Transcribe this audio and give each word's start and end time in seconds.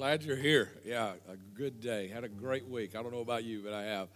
glad 0.00 0.22
you're 0.22 0.34
here. 0.34 0.70
Yeah, 0.82 1.12
a 1.30 1.36
good 1.58 1.82
day. 1.82 2.08
Had 2.08 2.24
a 2.24 2.28
great 2.30 2.66
week. 2.66 2.96
I 2.96 3.02
don't 3.02 3.12
know 3.12 3.20
about 3.20 3.44
you, 3.44 3.60
but 3.62 3.74
I 3.74 3.82
have. 3.82 4.08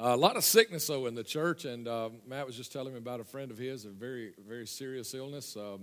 Uh, 0.00 0.14
a 0.14 0.16
lot 0.16 0.38
of 0.38 0.42
sickness, 0.42 0.86
though, 0.86 1.04
in 1.04 1.14
the 1.14 1.22
church. 1.22 1.66
And 1.66 1.86
uh, 1.86 2.08
Matt 2.26 2.46
was 2.46 2.56
just 2.56 2.72
telling 2.72 2.94
me 2.94 2.98
about 2.98 3.20
a 3.20 3.24
friend 3.24 3.50
of 3.50 3.58
his, 3.58 3.84
a 3.84 3.90
very, 3.90 4.32
very 4.48 4.66
serious 4.66 5.12
illness. 5.12 5.54
Um, 5.54 5.82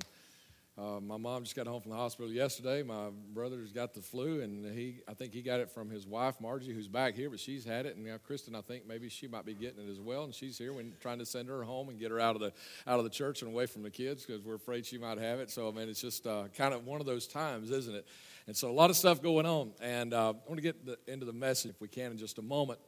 uh, 0.78 1.00
my 1.00 1.16
mom 1.16 1.44
just 1.44 1.56
got 1.56 1.68
home 1.68 1.82
from 1.82 1.92
the 1.92 1.98
hospital 1.98 2.30
yesterday. 2.30 2.84
My 2.84 3.08
brother's 3.34 3.72
got 3.72 3.94
the 3.94 4.02
flu, 4.02 4.42
and 4.42 4.66
he, 4.66 5.00
I 5.08 5.14
think 5.14 5.34
he 5.34 5.42
got 5.42 5.62
it 5.62 5.72
from 5.72 5.90
his 5.90 6.06
wife, 6.06 6.36
Margie, 6.42 6.74
who's 6.74 6.90
back 6.90 7.16
here, 7.16 7.30
but 7.30 7.40
she's 7.40 7.64
had 7.64 7.86
it. 7.86 7.96
And 7.96 8.06
now 8.06 8.18
Kristen, 8.18 8.56
I 8.56 8.62
think 8.62 8.86
maybe 8.86 9.08
she 9.08 9.26
might 9.28 9.46
be 9.46 9.54
getting 9.54 9.88
it 9.88 9.90
as 9.90 10.02
well, 10.02 10.26
and 10.26 10.36
she's 10.36 10.58
here. 10.58 10.74
We're 10.74 10.84
trying 11.00 11.20
to 11.20 11.26
send 11.26 11.48
her 11.48 11.64
home 11.64 11.88
and 11.88 11.98
get 11.98 12.12
her 12.12 12.20
out 12.20 12.36
of 12.36 12.42
the 12.42 12.52
out 12.86 12.98
of 12.98 13.06
the 13.06 13.10
church 13.10 13.42
and 13.42 13.52
away 13.52 13.68
from 13.68 13.84
the 13.84 13.90
kids 13.90 14.26
because 14.26 14.42
we're 14.42 14.56
afraid 14.56 14.86
she 14.86 14.98
might 14.98 15.18
have 15.18 15.40
it. 15.40 15.50
So 15.50 15.70
I 15.70 15.72
mean, 15.72 15.88
it's 15.88 16.02
just 16.02 16.28
uh, 16.28 16.50
kind 16.58 16.74
of 16.74 16.86
one 16.86 17.00
of 17.00 17.06
those 17.06 17.26
times, 17.26 17.72
isn't 17.72 17.96
it? 17.96 18.06
And 18.46 18.56
so 18.56 18.70
a 18.70 18.74
lot 18.74 18.90
of 18.90 18.98
stuff 18.98 19.22
going 19.22 19.46
on. 19.46 19.72
And 19.82 20.14
uh, 20.14 20.32
I 20.32 20.50
want 20.50 20.58
to 20.58 20.62
get 20.62 20.86
the, 20.86 20.98
into 21.08 21.26
the 21.26 21.34
message 21.34 21.72
if 21.72 21.80
we 21.80 21.88
can 21.88 22.12
in 22.12 22.18
just 22.18 22.38
a 22.38 22.42
moment. 22.42 22.80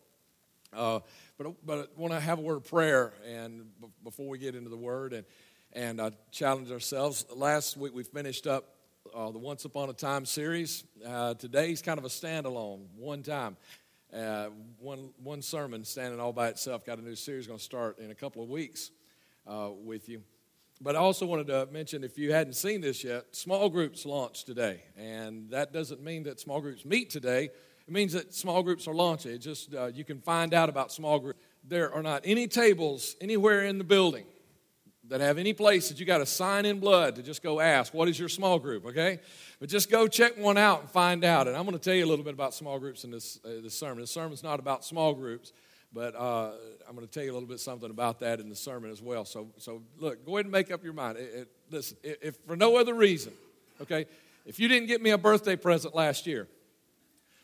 Uh, 0.73 0.99
but, 1.37 1.65
but 1.65 1.79
I 1.79 1.99
want 1.99 2.13
to 2.13 2.19
have 2.19 2.37
a 2.37 2.41
word 2.41 2.57
of 2.57 2.65
prayer 2.65 3.13
and 3.25 3.65
b- 3.81 3.87
before 4.03 4.27
we 4.27 4.37
get 4.37 4.53
into 4.53 4.69
the 4.69 4.77
word 4.77 5.13
and, 5.13 5.25
and 5.73 5.99
uh, 5.99 6.11
challenge 6.31 6.71
ourselves. 6.71 7.25
Last 7.35 7.77
week 7.77 7.93
we 7.93 8.03
finished 8.03 8.47
up 8.47 8.75
uh, 9.13 9.31
the 9.31 9.39
Once 9.39 9.65
Upon 9.65 9.89
a 9.89 9.93
Time 9.93 10.25
series. 10.25 10.83
Uh, 11.05 11.33
today's 11.33 11.81
kind 11.81 11.97
of 11.97 12.05
a 12.05 12.09
standalone, 12.09 12.85
one 12.95 13.23
time. 13.23 13.57
Uh, 14.13 14.47
one, 14.79 15.09
one 15.21 15.41
sermon 15.41 15.83
standing 15.83 16.19
all 16.19 16.33
by 16.33 16.47
itself. 16.47 16.85
Got 16.85 16.99
a 16.99 17.01
new 17.01 17.15
series 17.15 17.47
going 17.47 17.59
to 17.59 17.63
start 17.63 17.99
in 17.99 18.11
a 18.11 18.15
couple 18.15 18.41
of 18.41 18.49
weeks 18.49 18.91
uh, 19.45 19.69
with 19.83 20.07
you. 20.07 20.21
But 20.79 20.95
I 20.95 20.99
also 20.99 21.25
wanted 21.25 21.47
to 21.47 21.67
mention 21.71 22.03
if 22.03 22.17
you 22.17 22.31
hadn't 22.31 22.53
seen 22.53 22.81
this 22.81 23.03
yet, 23.03 23.35
small 23.35 23.69
groups 23.69 24.05
launched 24.05 24.45
today. 24.45 24.83
And 24.95 25.49
that 25.49 25.73
doesn't 25.73 26.01
mean 26.03 26.23
that 26.23 26.39
small 26.39 26.61
groups 26.61 26.85
meet 26.85 27.09
today, 27.09 27.49
it 27.87 27.93
means 27.93 28.13
that 28.13 28.33
small 28.33 28.61
groups 28.63 28.87
are 28.87 28.93
launching. 28.93 29.31
It 29.31 29.39
just, 29.39 29.73
uh, 29.73 29.87
you 29.87 30.03
can 30.03 30.19
find 30.19 30.53
out 30.53 30.69
about 30.69 30.91
small 30.91 31.19
groups. 31.19 31.39
There 31.63 31.91
are 31.93 32.03
not 32.03 32.21
any 32.25 32.47
tables 32.47 33.15
anywhere 33.21 33.63
in 33.63 33.77
the 33.77 33.83
building 33.83 34.25
that 35.09 35.21
have 35.21 35.37
any 35.37 35.53
place 35.53 35.89
that 35.89 35.99
you 35.99 36.05
got 36.05 36.17
to 36.19 36.25
sign 36.25 36.65
in 36.65 36.79
blood 36.79 37.15
to 37.15 37.23
just 37.23 37.41
go 37.41 37.59
ask, 37.59 37.93
what 37.93 38.07
is 38.07 38.19
your 38.19 38.29
small 38.29 38.59
group, 38.59 38.85
okay? 38.85 39.19
But 39.59 39.69
just 39.69 39.89
go 39.89 40.07
check 40.07 40.37
one 40.37 40.57
out 40.57 40.81
and 40.81 40.89
find 40.89 41.23
out. 41.23 41.47
And 41.47 41.55
I'm 41.55 41.63
going 41.63 41.77
to 41.77 41.83
tell 41.83 41.93
you 41.93 42.05
a 42.05 42.07
little 42.09 42.25
bit 42.25 42.33
about 42.33 42.53
small 42.53 42.79
groups 42.79 43.03
in 43.03 43.11
this, 43.11 43.39
uh, 43.45 43.61
this 43.63 43.77
sermon. 43.77 43.99
This 43.99 44.11
sermon's 44.11 44.43
not 44.43 44.59
about 44.59 44.83
small 44.83 45.13
groups. 45.13 45.53
But 45.93 46.15
uh, 46.15 46.51
I'm 46.87 46.95
going 46.95 47.07
to 47.07 47.11
tell 47.11 47.23
you 47.23 47.31
a 47.31 47.33
little 47.33 47.47
bit 47.47 47.59
something 47.59 47.89
about 47.89 48.19
that 48.19 48.39
in 48.39 48.49
the 48.49 48.55
sermon 48.55 48.91
as 48.91 49.01
well. 49.01 49.25
So, 49.25 49.47
so 49.57 49.81
look, 49.97 50.25
go 50.25 50.35
ahead 50.35 50.45
and 50.45 50.51
make 50.51 50.71
up 50.71 50.83
your 50.83 50.93
mind. 50.93 51.17
It, 51.17 51.33
it, 51.33 51.47
listen, 51.71 51.97
if 52.03 52.35
for 52.45 52.55
no 52.55 52.77
other 52.77 52.93
reason, 52.93 53.33
okay, 53.81 54.05
if 54.45 54.59
you 54.59 54.67
didn't 54.67 54.87
get 54.87 55.01
me 55.01 55.11
a 55.11 55.17
birthday 55.17 55.55
present 55.55 55.95
last 55.95 56.27
year, 56.27 56.47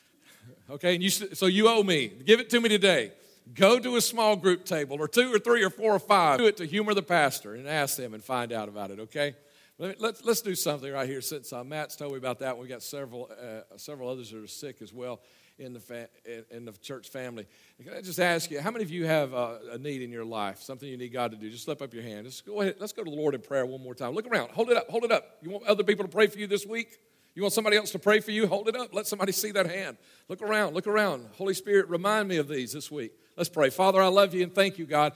okay, 0.69 0.95
and 0.95 1.03
you, 1.03 1.09
so 1.09 1.45
you 1.45 1.69
owe 1.69 1.83
me, 1.83 2.11
give 2.25 2.39
it 2.39 2.49
to 2.49 2.59
me 2.59 2.69
today. 2.69 3.11
Go 3.53 3.77
to 3.79 3.97
a 3.97 4.01
small 4.01 4.35
group 4.35 4.63
table 4.63 4.97
or 4.99 5.07
two 5.07 5.33
or 5.33 5.39
three 5.39 5.63
or 5.63 5.69
four 5.69 5.93
or 5.93 5.99
five. 5.99 6.39
Do 6.39 6.47
it 6.47 6.57
to 6.57 6.65
humor 6.65 6.93
the 6.93 7.03
pastor 7.03 7.55
and 7.55 7.67
ask 7.67 7.97
them 7.97 8.13
and 8.13 8.23
find 8.23 8.53
out 8.53 8.69
about 8.69 8.91
it, 8.91 8.99
okay? 9.01 9.35
Let's, 9.79 10.23
let's 10.23 10.41
do 10.41 10.55
something 10.55 10.91
right 10.91 11.09
here 11.09 11.21
since 11.21 11.51
uh, 11.51 11.63
Matt's 11.63 11.95
told 11.95 12.11
me 12.11 12.17
about 12.17 12.39
that. 12.39 12.57
We've 12.57 12.69
got 12.69 12.83
several, 12.83 13.29
uh, 13.31 13.77
several 13.77 14.07
others 14.07 14.31
that 14.31 14.41
are 14.41 14.47
sick 14.47 14.81
as 14.81 14.93
well 14.93 15.19
in 15.57 15.73
the, 15.73 15.79
fa- 15.79 16.09
in 16.51 16.65
the 16.65 16.71
church 16.73 17.09
family. 17.09 17.47
Can 17.83 17.93
I 17.93 18.01
just 18.01 18.19
ask 18.19 18.49
you, 18.51 18.61
how 18.61 18.71
many 18.71 18.83
of 18.83 18.91
you 18.91 19.05
have 19.05 19.33
a, 19.33 19.59
a, 19.73 19.77
need 19.77 20.01
in 20.01 20.11
your 20.11 20.25
life, 20.25 20.61
something 20.61 20.87
you 20.87 20.97
need 20.97 21.11
God 21.11 21.31
to 21.31 21.37
do? 21.37 21.49
Just 21.49 21.65
slip 21.65 21.81
up 21.81 21.93
your 21.93 22.03
hand. 22.03 22.25
Just 22.25 22.45
go 22.45 22.61
ahead. 22.61 22.75
Let's 22.79 22.93
go 22.93 23.03
to 23.03 23.09
the 23.09 23.15
Lord 23.15 23.35
in 23.35 23.41
prayer 23.41 23.65
one 23.65 23.81
more 23.81 23.95
time. 23.95 24.13
Look 24.13 24.27
around. 24.27 24.51
Hold 24.51 24.69
it 24.69 24.77
up. 24.77 24.89
Hold 24.89 25.03
it 25.03 25.11
up. 25.11 25.37
You 25.41 25.49
want 25.49 25.65
other 25.65 25.83
people 25.83 26.05
to 26.05 26.11
pray 26.11 26.27
for 26.27 26.39
you 26.39 26.47
this 26.47 26.65
week? 26.65 26.99
You 27.35 27.41
want 27.41 27.53
somebody 27.53 27.77
else 27.77 27.91
to 27.91 27.99
pray 27.99 28.19
for 28.19 28.31
you? 28.31 28.45
Hold 28.47 28.67
it 28.67 28.75
up. 28.75 28.93
Let 28.93 29.07
somebody 29.07 29.31
see 29.31 29.51
that 29.51 29.69
hand. 29.69 29.97
Look 30.29 30.41
around. 30.41 30.75
Look 30.75 30.87
around. 30.87 31.27
Holy 31.33 31.53
Spirit, 31.53 31.89
remind 31.89 32.27
me 32.27 32.37
of 32.37 32.47
these 32.47 32.73
this 32.73 32.91
week. 32.91 33.13
Let's 33.35 33.49
pray. 33.49 33.71
Father, 33.71 34.01
I 34.01 34.07
love 34.07 34.33
you 34.35 34.43
and 34.43 34.53
thank 34.53 34.77
you, 34.77 34.85
God 34.85 35.13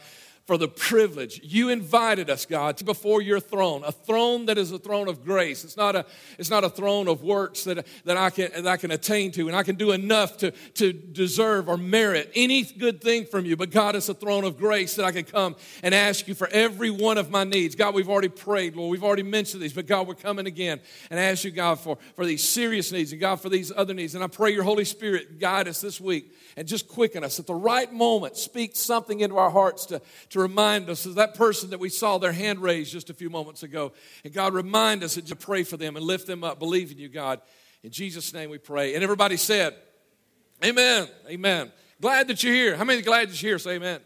for 0.47 0.57
the 0.57 0.69
privilege. 0.69 1.41
You 1.43 1.67
invited 1.67 2.29
us, 2.29 2.45
God, 2.45 2.83
before 2.85 3.21
your 3.21 3.41
throne, 3.41 3.83
a 3.85 3.91
throne 3.91 4.45
that 4.45 4.57
is 4.57 4.71
a 4.71 4.79
throne 4.79 5.09
of 5.09 5.25
grace. 5.25 5.65
It's 5.65 5.75
not 5.75 5.93
a, 5.97 6.05
it's 6.39 6.49
not 6.49 6.63
a 6.63 6.69
throne 6.69 7.09
of 7.09 7.21
works 7.21 7.65
that, 7.65 7.85
that, 8.05 8.15
I 8.15 8.29
can, 8.29 8.51
that 8.53 8.65
I 8.65 8.77
can 8.77 8.91
attain 8.91 9.31
to, 9.33 9.47
and 9.49 9.57
I 9.57 9.63
can 9.63 9.75
do 9.75 9.91
enough 9.91 10.37
to, 10.37 10.51
to 10.75 10.93
deserve 10.93 11.67
or 11.67 11.75
merit 11.75 12.31
any 12.33 12.63
good 12.63 13.01
thing 13.01 13.25
from 13.25 13.45
you. 13.45 13.57
But 13.57 13.71
God, 13.71 13.97
it's 13.97 14.07
a 14.07 14.13
throne 14.13 14.45
of 14.45 14.57
grace 14.57 14.95
that 14.95 15.03
I 15.03 15.11
can 15.11 15.25
come 15.25 15.57
and 15.83 15.93
ask 15.93 16.29
you 16.29 16.33
for 16.33 16.47
every 16.47 16.91
one 16.91 17.17
of 17.17 17.29
my 17.29 17.43
needs. 17.43 17.75
God, 17.75 17.93
we've 17.93 18.09
already 18.09 18.29
prayed, 18.29 18.77
Lord. 18.77 18.89
We've 18.89 19.03
already 19.03 19.23
mentioned 19.23 19.61
these, 19.61 19.73
but 19.73 19.85
God, 19.85 20.07
we're 20.07 20.15
coming 20.15 20.47
again 20.47 20.79
and 21.09 21.19
ask 21.19 21.43
you, 21.43 21.51
God, 21.51 21.77
for, 21.77 21.97
for 22.15 22.25
these 22.25 22.47
serious 22.47 22.93
needs 22.93 23.11
and 23.11 23.19
God, 23.19 23.41
for 23.41 23.49
these 23.49 23.73
other 23.75 23.93
needs. 23.93 24.15
And 24.15 24.23
I 24.23 24.27
pray 24.27 24.53
your 24.53 24.63
Holy 24.63 24.85
Spirit 24.85 25.39
guide 25.41 25.67
us 25.67 25.81
this 25.81 25.99
week 25.99 26.33
and 26.55 26.65
just 26.65 26.87
quicken 26.87 27.25
us 27.25 27.37
at 27.37 27.47
the 27.47 27.53
right 27.53 27.91
moment. 27.91 28.37
Speak 28.37 28.77
something 28.77 29.19
into 29.19 29.35
our 29.35 29.51
hearts 29.51 29.85
to, 29.87 30.01
to 30.29 30.36
remind 30.37 30.89
us 30.89 31.05
of 31.05 31.15
that 31.15 31.35
person 31.35 31.71
that 31.71 31.79
we 31.79 31.89
saw 31.89 32.17
their 32.17 32.31
hand 32.31 32.59
raised 32.59 32.91
just 32.91 33.09
a 33.09 33.13
few 33.13 33.29
moments 33.29 33.63
ago. 33.63 33.93
And 34.23 34.33
God, 34.33 34.53
remind 34.53 35.03
us 35.03 35.15
to 35.15 35.35
pray 35.35 35.63
for 35.63 35.77
them 35.77 35.95
and 35.95 36.05
lift 36.05 36.27
them 36.27 36.43
up, 36.43 36.59
believe 36.59 36.91
in 36.91 36.97
you, 36.97 37.09
God. 37.09 37.41
In 37.83 37.91
Jesus' 37.91 38.33
name 38.33 38.49
we 38.49 38.57
pray. 38.57 38.95
And 38.95 39.03
everybody 39.03 39.37
said, 39.37 39.75
Amen. 40.63 41.07
Amen. 41.29 41.71
Glad 42.01 42.27
that 42.27 42.43
you're 42.43 42.53
here. 42.53 42.75
How 42.75 42.83
many 42.83 43.01
glad 43.01 43.29
that 43.29 43.41
you're 43.41 43.51
here? 43.51 43.59
Say 43.59 43.75
amen. 43.75 44.01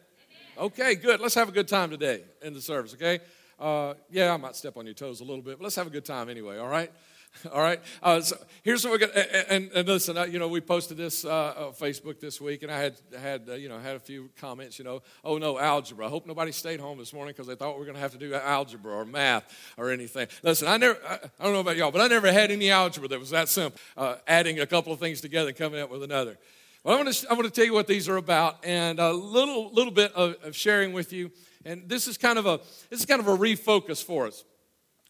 amen. 0.57 0.65
Okay, 0.65 0.95
good. 0.95 1.21
Let's 1.21 1.35
have 1.35 1.47
a 1.47 1.51
good 1.51 1.67
time 1.67 1.89
today 1.89 2.23
in 2.41 2.53
the 2.53 2.61
service, 2.61 2.93
okay? 2.93 3.19
Uh, 3.57 3.93
yeah, 4.09 4.33
I 4.33 4.37
might 4.37 4.55
step 4.55 4.75
on 4.75 4.85
your 4.85 4.93
toes 4.93 5.21
a 5.21 5.23
little 5.23 5.41
bit, 5.41 5.57
but 5.59 5.63
let's 5.63 5.75
have 5.75 5.87
a 5.87 5.91
good 5.91 6.03
time 6.03 6.29
anyway, 6.29 6.57
all 6.57 6.67
right? 6.67 6.91
All 7.53 7.61
right. 7.61 7.79
Uh, 8.03 8.21
so 8.21 8.37
here's 8.63 8.83
what 8.83 8.91
we're 8.91 8.97
going 8.97 9.13
to, 9.13 9.51
and, 9.51 9.71
and 9.73 9.87
listen, 9.87 10.17
uh, 10.17 10.25
you 10.25 10.39
know, 10.39 10.47
we 10.47 10.61
posted 10.61 10.97
this 10.97 11.25
uh, 11.25 11.53
on 11.57 11.73
Facebook 11.73 12.19
this 12.19 12.41
week, 12.41 12.63
and 12.63 12.71
I 12.71 12.77
had, 12.77 12.99
had 13.19 13.49
uh, 13.49 13.53
you 13.53 13.69
know, 13.69 13.79
had 13.79 13.95
a 13.95 13.99
few 13.99 14.29
comments, 14.39 14.77
you 14.77 14.85
know, 14.85 15.01
oh 15.23 15.37
no, 15.37 15.57
algebra. 15.57 16.07
I 16.07 16.09
hope 16.09 16.25
nobody 16.25 16.51
stayed 16.51 16.79
home 16.79 16.97
this 16.97 17.13
morning 17.13 17.33
because 17.35 17.47
they 17.47 17.55
thought 17.55 17.73
we 17.73 17.79
were 17.79 17.85
going 17.85 17.95
to 17.95 18.01
have 18.01 18.11
to 18.11 18.17
do 18.17 18.33
algebra 18.33 18.93
or 18.93 19.05
math 19.05 19.43
or 19.77 19.91
anything. 19.91 20.27
Listen, 20.43 20.67
I 20.67 20.77
never, 20.77 20.99
I, 21.07 21.19
I, 21.39 21.43
don't 21.43 21.53
know 21.53 21.59
about 21.61 21.77
y'all, 21.77 21.91
but 21.91 22.01
I 22.01 22.07
never 22.07 22.31
had 22.31 22.51
any 22.51 22.69
algebra 22.69 23.07
that 23.09 23.19
was 23.19 23.29
that 23.29 23.49
simple, 23.49 23.79
uh, 23.97 24.15
adding 24.27 24.59
a 24.59 24.65
couple 24.65 24.91
of 24.91 24.99
things 24.99 25.21
together 25.21 25.49
and 25.49 25.57
coming 25.57 25.79
up 25.79 25.89
with 25.89 26.03
another. 26.03 26.37
Well, 26.83 26.95
I 26.95 27.01
want 27.01 27.13
to, 27.13 27.29
I 27.29 27.33
want 27.33 27.45
to 27.45 27.51
tell 27.51 27.65
you 27.65 27.73
what 27.73 27.87
these 27.87 28.09
are 28.09 28.17
about 28.17 28.65
and 28.65 28.99
a 28.99 29.13
little, 29.13 29.71
little 29.71 29.93
bit 29.93 30.13
of, 30.13 30.35
of 30.43 30.55
sharing 30.55 30.93
with 30.93 31.13
you. 31.13 31.31
And 31.63 31.87
this 31.87 32.07
is 32.07 32.17
kind 32.17 32.39
of 32.39 32.45
a, 32.45 32.59
this 32.89 32.99
is 32.99 33.05
kind 33.05 33.21
of 33.21 33.27
a 33.27 33.37
refocus 33.37 34.03
for 34.03 34.27
us. 34.27 34.43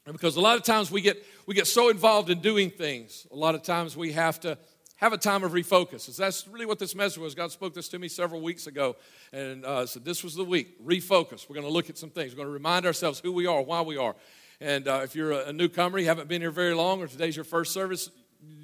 Because 0.06 0.36
a 0.36 0.42
lot 0.42 0.58
of 0.58 0.64
times 0.64 0.90
we 0.90 1.02
get, 1.02 1.24
we 1.46 1.54
get 1.54 1.68
so 1.68 1.90
involved 1.90 2.30
in 2.30 2.40
doing 2.40 2.72
things, 2.72 3.28
a 3.32 3.36
lot 3.36 3.54
of 3.54 3.62
times 3.62 3.96
we 3.96 4.14
have 4.14 4.40
to 4.42 4.58
have 4.96 5.14
a 5.14 5.18
time 5.18 5.44
of 5.44 5.52
refocus. 5.52 6.16
That's 6.16 6.48
really 6.48 6.66
what 6.66 6.80
this 6.80 6.94
message 6.96 7.18
was. 7.18 7.34
God 7.34 7.52
spoke 7.52 7.74
this 7.74 7.88
to 7.90 8.00
me 8.00 8.08
several 8.08 8.42
weeks 8.42 8.68
ago 8.68 8.96
and 9.34 9.66
uh, 9.66 9.86
said, 9.86 10.06
This 10.06 10.24
was 10.24 10.36
the 10.36 10.44
week, 10.44 10.84
refocus. 10.86 11.50
We're 11.50 11.56
going 11.56 11.68
to 11.68 11.74
look 11.74 11.90
at 11.90 11.98
some 11.98 12.10
things. 12.10 12.34
We're 12.34 12.38
going 12.38 12.48
to 12.48 12.54
remind 12.54 12.86
ourselves 12.86 13.20
who 13.20 13.32
we 13.32 13.48
are, 13.48 13.62
why 13.62 13.82
we 13.82 13.98
are. 13.98 14.16
And 14.60 14.88
uh, 14.88 15.02
if 15.04 15.16
you're 15.16 15.32
a 15.32 15.52
newcomer, 15.52 15.98
you 15.98 16.06
haven't 16.06 16.28
been 16.28 16.42
here 16.42 16.52
very 16.52 16.76
long, 16.76 17.02
or 17.02 17.08
today's 17.08 17.36
your 17.36 17.46
first 17.46 17.74
service, 17.74 18.12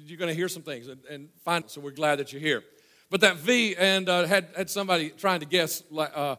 you're 0.06 0.18
going 0.18 0.28
to 0.28 0.34
hear 0.34 0.48
some 0.48 0.62
things 0.62 0.86
and, 0.86 1.04
and 1.10 1.28
find. 1.44 1.68
So 1.68 1.80
we're 1.80 1.90
glad 1.90 2.20
that 2.20 2.32
you're 2.32 2.42
here. 2.42 2.62
But 3.10 3.22
that 3.22 3.36
V, 3.36 3.74
and 3.76 4.08
uh, 4.08 4.26
had, 4.26 4.48
had 4.56 4.70
somebody 4.70 5.10
trying 5.10 5.40
to 5.40 5.46
guess 5.46 5.82
uh, 5.96 6.36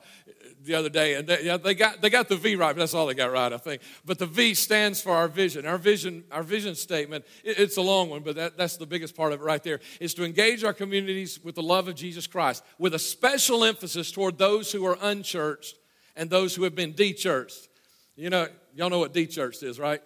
the 0.62 0.76
other 0.76 0.90
day, 0.90 1.14
and 1.14 1.28
they, 1.28 1.44
yeah, 1.44 1.58
they, 1.58 1.74
got, 1.74 2.02
they 2.02 2.10
got 2.10 2.28
the 2.28 2.36
V 2.36 2.56
right, 2.56 2.76
but 2.76 2.80
that's 2.80 2.94
all 2.94 3.08
they 3.08 3.14
got 3.14 3.32
right, 3.32 3.54
I 3.54 3.58
think. 3.58 3.82
But 4.06 4.20
the 4.20 4.26
V 4.26 4.54
stands 4.54 5.02
for 5.02 5.12
our 5.12 5.28
vision. 5.28 5.66
Our 5.66 5.78
vision, 5.78 6.26
our 6.32 6.44
vision 6.44 6.76
statement, 6.76 7.26
it, 7.44 7.60
it's 7.60 7.78
a 7.78 7.82
long 7.82 8.10
one, 8.10 8.24
but 8.24 8.36
that, 8.36 8.58
that's 8.58 8.76
the 8.76 8.86
biggest 8.86 9.16
part 9.16 9.32
of 9.32 9.40
it 9.40 9.44
right 9.44 9.64
there, 9.64 9.80
is 10.02 10.14
to 10.16 10.26
engage 10.26 10.64
our 10.64 10.74
communities 10.74 11.40
with 11.44 11.56
the 11.56 11.64
love 11.64 11.88
of 11.88 11.96
Jesus 11.96 12.28
Christ, 12.28 12.64
with 12.78 12.94
a 12.94 13.00
special 13.00 13.64
emphasis 13.64 14.12
toward 14.12 14.38
those 14.38 14.72
who 14.72 14.86
are 14.86 14.98
unchurched 15.02 15.78
and 16.16 16.30
those 16.30 16.56
who 16.56 16.64
have 16.64 16.76
been 16.76 16.92
de-churched. 16.92 17.70
You 18.18 18.30
know, 18.30 18.48
y'all 18.76 18.90
know 18.90 19.00
what 19.00 19.14
de-churched 19.14 19.64
is, 19.64 19.80
right? 19.80 20.02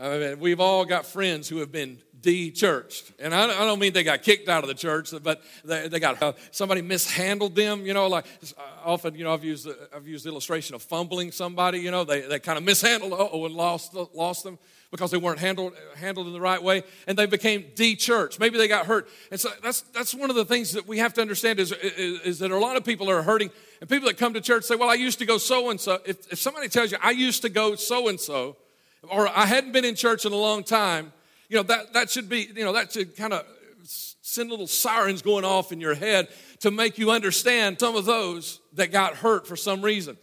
I 0.00 0.18
mean, 0.18 0.40
we've 0.40 0.60
all 0.60 0.84
got 0.84 1.04
friends 1.04 1.48
who 1.48 1.58
have 1.58 1.70
been 1.70 1.98
de-churched. 2.22 3.12
And 3.18 3.34
I, 3.34 3.46
don't 3.46 3.78
mean 3.78 3.92
they 3.92 4.04
got 4.04 4.22
kicked 4.22 4.48
out 4.48 4.62
of 4.62 4.68
the 4.68 4.74
church, 4.74 5.10
but 5.22 5.42
they, 5.64 5.88
they 5.88 6.00
got 6.00 6.22
uh, 6.22 6.32
somebody 6.50 6.82
mishandled 6.82 7.54
them. 7.54 7.84
You 7.86 7.94
know, 7.94 8.06
like 8.06 8.26
uh, 8.56 8.62
often, 8.84 9.14
you 9.14 9.24
know, 9.24 9.32
I've 9.32 9.44
used 9.44 9.68
I've 9.94 10.06
used 10.06 10.24
the 10.24 10.30
illustration 10.30 10.74
of 10.74 10.82
fumbling 10.82 11.32
somebody. 11.32 11.78
You 11.80 11.90
know, 11.90 12.04
they, 12.04 12.22
they 12.22 12.38
kind 12.38 12.58
of 12.58 12.64
mishandled 12.64 13.12
oh 13.14 13.44
and 13.44 13.54
lost 13.54 13.94
lost 14.14 14.44
them 14.44 14.58
because 14.90 15.10
they 15.10 15.18
weren't 15.18 15.38
handled 15.38 15.74
handled 15.96 16.26
in 16.26 16.32
the 16.32 16.40
right 16.40 16.62
way, 16.62 16.82
and 17.06 17.16
they 17.16 17.26
became 17.26 17.66
de-churched. 17.74 18.40
Maybe 18.40 18.58
they 18.58 18.68
got 18.68 18.86
hurt, 18.86 19.08
and 19.30 19.38
so 19.38 19.50
that's 19.62 19.82
that's 19.82 20.14
one 20.14 20.30
of 20.30 20.36
the 20.36 20.44
things 20.44 20.72
that 20.72 20.86
we 20.86 20.98
have 20.98 21.14
to 21.14 21.20
understand 21.20 21.60
is 21.60 21.72
is, 21.72 22.20
is 22.20 22.38
that 22.40 22.50
a 22.50 22.58
lot 22.58 22.76
of 22.76 22.84
people 22.84 23.10
are 23.10 23.22
hurting, 23.22 23.50
and 23.80 23.88
people 23.88 24.08
that 24.08 24.16
come 24.16 24.34
to 24.34 24.40
church 24.40 24.64
say, 24.64 24.76
"Well, 24.76 24.90
I 24.90 24.94
used 24.94 25.18
to 25.20 25.26
go 25.26 25.38
so 25.38 25.70
and 25.70 25.80
so." 25.80 26.00
If 26.04 26.32
if 26.32 26.38
somebody 26.38 26.68
tells 26.68 26.90
you, 26.90 26.98
"I 27.02 27.12
used 27.12 27.42
to 27.42 27.48
go 27.48 27.76
so 27.76 28.08
and 28.08 28.18
so," 28.18 28.56
or 29.08 29.28
"I 29.28 29.46
hadn't 29.46 29.72
been 29.72 29.84
in 29.84 29.94
church 29.94 30.24
in 30.24 30.32
a 30.32 30.36
long 30.36 30.64
time," 30.64 31.12
you 31.48 31.56
know, 31.56 31.62
that, 31.64 31.92
that 31.94 32.10
should 32.10 32.28
be, 32.28 32.48
you 32.54 32.64
know, 32.64 32.72
that 32.72 32.92
should 32.92 33.16
kind 33.16 33.32
of 33.32 33.44
send 33.82 34.50
little 34.50 34.68
sirens 34.68 35.22
going 35.22 35.44
off 35.44 35.72
in 35.72 35.80
your 35.80 35.94
head 35.94 36.28
to 36.60 36.70
make 36.70 36.96
you 36.96 37.10
understand 37.10 37.80
some 37.80 37.96
of 37.96 38.04
those 38.04 38.60
that 38.74 38.92
got 38.92 39.16
hurt 39.16 39.48
for 39.48 39.56
some 39.56 39.82
reason. 39.82 40.16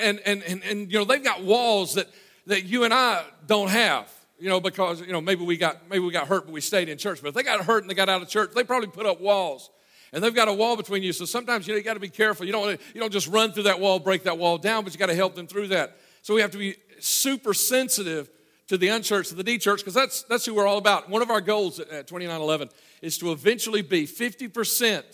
And, 0.00 0.20
and, 0.26 0.42
and, 0.42 0.62
and 0.64 0.92
you 0.92 0.98
know, 0.98 1.04
they've 1.04 1.22
got 1.22 1.44
walls 1.44 1.94
that, 1.94 2.08
that 2.46 2.64
you 2.64 2.82
and 2.82 2.92
I 2.92 3.24
don't 3.46 3.70
have. 3.70 4.08
you 4.42 4.48
know, 4.48 4.58
because 4.58 5.00
you 5.00 5.12
know 5.12 5.20
maybe 5.20 5.44
we 5.44 5.56
got 5.56 5.88
maybe 5.88 6.04
we 6.04 6.10
got 6.10 6.26
hurt, 6.26 6.46
but 6.46 6.52
we 6.52 6.60
stayed 6.60 6.88
in 6.88 6.98
church. 6.98 7.22
But 7.22 7.28
if 7.28 7.34
they 7.34 7.44
got 7.44 7.64
hurt 7.64 7.84
and 7.84 7.88
they 7.88 7.94
got 7.94 8.08
out 8.08 8.22
of 8.22 8.28
church, 8.28 8.50
they 8.56 8.64
probably 8.64 8.88
put 8.88 9.06
up 9.06 9.20
walls, 9.20 9.70
and 10.12 10.20
they've 10.20 10.34
got 10.34 10.48
a 10.48 10.52
wall 10.52 10.76
between 10.76 11.04
you. 11.04 11.12
So 11.12 11.26
sometimes 11.26 11.68
you, 11.68 11.74
know, 11.74 11.78
you 11.78 11.84
got 11.84 11.94
to 11.94 12.00
be 12.00 12.08
careful. 12.08 12.44
You 12.44 12.50
don't 12.50 12.80
you 12.92 13.00
don't 13.00 13.12
just 13.12 13.28
run 13.28 13.52
through 13.52 13.62
that 13.64 13.78
wall, 13.78 14.00
break 14.00 14.24
that 14.24 14.38
wall 14.38 14.58
down, 14.58 14.82
but 14.82 14.92
you 14.92 14.98
got 14.98 15.06
to 15.06 15.14
help 15.14 15.36
them 15.36 15.46
through 15.46 15.68
that. 15.68 15.96
So 16.22 16.34
we 16.34 16.40
have 16.40 16.50
to 16.50 16.58
be 16.58 16.74
super 17.04 17.54
sensitive 17.54 18.30
to 18.68 18.78
the 18.78 18.88
unchurched, 18.88 19.30
to 19.30 19.34
the 19.34 19.44
de-church, 19.44 19.80
because 19.80 19.94
that's 19.94 20.22
that's 20.22 20.46
who 20.46 20.54
we're 20.54 20.66
all 20.66 20.78
about. 20.78 21.10
One 21.10 21.22
of 21.22 21.30
our 21.30 21.40
goals 21.40 21.78
at 21.78 22.06
2911 22.06 22.70
is 23.02 23.18
to 23.18 23.32
eventually 23.32 23.82
be 23.82 24.06
50 24.06 24.48
percent. 24.48 25.04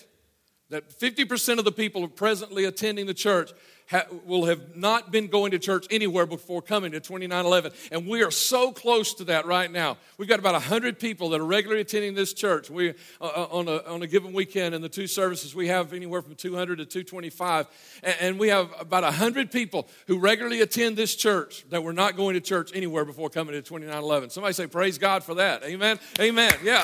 That 0.71 0.91
50% 0.91 1.59
of 1.59 1.65
the 1.65 1.73
people 1.73 2.07
presently 2.09 2.67
attending 2.67 3.07
the 3.07 3.15
church 3.15 3.53
ha- 3.91 4.07
will 4.25 4.45
have 4.47 4.77
not 4.77 5.11
been 5.11 5.27
going 5.27 5.51
to 5.53 5.59
church 5.59 5.87
anywhere 5.91 6.27
before 6.27 6.63
coming 6.63 6.93
to 6.93 7.01
2911. 7.01 7.73
And 7.91 8.07
we 8.07 8.23
are 8.23 8.31
so 8.31 8.73
close 8.73 9.15
to 9.15 9.25
that 9.25 9.47
right 9.47 9.71
now. 9.71 9.97
We've 10.17 10.29
got 10.29 10.39
about 10.39 10.55
100 10.55 10.99
people 10.99 11.31
that 11.31 11.41
are 11.41 11.45
regularly 11.45 11.81
attending 11.81 12.15
this 12.15 12.33
church. 12.33 12.71
We, 12.71 12.91
uh, 13.21 13.25
uh, 13.25 13.49
on, 13.51 13.69
a, 13.69 13.79
on 13.85 14.03
a 14.03 14.07
given 14.07 14.33
weekend 14.33 14.75
in 14.75 14.83
the 14.83 14.89
two 14.89 15.07
services, 15.07 15.55
we 15.55 15.69
have 15.69 15.93
anywhere 15.93 16.23
from 16.23 16.35
200 16.35 16.79
to 16.79 16.85
225. 16.85 17.67
And, 18.03 18.17
and 18.21 18.39
we 18.39 18.49
have 18.49 18.73
about 18.79 19.03
100 19.03 19.51
people 19.51 19.89
who 20.07 20.19
regularly 20.19 20.61
attend 20.61 20.97
this 20.97 21.17
church 21.17 21.65
that 21.71 21.83
were 21.83 21.93
not 21.93 22.17
going 22.17 22.35
to 22.35 22.41
church 22.41 22.71
anywhere 22.75 23.05
before 23.05 23.31
coming 23.31 23.55
to 23.55 23.63
2911. 23.63 24.31
Somebody 24.31 24.55
say, 24.55 24.67
Praise 24.67 24.99
God 24.99 25.25
for 25.25 25.35
that. 25.35 25.65
Amen. 25.65 25.99
Amen. 26.21 26.55
Yeah. 26.63 26.83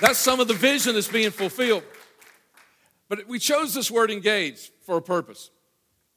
That's 0.00 0.18
some 0.18 0.40
of 0.40 0.48
the 0.48 0.54
vision 0.54 0.94
that's 0.94 1.08
being 1.08 1.30
fulfilled. 1.30 1.82
But 3.08 3.26
we 3.26 3.38
chose 3.38 3.72
this 3.72 3.90
word 3.90 4.10
engage 4.10 4.70
for 4.84 4.96
a 4.96 5.02
purpose. 5.02 5.50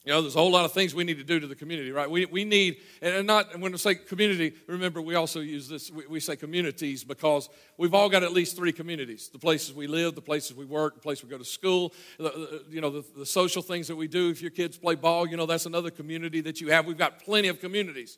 You 0.09 0.15
know, 0.15 0.21
there's 0.23 0.35
a 0.35 0.39
whole 0.39 0.51
lot 0.51 0.65
of 0.65 0.71
things 0.71 0.95
we 0.95 1.03
need 1.03 1.19
to 1.19 1.23
do 1.23 1.39
to 1.39 1.45
the 1.45 1.53
community, 1.53 1.91
right? 1.91 2.09
We, 2.09 2.25
we 2.25 2.43
need, 2.43 2.77
and 2.99 3.27
not, 3.27 3.59
when 3.59 3.71
we 3.71 3.77
say 3.77 3.93
community, 3.93 4.53
remember 4.65 5.03
we 5.03 5.13
also 5.13 5.39
use 5.39 5.69
this, 5.69 5.91
we, 5.91 6.07
we, 6.07 6.19
say 6.19 6.35
communities 6.35 7.03
because 7.03 7.47
we've 7.77 7.93
all 7.93 8.09
got 8.09 8.23
at 8.23 8.33
least 8.33 8.55
three 8.55 8.71
communities 8.71 9.29
the 9.29 9.37
places 9.37 9.71
we 9.71 9.85
live, 9.85 10.15
the 10.15 10.21
places 10.21 10.55
we 10.55 10.65
work, 10.65 10.95
the 10.95 10.99
place 10.99 11.23
we 11.23 11.29
go 11.29 11.37
to 11.37 11.45
school, 11.45 11.93
the, 12.17 12.23
the, 12.23 12.65
you 12.71 12.81
know, 12.81 12.89
the, 12.89 13.05
the 13.17 13.25
social 13.25 13.61
things 13.61 13.87
that 13.87 13.95
we 13.95 14.07
do. 14.07 14.31
If 14.31 14.41
your 14.41 14.49
kids 14.49 14.79
play 14.79 14.95
ball, 14.95 15.27
you 15.27 15.37
know, 15.37 15.45
that's 15.45 15.67
another 15.67 15.91
community 15.91 16.41
that 16.41 16.59
you 16.59 16.71
have. 16.71 16.87
We've 16.87 16.97
got 16.97 17.23
plenty 17.23 17.47
of 17.47 17.59
communities. 17.59 18.17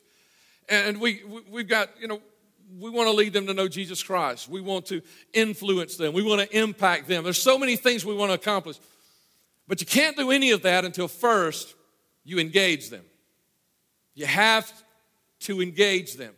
And 0.70 0.98
we, 0.98 1.22
we, 1.24 1.42
we've 1.50 1.68
got, 1.68 1.90
you 2.00 2.08
know, 2.08 2.22
we 2.80 2.88
want 2.88 3.08
to 3.08 3.12
lead 3.14 3.34
them 3.34 3.46
to 3.48 3.52
know 3.52 3.68
Jesus 3.68 4.02
Christ. 4.02 4.48
We 4.48 4.62
want 4.62 4.86
to 4.86 5.02
influence 5.34 5.98
them. 5.98 6.14
We 6.14 6.22
want 6.22 6.40
to 6.40 6.58
impact 6.58 7.06
them. 7.06 7.22
There's 7.22 7.42
so 7.42 7.58
many 7.58 7.76
things 7.76 8.06
we 8.06 8.14
want 8.14 8.30
to 8.30 8.34
accomplish. 8.34 8.78
But 9.68 9.82
you 9.82 9.86
can't 9.86 10.16
do 10.16 10.30
any 10.30 10.52
of 10.52 10.62
that 10.62 10.86
until 10.86 11.06
first 11.06 11.74
you 12.24 12.38
engage 12.38 12.90
them. 12.90 13.04
You 14.14 14.26
have 14.26 14.70
to 15.40 15.60
engage 15.60 16.14
them. 16.14 16.34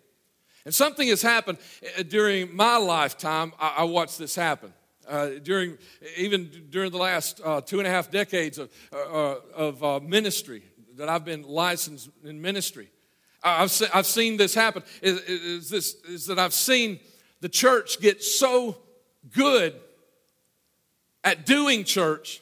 And 0.65 0.75
something 0.75 1.09
has 1.09 1.21
happened 1.21 1.59
uh, 1.99 2.03
during 2.05 2.55
my 2.55 2.77
lifetime. 2.77 3.53
I, 3.59 3.85
watched 3.85 4.19
this 4.19 4.35
happen. 4.35 4.73
Uh, 5.07 5.31
during 5.43 5.77
even 6.17 6.51
during 6.71 6.91
the 6.91 6.97
last 6.97 7.41
uh, 7.45 7.61
two 7.61 7.79
and 7.79 7.87
a 7.87 7.91
half 7.91 8.11
decades 8.11 8.57
of, 8.57 8.71
uh, 8.91 8.97
uh 8.97 9.41
of 9.55 9.85
uh, 9.85 10.01
ministry 10.01 10.63
that 10.97 11.11
I've 11.11 11.27
been 11.27 11.43
licensed 11.43 12.09
in 12.25 12.41
ministry, 12.41 12.89
I've, 13.43 13.71
se- 13.71 13.91
I've 13.93 14.07
seen 14.07 14.39
this 14.39 14.55
happen. 14.55 14.83
Is, 15.03 15.21
is, 15.21 15.69
this, 15.69 15.95
is 16.09 16.27
that 16.27 16.39
I've 16.39 16.55
seen 16.55 17.01
the 17.43 17.51
church 17.51 18.01
get 18.01 18.23
so 18.23 18.79
good 19.31 19.75
at 21.23 21.45
doing 21.45 21.85
church 21.85 22.41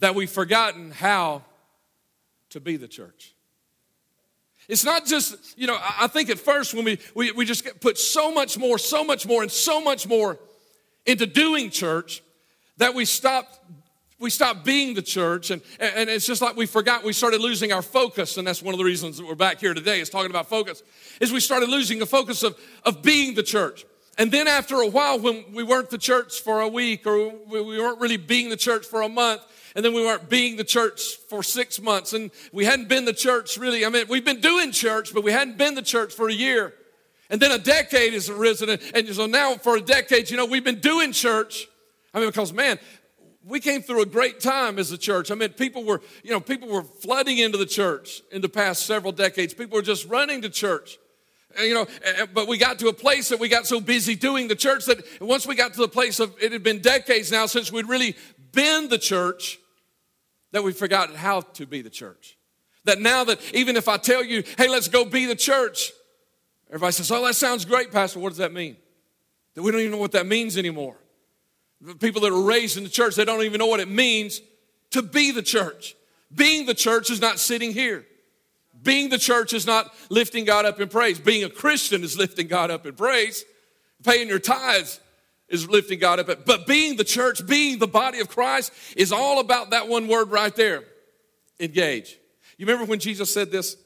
that 0.00 0.14
we've 0.14 0.30
forgotten 0.30 0.90
how 0.90 1.42
to 2.50 2.60
be 2.60 2.76
the 2.76 2.88
church. 2.88 3.34
It's 4.68 4.84
not 4.84 5.06
just, 5.06 5.56
you 5.58 5.66
know, 5.66 5.78
I 5.80 6.08
think 6.08 6.28
at 6.28 6.38
first 6.38 6.74
when 6.74 6.84
we, 6.84 6.98
we, 7.14 7.30
we 7.32 7.44
just 7.44 7.80
put 7.80 7.98
so 7.98 8.32
much 8.32 8.58
more, 8.58 8.78
so 8.78 9.04
much 9.04 9.26
more, 9.26 9.42
and 9.42 9.50
so 9.50 9.80
much 9.80 10.08
more 10.08 10.38
into 11.04 11.26
doing 11.26 11.70
church 11.70 12.22
that 12.78 12.94
we 12.94 13.04
stopped 13.04 13.60
we 14.18 14.30
stopped 14.30 14.64
being 14.64 14.94
the 14.94 15.02
church. 15.02 15.50
And, 15.50 15.60
and 15.78 16.08
it's 16.08 16.26
just 16.26 16.40
like 16.40 16.56
we 16.56 16.66
forgot 16.66 17.04
we 17.04 17.12
started 17.12 17.40
losing 17.40 17.72
our 17.72 17.82
focus. 17.82 18.36
And 18.36 18.46
that's 18.46 18.62
one 18.62 18.72
of 18.72 18.78
the 18.78 18.84
reasons 18.84 19.18
that 19.18 19.26
we're 19.26 19.34
back 19.34 19.60
here 19.60 19.74
today 19.74 20.00
is 20.00 20.08
talking 20.08 20.30
about 20.30 20.48
focus 20.48 20.82
is 21.20 21.32
we 21.32 21.40
started 21.40 21.68
losing 21.68 21.98
the 21.98 22.06
focus 22.06 22.42
of, 22.42 22.58
of 22.84 23.02
being 23.02 23.34
the 23.34 23.42
church. 23.42 23.84
And 24.18 24.32
then 24.32 24.48
after 24.48 24.76
a 24.76 24.88
while 24.88 25.18
when 25.18 25.44
we 25.52 25.62
weren't 25.62 25.90
the 25.90 25.98
church 25.98 26.40
for 26.40 26.62
a 26.62 26.68
week 26.68 27.06
or 27.06 27.28
we 27.28 27.78
weren't 27.78 28.00
really 28.00 28.16
being 28.16 28.48
the 28.48 28.56
church 28.56 28.86
for 28.86 29.02
a 29.02 29.08
month 29.08 29.42
and 29.76 29.84
then 29.84 29.94
we 29.94 30.04
weren't 30.04 30.28
being 30.28 30.56
the 30.56 30.64
church 30.64 31.16
for 31.28 31.44
six 31.44 31.80
months 31.80 32.12
and 32.12 32.32
we 32.52 32.64
hadn't 32.64 32.88
been 32.88 33.04
the 33.04 33.12
church 33.12 33.56
really 33.56 33.86
i 33.86 33.88
mean 33.88 34.06
we've 34.08 34.24
been 34.24 34.40
doing 34.40 34.72
church 34.72 35.14
but 35.14 35.22
we 35.22 35.30
hadn't 35.30 35.56
been 35.56 35.76
the 35.76 35.82
church 35.82 36.12
for 36.12 36.28
a 36.28 36.32
year 36.32 36.74
and 37.30 37.40
then 37.40 37.52
a 37.52 37.58
decade 37.58 38.12
has 38.12 38.28
arisen 38.28 38.68
and, 38.94 39.08
so 39.08 39.26
now 39.26 39.54
for 39.54 39.76
a 39.76 39.80
decade 39.80 40.28
you 40.28 40.36
know 40.36 40.46
we've 40.46 40.64
been 40.64 40.80
doing 40.80 41.12
church 41.12 41.68
I 42.16 42.20
mean, 42.20 42.28
because 42.30 42.50
man, 42.50 42.78
we 43.44 43.60
came 43.60 43.82
through 43.82 44.00
a 44.00 44.06
great 44.06 44.40
time 44.40 44.78
as 44.78 44.90
a 44.90 44.96
church. 44.96 45.30
I 45.30 45.34
mean, 45.34 45.50
people 45.50 45.84
were, 45.84 46.00
you 46.24 46.30
know, 46.30 46.40
people 46.40 46.68
were 46.68 46.82
flooding 46.82 47.38
into 47.38 47.58
the 47.58 47.66
church 47.66 48.22
in 48.32 48.40
the 48.40 48.48
past 48.48 48.86
several 48.86 49.12
decades. 49.12 49.52
People 49.52 49.76
were 49.76 49.82
just 49.82 50.06
running 50.08 50.40
to 50.42 50.48
church. 50.48 50.98
You 51.60 51.74
know, 51.74 51.86
but 52.34 52.48
we 52.48 52.58
got 52.58 52.78
to 52.80 52.88
a 52.88 52.92
place 52.92 53.28
that 53.28 53.38
we 53.38 53.48
got 53.48 53.66
so 53.66 53.80
busy 53.80 54.14
doing 54.14 54.48
the 54.48 54.56
church 54.56 54.86
that 54.86 55.02
once 55.20 55.46
we 55.46 55.54
got 55.54 55.74
to 55.74 55.80
the 55.80 55.88
place 55.88 56.20
of 56.20 56.34
it 56.40 56.52
had 56.52 56.62
been 56.62 56.80
decades 56.80 57.30
now 57.30 57.46
since 57.46 57.70
we'd 57.70 57.88
really 57.88 58.16
been 58.52 58.88
the 58.88 58.98
church 58.98 59.58
that 60.56 60.62
we've 60.62 60.74
forgotten 60.74 61.14
how 61.14 61.42
to 61.42 61.66
be 61.66 61.82
the 61.82 61.90
church. 61.90 62.38
That 62.84 62.98
now 62.98 63.24
that 63.24 63.38
even 63.52 63.76
if 63.76 63.88
I 63.88 63.98
tell 63.98 64.24
you, 64.24 64.42
hey, 64.56 64.68
let's 64.68 64.88
go 64.88 65.04
be 65.04 65.26
the 65.26 65.36
church, 65.36 65.92
everybody 66.68 66.92
says, 66.92 67.10
oh, 67.10 67.22
that 67.26 67.34
sounds 67.34 67.66
great, 67.66 67.92
Pastor. 67.92 68.20
What 68.20 68.30
does 68.30 68.38
that 68.38 68.54
mean? 68.54 68.78
That 69.52 69.60
we 69.60 69.70
don't 69.70 69.80
even 69.80 69.92
know 69.92 69.98
what 69.98 70.12
that 70.12 70.24
means 70.26 70.56
anymore. 70.56 70.96
People 72.00 72.22
that 72.22 72.32
are 72.32 72.40
raised 72.40 72.78
in 72.78 72.84
the 72.84 72.88
church, 72.88 73.16
they 73.16 73.26
don't 73.26 73.42
even 73.42 73.58
know 73.58 73.66
what 73.66 73.80
it 73.80 73.88
means 73.90 74.40
to 74.92 75.02
be 75.02 75.30
the 75.30 75.42
church. 75.42 75.94
Being 76.34 76.64
the 76.64 76.72
church 76.72 77.10
is 77.10 77.20
not 77.20 77.38
sitting 77.38 77.74
here. 77.74 78.06
Being 78.82 79.10
the 79.10 79.18
church 79.18 79.52
is 79.52 79.66
not 79.66 79.94
lifting 80.08 80.46
God 80.46 80.64
up 80.64 80.80
in 80.80 80.88
praise. 80.88 81.20
Being 81.20 81.44
a 81.44 81.50
Christian 81.50 82.02
is 82.02 82.16
lifting 82.16 82.46
God 82.46 82.70
up 82.70 82.86
in 82.86 82.94
praise. 82.94 83.44
Paying 84.02 84.28
your 84.28 84.38
tithes 84.38 85.00
is 85.48 85.68
lifting 85.68 85.98
God 85.98 86.20
up. 86.20 86.44
But 86.44 86.66
being 86.66 86.96
the 86.96 87.04
church, 87.04 87.46
being 87.46 87.78
the 87.78 87.86
body 87.86 88.20
of 88.20 88.28
Christ 88.28 88.72
is 88.96 89.12
all 89.12 89.40
about 89.40 89.70
that 89.70 89.88
one 89.88 90.08
word 90.08 90.30
right 90.30 90.54
there 90.54 90.84
engage. 91.58 92.18
You 92.58 92.66
remember 92.66 92.88
when 92.88 92.98
Jesus 92.98 93.32
said 93.32 93.50
this? 93.50 93.76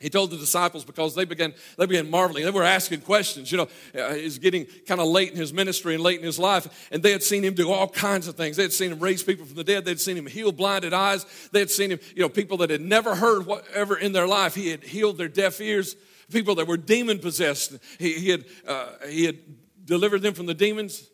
He 0.00 0.10
told 0.10 0.30
the 0.30 0.36
disciples 0.36 0.84
because 0.84 1.16
they 1.16 1.24
began, 1.24 1.52
they 1.76 1.86
began 1.86 2.08
marveling. 2.08 2.44
They 2.44 2.52
were 2.52 2.62
asking 2.62 3.00
questions. 3.00 3.50
You 3.50 3.58
know, 3.58 3.68
uh, 4.00 4.14
he's 4.14 4.38
getting 4.38 4.66
kind 4.86 5.00
of 5.00 5.08
late 5.08 5.32
in 5.32 5.36
his 5.36 5.52
ministry 5.52 5.94
and 5.94 6.02
late 6.02 6.20
in 6.20 6.24
his 6.24 6.38
life, 6.38 6.88
and 6.92 7.02
they 7.02 7.10
had 7.10 7.22
seen 7.22 7.42
him 7.42 7.54
do 7.54 7.72
all 7.72 7.88
kinds 7.88 8.28
of 8.28 8.36
things. 8.36 8.56
They 8.56 8.62
had 8.62 8.72
seen 8.72 8.92
him 8.92 9.00
raise 9.00 9.24
people 9.24 9.44
from 9.44 9.56
the 9.56 9.64
dead. 9.64 9.84
They'd 9.84 9.98
seen 9.98 10.16
him 10.16 10.26
heal 10.26 10.52
blinded 10.52 10.92
eyes. 10.92 11.26
They 11.50 11.58
had 11.58 11.70
seen 11.70 11.90
him, 11.90 11.98
you 12.14 12.22
know, 12.22 12.28
people 12.28 12.58
that 12.58 12.70
had 12.70 12.80
never 12.80 13.16
heard 13.16 13.44
whatever 13.44 13.96
in 13.96 14.12
their 14.12 14.28
life. 14.28 14.54
He 14.54 14.70
had 14.70 14.84
healed 14.84 15.18
their 15.18 15.28
deaf 15.28 15.60
ears. 15.60 15.96
People 16.30 16.54
that 16.56 16.68
were 16.68 16.76
demon 16.76 17.18
possessed. 17.18 17.76
He, 17.98 18.12
he 18.12 18.28
had, 18.28 18.44
uh, 18.66 18.88
he 19.08 19.24
had 19.24 19.38
delivered 19.88 20.22
them 20.22 20.34
from 20.34 20.46
the 20.46 20.54
demons. 20.54 21.08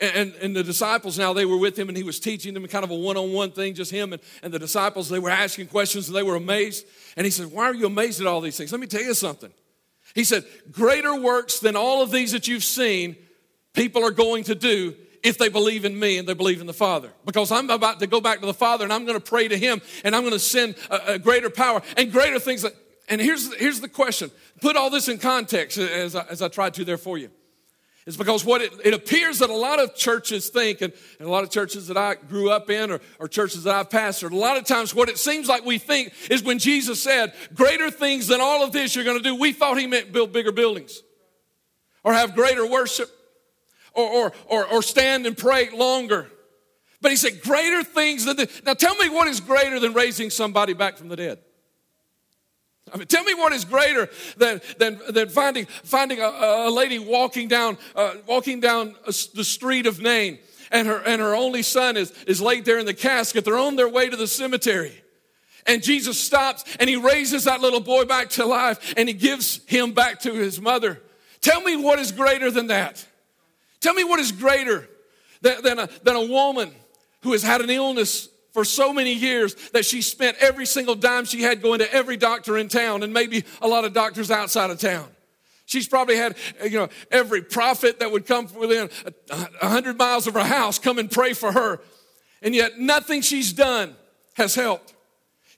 And, 0.00 0.34
and, 0.42 0.56
the 0.56 0.64
disciples 0.64 1.16
now, 1.16 1.32
they 1.32 1.46
were 1.46 1.56
with 1.56 1.78
him 1.78 1.88
and 1.88 1.96
he 1.96 2.02
was 2.02 2.18
teaching 2.18 2.52
them 2.52 2.66
kind 2.66 2.82
of 2.82 2.90
a 2.90 2.96
one 2.96 3.16
on 3.16 3.32
one 3.32 3.52
thing, 3.52 3.74
just 3.74 3.92
him 3.92 4.12
and, 4.12 4.20
and 4.42 4.52
the 4.52 4.58
disciples. 4.58 5.08
They 5.08 5.20
were 5.20 5.30
asking 5.30 5.68
questions 5.68 6.08
and 6.08 6.16
they 6.16 6.24
were 6.24 6.34
amazed. 6.34 6.84
And 7.16 7.24
he 7.24 7.30
said, 7.30 7.52
Why 7.52 7.66
are 7.66 7.74
you 7.74 7.86
amazed 7.86 8.20
at 8.20 8.26
all 8.26 8.40
these 8.40 8.56
things? 8.56 8.72
Let 8.72 8.80
me 8.80 8.88
tell 8.88 9.02
you 9.02 9.14
something. 9.14 9.52
He 10.12 10.24
said, 10.24 10.44
Greater 10.72 11.14
works 11.14 11.60
than 11.60 11.76
all 11.76 12.02
of 12.02 12.10
these 12.10 12.32
that 12.32 12.48
you've 12.48 12.64
seen, 12.64 13.14
people 13.72 14.04
are 14.04 14.10
going 14.10 14.42
to 14.44 14.56
do 14.56 14.96
if 15.22 15.38
they 15.38 15.48
believe 15.48 15.84
in 15.84 15.96
me 15.96 16.18
and 16.18 16.28
they 16.28 16.34
believe 16.34 16.60
in 16.60 16.66
the 16.66 16.74
Father. 16.74 17.12
Because 17.24 17.52
I'm 17.52 17.70
about 17.70 18.00
to 18.00 18.08
go 18.08 18.20
back 18.20 18.40
to 18.40 18.46
the 18.46 18.52
Father 18.52 18.82
and 18.82 18.92
I'm 18.92 19.04
going 19.04 19.18
to 19.18 19.24
pray 19.24 19.46
to 19.46 19.56
him 19.56 19.80
and 20.02 20.16
I'm 20.16 20.22
going 20.22 20.32
to 20.32 20.40
send 20.40 20.74
a, 20.90 21.12
a 21.12 21.18
greater 21.20 21.50
power 21.50 21.82
and 21.96 22.10
greater 22.10 22.40
things. 22.40 22.62
That, 22.62 22.74
and 23.08 23.20
here's, 23.20 23.54
here's 23.54 23.80
the 23.80 23.88
question 23.88 24.32
put 24.60 24.76
all 24.76 24.90
this 24.90 25.08
in 25.08 25.18
context 25.18 25.78
as 25.78 26.16
I, 26.16 26.24
as 26.30 26.42
I 26.42 26.48
tried 26.48 26.74
to 26.74 26.84
there 26.84 26.98
for 26.98 27.16
you 27.16 27.30
is 28.06 28.16
because 28.16 28.44
what 28.44 28.60
it, 28.60 28.72
it, 28.84 28.92
appears 28.92 29.38
that 29.38 29.48
a 29.48 29.54
lot 29.54 29.78
of 29.78 29.94
churches 29.94 30.50
think, 30.50 30.82
and, 30.82 30.92
and, 31.18 31.26
a 31.26 31.30
lot 31.30 31.42
of 31.42 31.50
churches 31.50 31.86
that 31.86 31.96
I 31.96 32.14
grew 32.14 32.50
up 32.50 32.68
in 32.68 32.90
or, 32.90 33.00
or 33.18 33.28
churches 33.28 33.64
that 33.64 33.74
I've 33.74 33.88
pastored, 33.88 34.32
a 34.32 34.36
lot 34.36 34.58
of 34.58 34.64
times 34.64 34.94
what 34.94 35.08
it 35.08 35.16
seems 35.16 35.48
like 35.48 35.64
we 35.64 35.78
think 35.78 36.12
is 36.30 36.42
when 36.42 36.58
Jesus 36.58 37.02
said, 37.02 37.32
Greater 37.54 37.90
things 37.90 38.26
than 38.26 38.40
all 38.42 38.62
of 38.62 38.72
this 38.72 38.94
you're 38.94 39.04
going 39.04 39.16
to 39.16 39.22
do, 39.22 39.34
we 39.34 39.52
thought 39.52 39.78
he 39.78 39.86
meant 39.86 40.12
build 40.12 40.32
bigger 40.32 40.52
buildings 40.52 41.02
or 42.02 42.12
have 42.12 42.34
greater 42.34 42.66
worship 42.66 43.08
or, 43.94 44.06
or, 44.06 44.32
or, 44.46 44.66
or 44.66 44.82
stand 44.82 45.26
and 45.26 45.36
pray 45.36 45.70
longer. 45.70 46.30
But 47.00 47.10
he 47.10 47.16
said, 47.16 47.40
Greater 47.40 47.82
things 47.82 48.26
than 48.26 48.36
this. 48.36 48.62
Now 48.64 48.74
tell 48.74 48.94
me 48.96 49.08
what 49.08 49.28
is 49.28 49.40
greater 49.40 49.80
than 49.80 49.94
raising 49.94 50.28
somebody 50.28 50.74
back 50.74 50.98
from 50.98 51.08
the 51.08 51.16
dead? 51.16 51.38
I 52.94 52.96
mean, 52.96 53.08
tell 53.08 53.24
me 53.24 53.34
what 53.34 53.52
is 53.52 53.64
greater 53.64 54.08
than, 54.36 54.60
than, 54.78 55.00
than 55.10 55.28
finding, 55.28 55.66
finding 55.66 56.20
a, 56.20 56.28
a 56.28 56.70
lady 56.70 57.00
walking 57.00 57.48
down, 57.48 57.76
uh, 57.96 58.14
walking 58.24 58.60
down 58.60 58.94
the 59.04 59.44
street 59.44 59.86
of 59.86 60.00
Nain 60.00 60.38
and 60.70 60.86
her, 60.86 60.98
and 61.04 61.20
her 61.20 61.34
only 61.34 61.62
son 61.62 61.96
is, 61.96 62.12
is 62.28 62.40
laid 62.40 62.64
there 62.64 62.78
in 62.78 62.86
the 62.86 62.94
casket. 62.94 63.44
They're 63.44 63.58
on 63.58 63.74
their 63.74 63.88
way 63.88 64.08
to 64.08 64.16
the 64.16 64.28
cemetery. 64.28 64.92
And 65.66 65.82
Jesus 65.82 66.20
stops 66.20 66.64
and 66.78 66.88
he 66.88 66.94
raises 66.94 67.44
that 67.44 67.60
little 67.60 67.80
boy 67.80 68.04
back 68.04 68.28
to 68.30 68.46
life 68.46 68.94
and 68.96 69.08
he 69.08 69.14
gives 69.14 69.64
him 69.66 69.92
back 69.92 70.20
to 70.20 70.32
his 70.32 70.60
mother. 70.60 71.00
Tell 71.40 71.62
me 71.62 71.76
what 71.76 71.98
is 71.98 72.12
greater 72.12 72.50
than 72.50 72.68
that. 72.68 73.04
Tell 73.80 73.94
me 73.94 74.04
what 74.04 74.20
is 74.20 74.30
greater 74.30 74.88
than, 75.40 75.62
than, 75.62 75.78
a, 75.80 75.88
than 76.04 76.14
a 76.14 76.26
woman 76.26 76.70
who 77.22 77.32
has 77.32 77.42
had 77.42 77.60
an 77.60 77.70
illness 77.70 78.28
for 78.54 78.64
so 78.64 78.92
many 78.92 79.12
years 79.12 79.56
that 79.72 79.84
she 79.84 80.00
spent 80.00 80.36
every 80.38 80.64
single 80.64 80.94
dime 80.94 81.24
she 81.24 81.42
had 81.42 81.60
going 81.60 81.80
to 81.80 81.92
every 81.92 82.16
doctor 82.16 82.56
in 82.56 82.68
town 82.68 83.02
and 83.02 83.12
maybe 83.12 83.44
a 83.60 83.66
lot 83.66 83.84
of 83.84 83.92
doctors 83.92 84.30
outside 84.30 84.70
of 84.70 84.78
town. 84.78 85.08
She's 85.66 85.88
probably 85.88 86.16
had, 86.16 86.36
you 86.62 86.78
know, 86.78 86.88
every 87.10 87.42
prophet 87.42 87.98
that 87.98 88.12
would 88.12 88.26
come 88.26 88.48
within 88.54 88.90
a 89.60 89.68
hundred 89.68 89.98
miles 89.98 90.28
of 90.28 90.34
her 90.34 90.44
house 90.44 90.78
come 90.78 90.98
and 90.98 91.10
pray 91.10 91.32
for 91.32 91.50
her. 91.50 91.80
And 92.42 92.54
yet 92.54 92.78
nothing 92.78 93.22
she's 93.22 93.52
done 93.52 93.96
has 94.34 94.54
helped. 94.54 94.94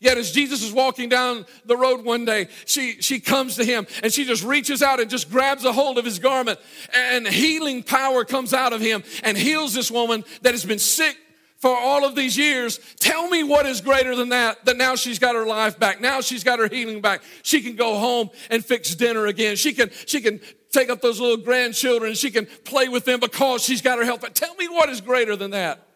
Yet 0.01 0.17
as 0.17 0.33
Jesus 0.33 0.63
is 0.63 0.73
walking 0.73 1.11
down 1.11 1.45
the 1.67 1.77
road 1.77 2.03
one 2.03 2.25
day, 2.25 2.49
she, 2.65 3.03
she 3.03 3.21
comes 3.21 3.57
to 3.57 3.65
him 3.65 3.87
and 4.03 4.11
she 4.11 4.25
just 4.25 4.43
reaches 4.43 4.83
out 4.83 5.01
and 5.01 5.11
just 5.11 5.31
grabs 5.31 5.67
a 5.67 5.73
hold 5.73 5.99
of 5.99 6.07
his 6.07 6.19
garment 6.19 6.59
and 6.95 7.29
healing 7.29 7.83
power 7.83 8.25
comes 8.25 8.55
out 8.55 8.73
of 8.73 8.81
him 8.81 9.05
and 9.23 9.37
heals 9.37 9.75
this 9.75 9.91
woman 9.91 10.25
that 10.41 10.53
has 10.53 10.65
been 10.65 10.79
sick 10.79 11.19
for 11.59 11.77
all 11.77 12.05
of 12.05 12.15
these 12.15 12.37
years. 12.37 12.79
Tell 13.01 13.29
me 13.29 13.43
what 13.43 13.67
is 13.67 13.81
greater 13.81 14.15
than 14.15 14.31
that, 14.31 14.65
that 14.67 14.77
now 14.77 14.95
she's 14.95 15.19
got 15.19 15.35
her 15.35 15.47
life 15.47 15.79
back. 15.79 16.01
Now 16.01 16.21
she's 16.21 16.45
got 16.45 16.59
her 16.59 16.69
healing 16.69 17.01
back. 17.01 17.23
She 17.43 17.63
can 17.63 17.77
go 17.77 17.99
home 17.99 18.31
and 18.51 18.65
fix 18.65 18.95
dinner 18.95 19.27
again. 19.27 19.57
She 19.57 19.73
can, 19.73 19.91
she 20.07 20.21
can 20.21 20.41
take 20.71 20.91
up 20.91 21.01
those 21.01 21.21
little 21.21 21.39
grandchildren 21.39 22.15
she 22.15 22.31
can 22.31 22.47
play 22.65 22.89
with 22.89 23.05
them 23.05 23.21
because 23.21 23.63
she's 23.63 23.81
got 23.81 23.99
her 23.99 24.05
health. 24.05 24.21
But 24.21 24.35
tell 24.35 24.55
me 24.57 24.69
what 24.69 24.89
is 24.89 25.01
greater 25.01 25.37
than 25.37 25.53
that. 25.53 25.87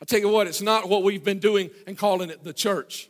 I'll 0.00 0.06
tell 0.06 0.20
you 0.20 0.28
what, 0.28 0.46
it's 0.46 0.62
not 0.62 0.88
what 0.88 1.02
we've 1.02 1.24
been 1.24 1.38
doing 1.38 1.70
and 1.86 1.96
calling 1.96 2.30
it 2.30 2.42
the 2.42 2.52
church. 2.52 3.08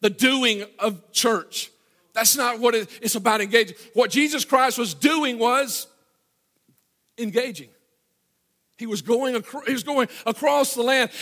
The 0.00 0.10
doing 0.10 0.64
of 0.78 1.12
church. 1.12 1.70
That's 2.14 2.36
not 2.36 2.58
what 2.58 2.74
it, 2.74 2.88
it's 3.00 3.14
about 3.14 3.40
engaging. 3.40 3.76
What 3.94 4.10
Jesus 4.10 4.44
Christ 4.44 4.78
was 4.78 4.94
doing 4.94 5.38
was 5.38 5.86
engaging. 7.18 7.68
He 8.82 8.86
was 8.86 9.00
going, 9.00 9.36
across, 9.36 9.64
he 9.64 9.72
was 9.72 9.84
going 9.84 10.08
across 10.26 10.74
the 10.74 10.82
land. 10.82 11.12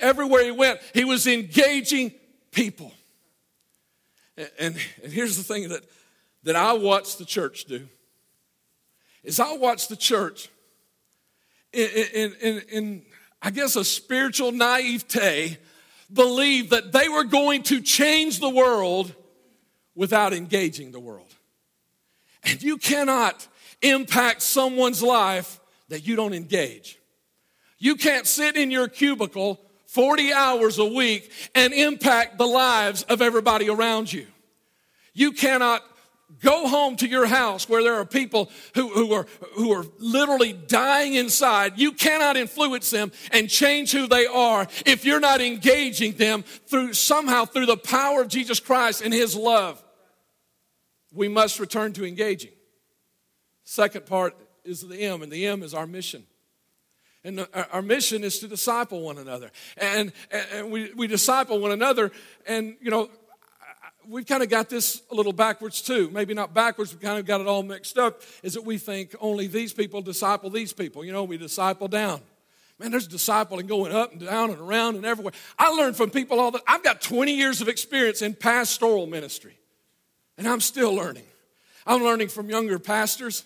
Everywhere 0.00 0.44
he 0.44 0.52
went, 0.52 0.78
he 0.94 1.02
was 1.02 1.26
engaging 1.26 2.12
people. 2.52 2.92
And, 4.36 4.76
and 5.02 5.12
here's 5.12 5.36
the 5.36 5.42
thing 5.42 5.70
that, 5.70 5.82
that 6.44 6.54
I 6.54 6.72
watch 6.74 7.16
the 7.16 7.24
church 7.24 7.64
do 7.64 7.88
is 9.24 9.40
I 9.40 9.54
watch 9.54 9.88
the 9.88 9.96
church 9.96 10.50
in, 11.72 11.88
in, 12.14 12.32
in, 12.40 12.62
in 12.70 13.02
I 13.42 13.50
guess, 13.50 13.74
a 13.74 13.84
spiritual 13.84 14.52
naivete 14.52 15.58
believe 16.12 16.70
that 16.70 16.92
they 16.92 17.08
were 17.08 17.24
going 17.24 17.64
to 17.64 17.80
change 17.80 18.38
the 18.38 18.50
world 18.50 19.12
without 19.96 20.32
engaging 20.32 20.92
the 20.92 21.00
world. 21.00 21.34
And 22.44 22.62
you 22.62 22.76
cannot 22.76 23.48
impact 23.82 24.42
someone's 24.42 25.02
life 25.02 25.58
that 25.88 26.06
you 26.06 26.14
don't 26.14 26.34
engage. 26.34 26.99
You 27.80 27.96
can't 27.96 28.26
sit 28.26 28.56
in 28.56 28.70
your 28.70 28.86
cubicle 28.86 29.60
40 29.86 30.32
hours 30.32 30.78
a 30.78 30.84
week 30.84 31.32
and 31.54 31.72
impact 31.72 32.38
the 32.38 32.46
lives 32.46 33.02
of 33.04 33.20
everybody 33.20 33.68
around 33.68 34.12
you. 34.12 34.26
You 35.14 35.32
cannot 35.32 35.82
go 36.42 36.68
home 36.68 36.94
to 36.96 37.08
your 37.08 37.26
house 37.26 37.68
where 37.68 37.82
there 37.82 37.96
are 37.96 38.04
people 38.04 38.50
who, 38.74 38.88
who, 38.88 39.12
are, 39.12 39.26
who 39.54 39.72
are 39.72 39.84
literally 39.98 40.52
dying 40.52 41.14
inside. 41.14 41.78
You 41.78 41.92
cannot 41.92 42.36
influence 42.36 42.90
them 42.90 43.10
and 43.32 43.48
change 43.48 43.90
who 43.90 44.06
they 44.06 44.26
are 44.26 44.68
if 44.86 45.04
you're 45.04 45.18
not 45.18 45.40
engaging 45.40 46.12
them 46.12 46.42
through 46.42 46.92
somehow 46.92 47.46
through 47.46 47.66
the 47.66 47.76
power 47.76 48.22
of 48.22 48.28
Jesus 48.28 48.60
Christ 48.60 49.02
and 49.02 49.12
His 49.12 49.34
love. 49.34 49.82
We 51.12 51.28
must 51.28 51.58
return 51.58 51.92
to 51.94 52.06
engaging. 52.06 52.52
Second 53.64 54.06
part 54.06 54.36
is 54.64 54.82
the 54.82 55.00
M, 55.00 55.22
and 55.22 55.32
the 55.32 55.46
M 55.46 55.62
is 55.62 55.74
our 55.74 55.86
mission. 55.86 56.24
And 57.22 57.46
our 57.72 57.82
mission 57.82 58.24
is 58.24 58.38
to 58.38 58.48
disciple 58.48 59.02
one 59.02 59.18
another. 59.18 59.50
And, 59.76 60.12
and 60.30 60.70
we, 60.70 60.92
we 60.94 61.06
disciple 61.06 61.58
one 61.58 61.70
another. 61.70 62.10
And, 62.46 62.76
you 62.80 62.90
know, 62.90 63.10
we've 64.08 64.26
kind 64.26 64.42
of 64.42 64.48
got 64.48 64.70
this 64.70 65.02
a 65.10 65.14
little 65.14 65.32
backwards 65.32 65.82
too. 65.82 66.10
Maybe 66.10 66.32
not 66.32 66.54
backwards, 66.54 66.94
we 66.94 67.00
kind 67.00 67.18
of 67.18 67.26
got 67.26 67.40
it 67.40 67.46
all 67.46 67.62
mixed 67.62 67.98
up. 67.98 68.22
Is 68.42 68.54
that 68.54 68.64
we 68.64 68.78
think 68.78 69.14
only 69.20 69.46
these 69.46 69.72
people 69.72 70.00
disciple 70.02 70.50
these 70.50 70.72
people. 70.72 71.04
You 71.04 71.12
know, 71.12 71.24
we 71.24 71.36
disciple 71.36 71.88
down. 71.88 72.22
Man, 72.78 72.90
there's 72.90 73.08
discipling 73.08 73.66
going 73.66 73.92
up 73.92 74.12
and 74.12 74.22
down 74.22 74.50
and 74.50 74.58
around 74.58 74.96
and 74.96 75.04
everywhere. 75.04 75.34
I 75.58 75.68
learned 75.68 75.96
from 75.96 76.08
people 76.08 76.40
all 76.40 76.50
that. 76.52 76.62
I've 76.66 76.82
got 76.82 77.02
20 77.02 77.34
years 77.34 77.60
of 77.60 77.68
experience 77.68 78.22
in 78.22 78.34
pastoral 78.34 79.06
ministry, 79.06 79.58
and 80.38 80.48
I'm 80.48 80.60
still 80.60 80.94
learning. 80.94 81.26
I'm 81.86 82.02
learning 82.02 82.28
from 82.28 82.48
younger 82.48 82.78
pastors, 82.78 83.44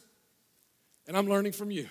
and 1.08 1.16
I'm 1.16 1.26
learning 1.26 1.50
from 1.50 1.72
you. 1.72 1.88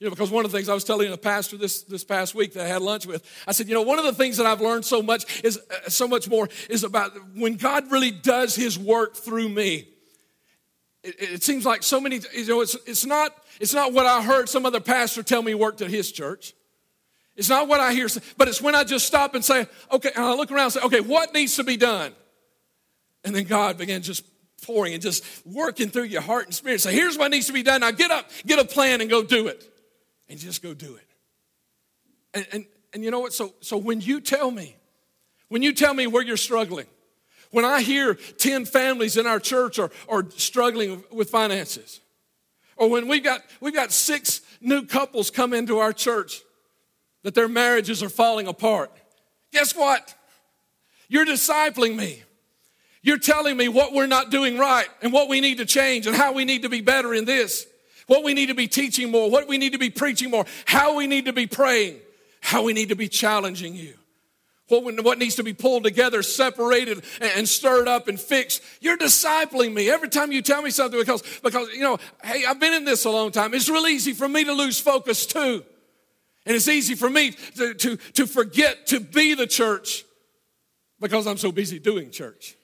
You 0.00 0.06
know, 0.06 0.10
because 0.12 0.30
one 0.30 0.46
of 0.46 0.50
the 0.50 0.56
things 0.56 0.70
I 0.70 0.74
was 0.74 0.82
telling 0.82 1.12
a 1.12 1.16
pastor 1.18 1.58
this, 1.58 1.82
this 1.82 2.04
past 2.04 2.34
week 2.34 2.54
that 2.54 2.64
I 2.64 2.68
had 2.68 2.80
lunch 2.80 3.04
with, 3.04 3.22
I 3.46 3.52
said, 3.52 3.68
you 3.68 3.74
know, 3.74 3.82
one 3.82 3.98
of 3.98 4.06
the 4.06 4.14
things 4.14 4.38
that 4.38 4.46
I've 4.46 4.62
learned 4.62 4.86
so 4.86 5.02
much 5.02 5.44
is 5.44 5.58
uh, 5.58 5.90
so 5.90 6.08
much 6.08 6.26
more 6.26 6.48
is 6.70 6.84
about 6.84 7.12
when 7.36 7.56
God 7.56 7.92
really 7.92 8.10
does 8.10 8.56
his 8.56 8.78
work 8.78 9.14
through 9.14 9.50
me. 9.50 9.88
It, 11.04 11.16
it 11.20 11.42
seems 11.42 11.66
like 11.66 11.82
so 11.82 12.00
many, 12.00 12.20
you 12.32 12.46
know, 12.46 12.62
it's, 12.62 12.76
it's, 12.86 13.04
not, 13.04 13.36
it's 13.60 13.74
not 13.74 13.92
what 13.92 14.06
I 14.06 14.22
heard 14.22 14.48
some 14.48 14.64
other 14.64 14.80
pastor 14.80 15.22
tell 15.22 15.42
me 15.42 15.52
worked 15.52 15.82
at 15.82 15.90
his 15.90 16.10
church. 16.10 16.54
It's 17.36 17.50
not 17.50 17.68
what 17.68 17.80
I 17.80 17.92
hear, 17.92 18.08
but 18.38 18.48
it's 18.48 18.62
when 18.62 18.74
I 18.74 18.84
just 18.84 19.06
stop 19.06 19.34
and 19.34 19.44
say, 19.44 19.66
okay, 19.92 20.12
and 20.16 20.24
I 20.24 20.32
look 20.32 20.50
around 20.50 20.64
and 20.64 20.72
say, 20.72 20.80
okay, 20.80 21.00
what 21.00 21.34
needs 21.34 21.56
to 21.56 21.64
be 21.64 21.76
done? 21.76 22.12
And 23.22 23.36
then 23.36 23.44
God 23.44 23.76
began 23.76 24.00
just 24.00 24.24
pouring 24.62 24.94
and 24.94 25.02
just 25.02 25.24
working 25.44 25.90
through 25.90 26.04
your 26.04 26.22
heart 26.22 26.46
and 26.46 26.54
spirit. 26.54 26.80
Say, 26.80 26.94
here's 26.94 27.18
what 27.18 27.30
needs 27.30 27.48
to 27.48 27.52
be 27.52 27.62
done. 27.62 27.82
Now 27.82 27.90
get 27.90 28.10
up, 28.10 28.30
get 28.46 28.58
a 28.58 28.64
plan 28.64 29.02
and 29.02 29.10
go 29.10 29.22
do 29.22 29.48
it 29.48 29.69
and 30.30 30.38
just 30.38 30.62
go 30.62 30.72
do 30.72 30.94
it. 30.94 31.06
And, 32.32 32.46
and, 32.52 32.66
and 32.94 33.04
you 33.04 33.10
know 33.10 33.18
what? 33.18 33.32
So, 33.32 33.52
so 33.60 33.76
when 33.76 34.00
you 34.00 34.20
tell 34.20 34.50
me, 34.50 34.76
when 35.48 35.62
you 35.62 35.72
tell 35.72 35.92
me 35.92 36.06
where 36.06 36.22
you're 36.22 36.36
struggling, 36.36 36.86
when 37.50 37.64
I 37.64 37.82
hear 37.82 38.14
10 38.14 38.64
families 38.64 39.16
in 39.16 39.26
our 39.26 39.40
church 39.40 39.80
are, 39.80 39.90
are 40.08 40.24
struggling 40.30 41.02
with 41.10 41.28
finances, 41.28 42.00
or 42.76 42.88
when 42.88 43.08
we've 43.08 43.24
got, 43.24 43.42
we've 43.60 43.74
got 43.74 43.90
six 43.90 44.40
new 44.60 44.86
couples 44.86 45.30
come 45.30 45.52
into 45.52 45.78
our 45.78 45.92
church 45.92 46.42
that 47.24 47.34
their 47.34 47.48
marriages 47.48 48.02
are 48.02 48.08
falling 48.08 48.46
apart, 48.46 48.92
guess 49.52 49.74
what? 49.74 50.14
You're 51.08 51.26
discipling 51.26 51.96
me. 51.96 52.22
You're 53.02 53.18
telling 53.18 53.56
me 53.56 53.68
what 53.68 53.92
we're 53.92 54.06
not 54.06 54.30
doing 54.30 54.58
right 54.58 54.86
and 55.02 55.12
what 55.12 55.28
we 55.28 55.40
need 55.40 55.58
to 55.58 55.66
change 55.66 56.06
and 56.06 56.14
how 56.14 56.32
we 56.32 56.44
need 56.44 56.62
to 56.62 56.68
be 56.68 56.82
better 56.82 57.12
in 57.12 57.24
this 57.24 57.66
what 58.10 58.24
we 58.24 58.34
need 58.34 58.46
to 58.46 58.56
be 58.56 58.66
teaching 58.66 59.12
more, 59.12 59.30
what 59.30 59.46
we 59.46 59.56
need 59.56 59.70
to 59.70 59.78
be 59.78 59.88
preaching 59.88 60.32
more, 60.32 60.44
how 60.64 60.96
we 60.96 61.06
need 61.06 61.26
to 61.26 61.32
be 61.32 61.46
praying, 61.46 61.96
how 62.40 62.64
we 62.64 62.72
need 62.72 62.88
to 62.88 62.96
be 62.96 63.06
challenging 63.06 63.76
you. 63.76 63.94
What, 64.66 65.04
what 65.04 65.18
needs 65.18 65.36
to 65.36 65.44
be 65.44 65.52
pulled 65.52 65.84
together, 65.84 66.24
separated, 66.24 67.04
and 67.20 67.48
stirred 67.48 67.86
up 67.86 68.08
and 68.08 68.18
fixed. 68.18 68.64
You're 68.80 68.96
discipling 68.96 69.72
me 69.72 69.88
every 69.88 70.08
time 70.08 70.32
you 70.32 70.42
tell 70.42 70.60
me 70.60 70.70
something 70.70 70.98
because, 70.98 71.22
because, 71.44 71.72
you 71.72 71.82
know, 71.82 71.98
hey, 72.24 72.44
I've 72.44 72.58
been 72.58 72.72
in 72.72 72.84
this 72.84 73.04
a 73.04 73.10
long 73.10 73.30
time. 73.30 73.54
It's 73.54 73.68
real 73.68 73.86
easy 73.86 74.12
for 74.12 74.28
me 74.28 74.42
to 74.42 74.54
lose 74.54 74.80
focus 74.80 75.24
too. 75.24 75.62
And 76.46 76.56
it's 76.56 76.66
easy 76.66 76.96
for 76.96 77.08
me 77.08 77.30
to, 77.58 77.74
to, 77.74 77.96
to 77.96 78.26
forget 78.26 78.88
to 78.88 78.98
be 78.98 79.34
the 79.34 79.46
church 79.46 80.04
because 80.98 81.28
I'm 81.28 81.38
so 81.38 81.52
busy 81.52 81.78
doing 81.78 82.10
church. 82.10 82.56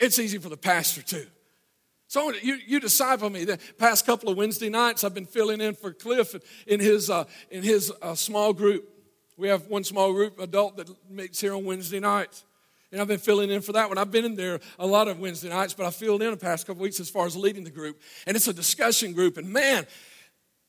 It's 0.00 0.18
easy 0.18 0.38
for 0.38 0.48
the 0.48 0.56
pastor 0.56 1.02
too. 1.02 1.26
So 2.06 2.32
you, 2.32 2.58
you 2.66 2.80
disciple 2.80 3.30
me. 3.30 3.44
The 3.44 3.58
past 3.78 4.06
couple 4.06 4.28
of 4.28 4.36
Wednesday 4.36 4.68
nights, 4.68 5.04
I've 5.04 5.14
been 5.14 5.26
filling 5.26 5.60
in 5.60 5.74
for 5.74 5.92
Cliff 5.92 6.34
in 6.66 6.80
his, 6.80 7.10
uh, 7.10 7.24
in 7.50 7.62
his 7.62 7.92
uh, 8.02 8.14
small 8.14 8.52
group. 8.52 8.88
We 9.36 9.48
have 9.48 9.66
one 9.66 9.82
small 9.84 10.12
group 10.12 10.38
adult 10.38 10.76
that 10.76 10.88
meets 11.10 11.40
here 11.40 11.54
on 11.54 11.64
Wednesday 11.64 12.00
nights. 12.00 12.44
And 12.92 13.00
I've 13.00 13.08
been 13.08 13.18
filling 13.18 13.50
in 13.50 13.60
for 13.60 13.72
that 13.72 13.88
one. 13.88 13.98
I've 13.98 14.12
been 14.12 14.24
in 14.24 14.36
there 14.36 14.60
a 14.78 14.86
lot 14.86 15.08
of 15.08 15.18
Wednesday 15.18 15.48
nights, 15.48 15.74
but 15.74 15.84
I 15.84 15.90
filled 15.90 16.22
in 16.22 16.30
the 16.30 16.36
past 16.36 16.64
couple 16.64 16.82
weeks 16.82 17.00
as 17.00 17.10
far 17.10 17.26
as 17.26 17.36
leading 17.36 17.64
the 17.64 17.70
group. 17.70 18.00
And 18.24 18.36
it's 18.36 18.46
a 18.46 18.52
discussion 18.52 19.12
group. 19.12 19.36
And 19.36 19.52
man, 19.52 19.84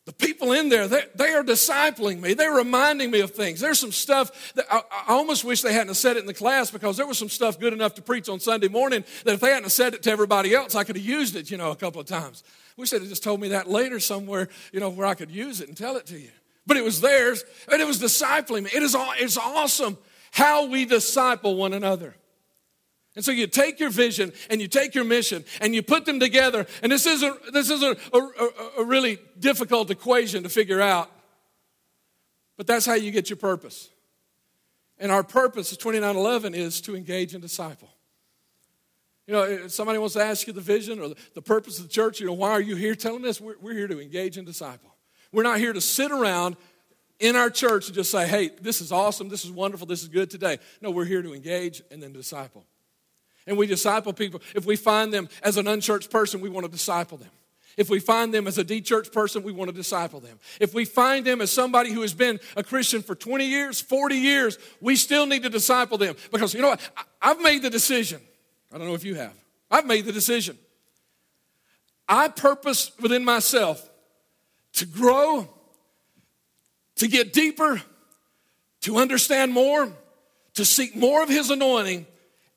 the 0.06 0.14
people 0.14 0.52
in 0.52 0.70
there, 0.70 0.88
they, 0.88 1.02
they, 1.16 1.32
are 1.32 1.44
discipling 1.44 2.22
me. 2.22 2.36
They're 2.36 2.54
reminding 2.54 3.10
me 3.10 3.22
of 3.22 3.32
things. 3.32 3.60
There's 3.60 3.80
some 3.80 3.92
stuff 3.92 4.54
that 4.54 4.66
I, 4.70 4.84
I, 5.08 5.14
almost 5.14 5.44
wish 5.44 5.64
they 5.64 5.74
hadn't 5.74 5.96
said 5.96 6.16
it 6.16 6.20
in 6.20 6.26
the 6.28 6.34
class 6.34 6.70
because 6.70 6.96
there 6.96 7.08
was 7.08 7.18
some 7.18 7.30
stuff 7.30 7.60
good 7.60 7.74
enough 7.74 7.96
to 7.96 8.04
preach 8.04 8.30
on 8.30 8.40
Sunday 8.40 8.68
morning 8.68 9.04
that 9.24 9.34
if 9.34 9.40
they 9.40 9.52
hadn't 9.52 9.72
said 9.72 9.96
it 9.96 10.04
to 10.04 10.12
everybody 10.12 10.54
else, 10.54 10.76
I 10.76 10.84
could 10.84 10.96
have 10.96 11.06
used 11.06 11.36
it, 11.36 11.50
you 11.50 11.58
know, 11.58 11.72
a 11.72 11.76
couple 11.76 12.00
of 12.00 12.06
times. 12.06 12.44
Wish 12.78 12.92
they'd 12.92 13.02
have 13.02 13.10
just 13.10 13.24
told 13.24 13.42
me 13.42 13.50
that 13.50 13.68
later 13.68 14.00
somewhere, 14.00 14.48
you 14.72 14.80
know, 14.80 14.90
where 14.90 15.08
I 15.08 15.16
could 15.16 15.32
use 15.32 15.60
it 15.60 15.70
and 15.70 15.78
tell 15.78 15.98
it 15.98 16.06
to 16.08 16.20
you. 16.20 16.30
But 16.68 16.78
it 16.78 16.84
was 16.84 17.02
theirs, 17.02 17.44
and 17.72 17.82
it 17.82 17.86
was 17.86 18.00
discipling 18.00 18.64
me. 18.64 18.70
It 18.74 18.84
is 18.84 18.96
it's 19.18 19.38
awesome 19.38 19.98
how 20.32 20.68
we 20.68 20.86
disciple 20.86 21.56
one 21.56 21.74
another. 21.74 22.16
And 23.16 23.24
so 23.24 23.32
you 23.32 23.48
take 23.48 23.80
your 23.80 23.90
vision 23.90 24.34
and 24.50 24.62
you 24.62 24.68
take 24.68 24.94
your 24.94 25.06
mission 25.06 25.46
and 25.62 25.74
you 25.74 25.82
put 25.82 26.06
them 26.06 26.20
together. 26.20 26.68
And 26.84 26.92
this 26.92 27.06
isn't, 27.06 27.54
this 27.54 27.70
isn't 27.70 27.98
a, 28.14 28.18
a, 28.18 28.50
a, 28.80 28.84
really 28.84 29.20
difficult 29.40 29.90
equation 29.90 30.44
to 30.44 30.50
figure 30.50 30.82
out. 30.82 31.10
But 32.58 32.68
that's 32.68 32.86
how 32.86 32.96
you 32.96 33.12
get 33.12 33.30
your 33.30 33.38
purpose. 33.38 33.90
And 35.00 35.12
our 35.12 35.24
purpose 35.24 35.72
of 35.72 35.78
2911 35.78 36.54
is 36.54 36.82
to 36.82 36.96
engage 36.96 37.34
and 37.34 37.42
disciple. 37.42 37.90
You 39.28 39.34
know, 39.34 39.44
if 39.44 39.72
somebody 39.72 39.98
wants 39.98 40.14
to 40.16 40.24
ask 40.24 40.46
you 40.46 40.54
the 40.54 40.62
vision 40.62 41.00
or 41.00 41.14
the 41.34 41.42
purpose 41.42 41.80
of 41.80 41.86
the 41.86 41.92
church, 41.92 42.20
you 42.20 42.28
know, 42.28 42.34
why 42.34 42.52
are 42.52 42.62
you 42.62 42.76
here 42.76 42.96
telling 42.96 43.26
us? 43.26 43.42
We're, 43.42 43.56
we're 43.60 43.74
here 43.74 43.88
to 43.88 44.00
engage 44.00 44.38
and 44.38 44.46
disciple. 44.46 44.94
We're 45.32 45.44
not 45.44 45.58
here 45.58 45.74
to 45.74 45.82
sit 45.82 46.12
around 46.12 46.58
in 47.20 47.36
our 47.36 47.50
church 47.50 47.88
and 47.88 47.96
just 47.96 48.12
say, 48.12 48.28
hey, 48.28 48.52
this 48.62 48.82
is 48.82 48.92
awesome, 48.92 49.30
this 49.30 49.46
is 49.46 49.52
wonderful, 49.52 49.88
this 49.88 50.04
is 50.04 50.10
good 50.10 50.30
today. 50.30 50.60
No, 50.82 50.92
we're 50.92 51.06
here 51.06 51.22
to 51.22 51.34
engage 51.34 51.82
and 51.90 52.04
then 52.04 52.12
disciple. 52.12 52.66
And 53.48 53.58
we 53.58 53.68
disciple 53.68 54.14
people. 54.14 54.42
If 54.56 54.66
we 54.66 54.76
find 54.76 55.14
them 55.14 55.30
as 55.44 55.58
an 55.58 55.68
unchurched 55.68 56.10
person, 56.10 56.42
we 56.42 56.50
want 56.50 56.66
to 56.66 56.72
disciple 56.72 57.18
them. 57.18 57.30
If 57.78 57.90
we 57.90 58.00
find 58.00 58.34
them 58.34 58.48
as 58.48 58.58
a 58.58 58.64
de-church 58.64 59.12
person, 59.12 59.44
we 59.44 59.52
want 59.52 59.70
to 59.70 59.76
disciple 59.76 60.20
them. 60.20 60.40
If 60.60 60.74
we 60.74 60.86
find 60.86 61.26
them 61.26 61.42
as 61.42 61.52
somebody 61.52 61.92
who 61.92 62.02
has 62.02 62.14
been 62.14 62.40
a 62.56 62.64
Christian 62.64 63.02
for 63.02 63.16
20 63.16 63.46
years, 63.46 63.82
40 63.82 64.16
years, 64.16 64.58
we 64.80 64.96
still 64.96 65.26
need 65.26 65.44
to 65.44 65.50
disciple 65.50 65.98
them. 65.98 66.16
Because 66.32 66.54
you 66.54 66.62
know 66.62 66.70
what? 66.70 66.82
I've 67.22 67.42
made 67.42 67.62
the 67.64 67.70
decision. 67.70 68.22
I 68.74 68.78
don't 68.78 68.88
know 68.88 68.94
if 68.94 69.04
you 69.04 69.16
have. 69.16 69.34
I've 69.70 69.86
made 69.86 70.06
the 70.06 70.14
decision. 70.14 70.58
I 72.08 72.30
purpose 72.30 72.92
within 73.00 73.26
myself 73.26 73.90
to 74.74 74.86
grow, 74.86 75.50
to 76.96 77.08
get 77.08 77.34
deeper, 77.34 77.82
to 78.82 78.98
understand 78.98 79.52
more, 79.52 79.92
to 80.54 80.64
seek 80.64 80.96
more 80.96 81.24
of 81.24 81.30
His 81.30 81.50
anointing, 81.50 82.06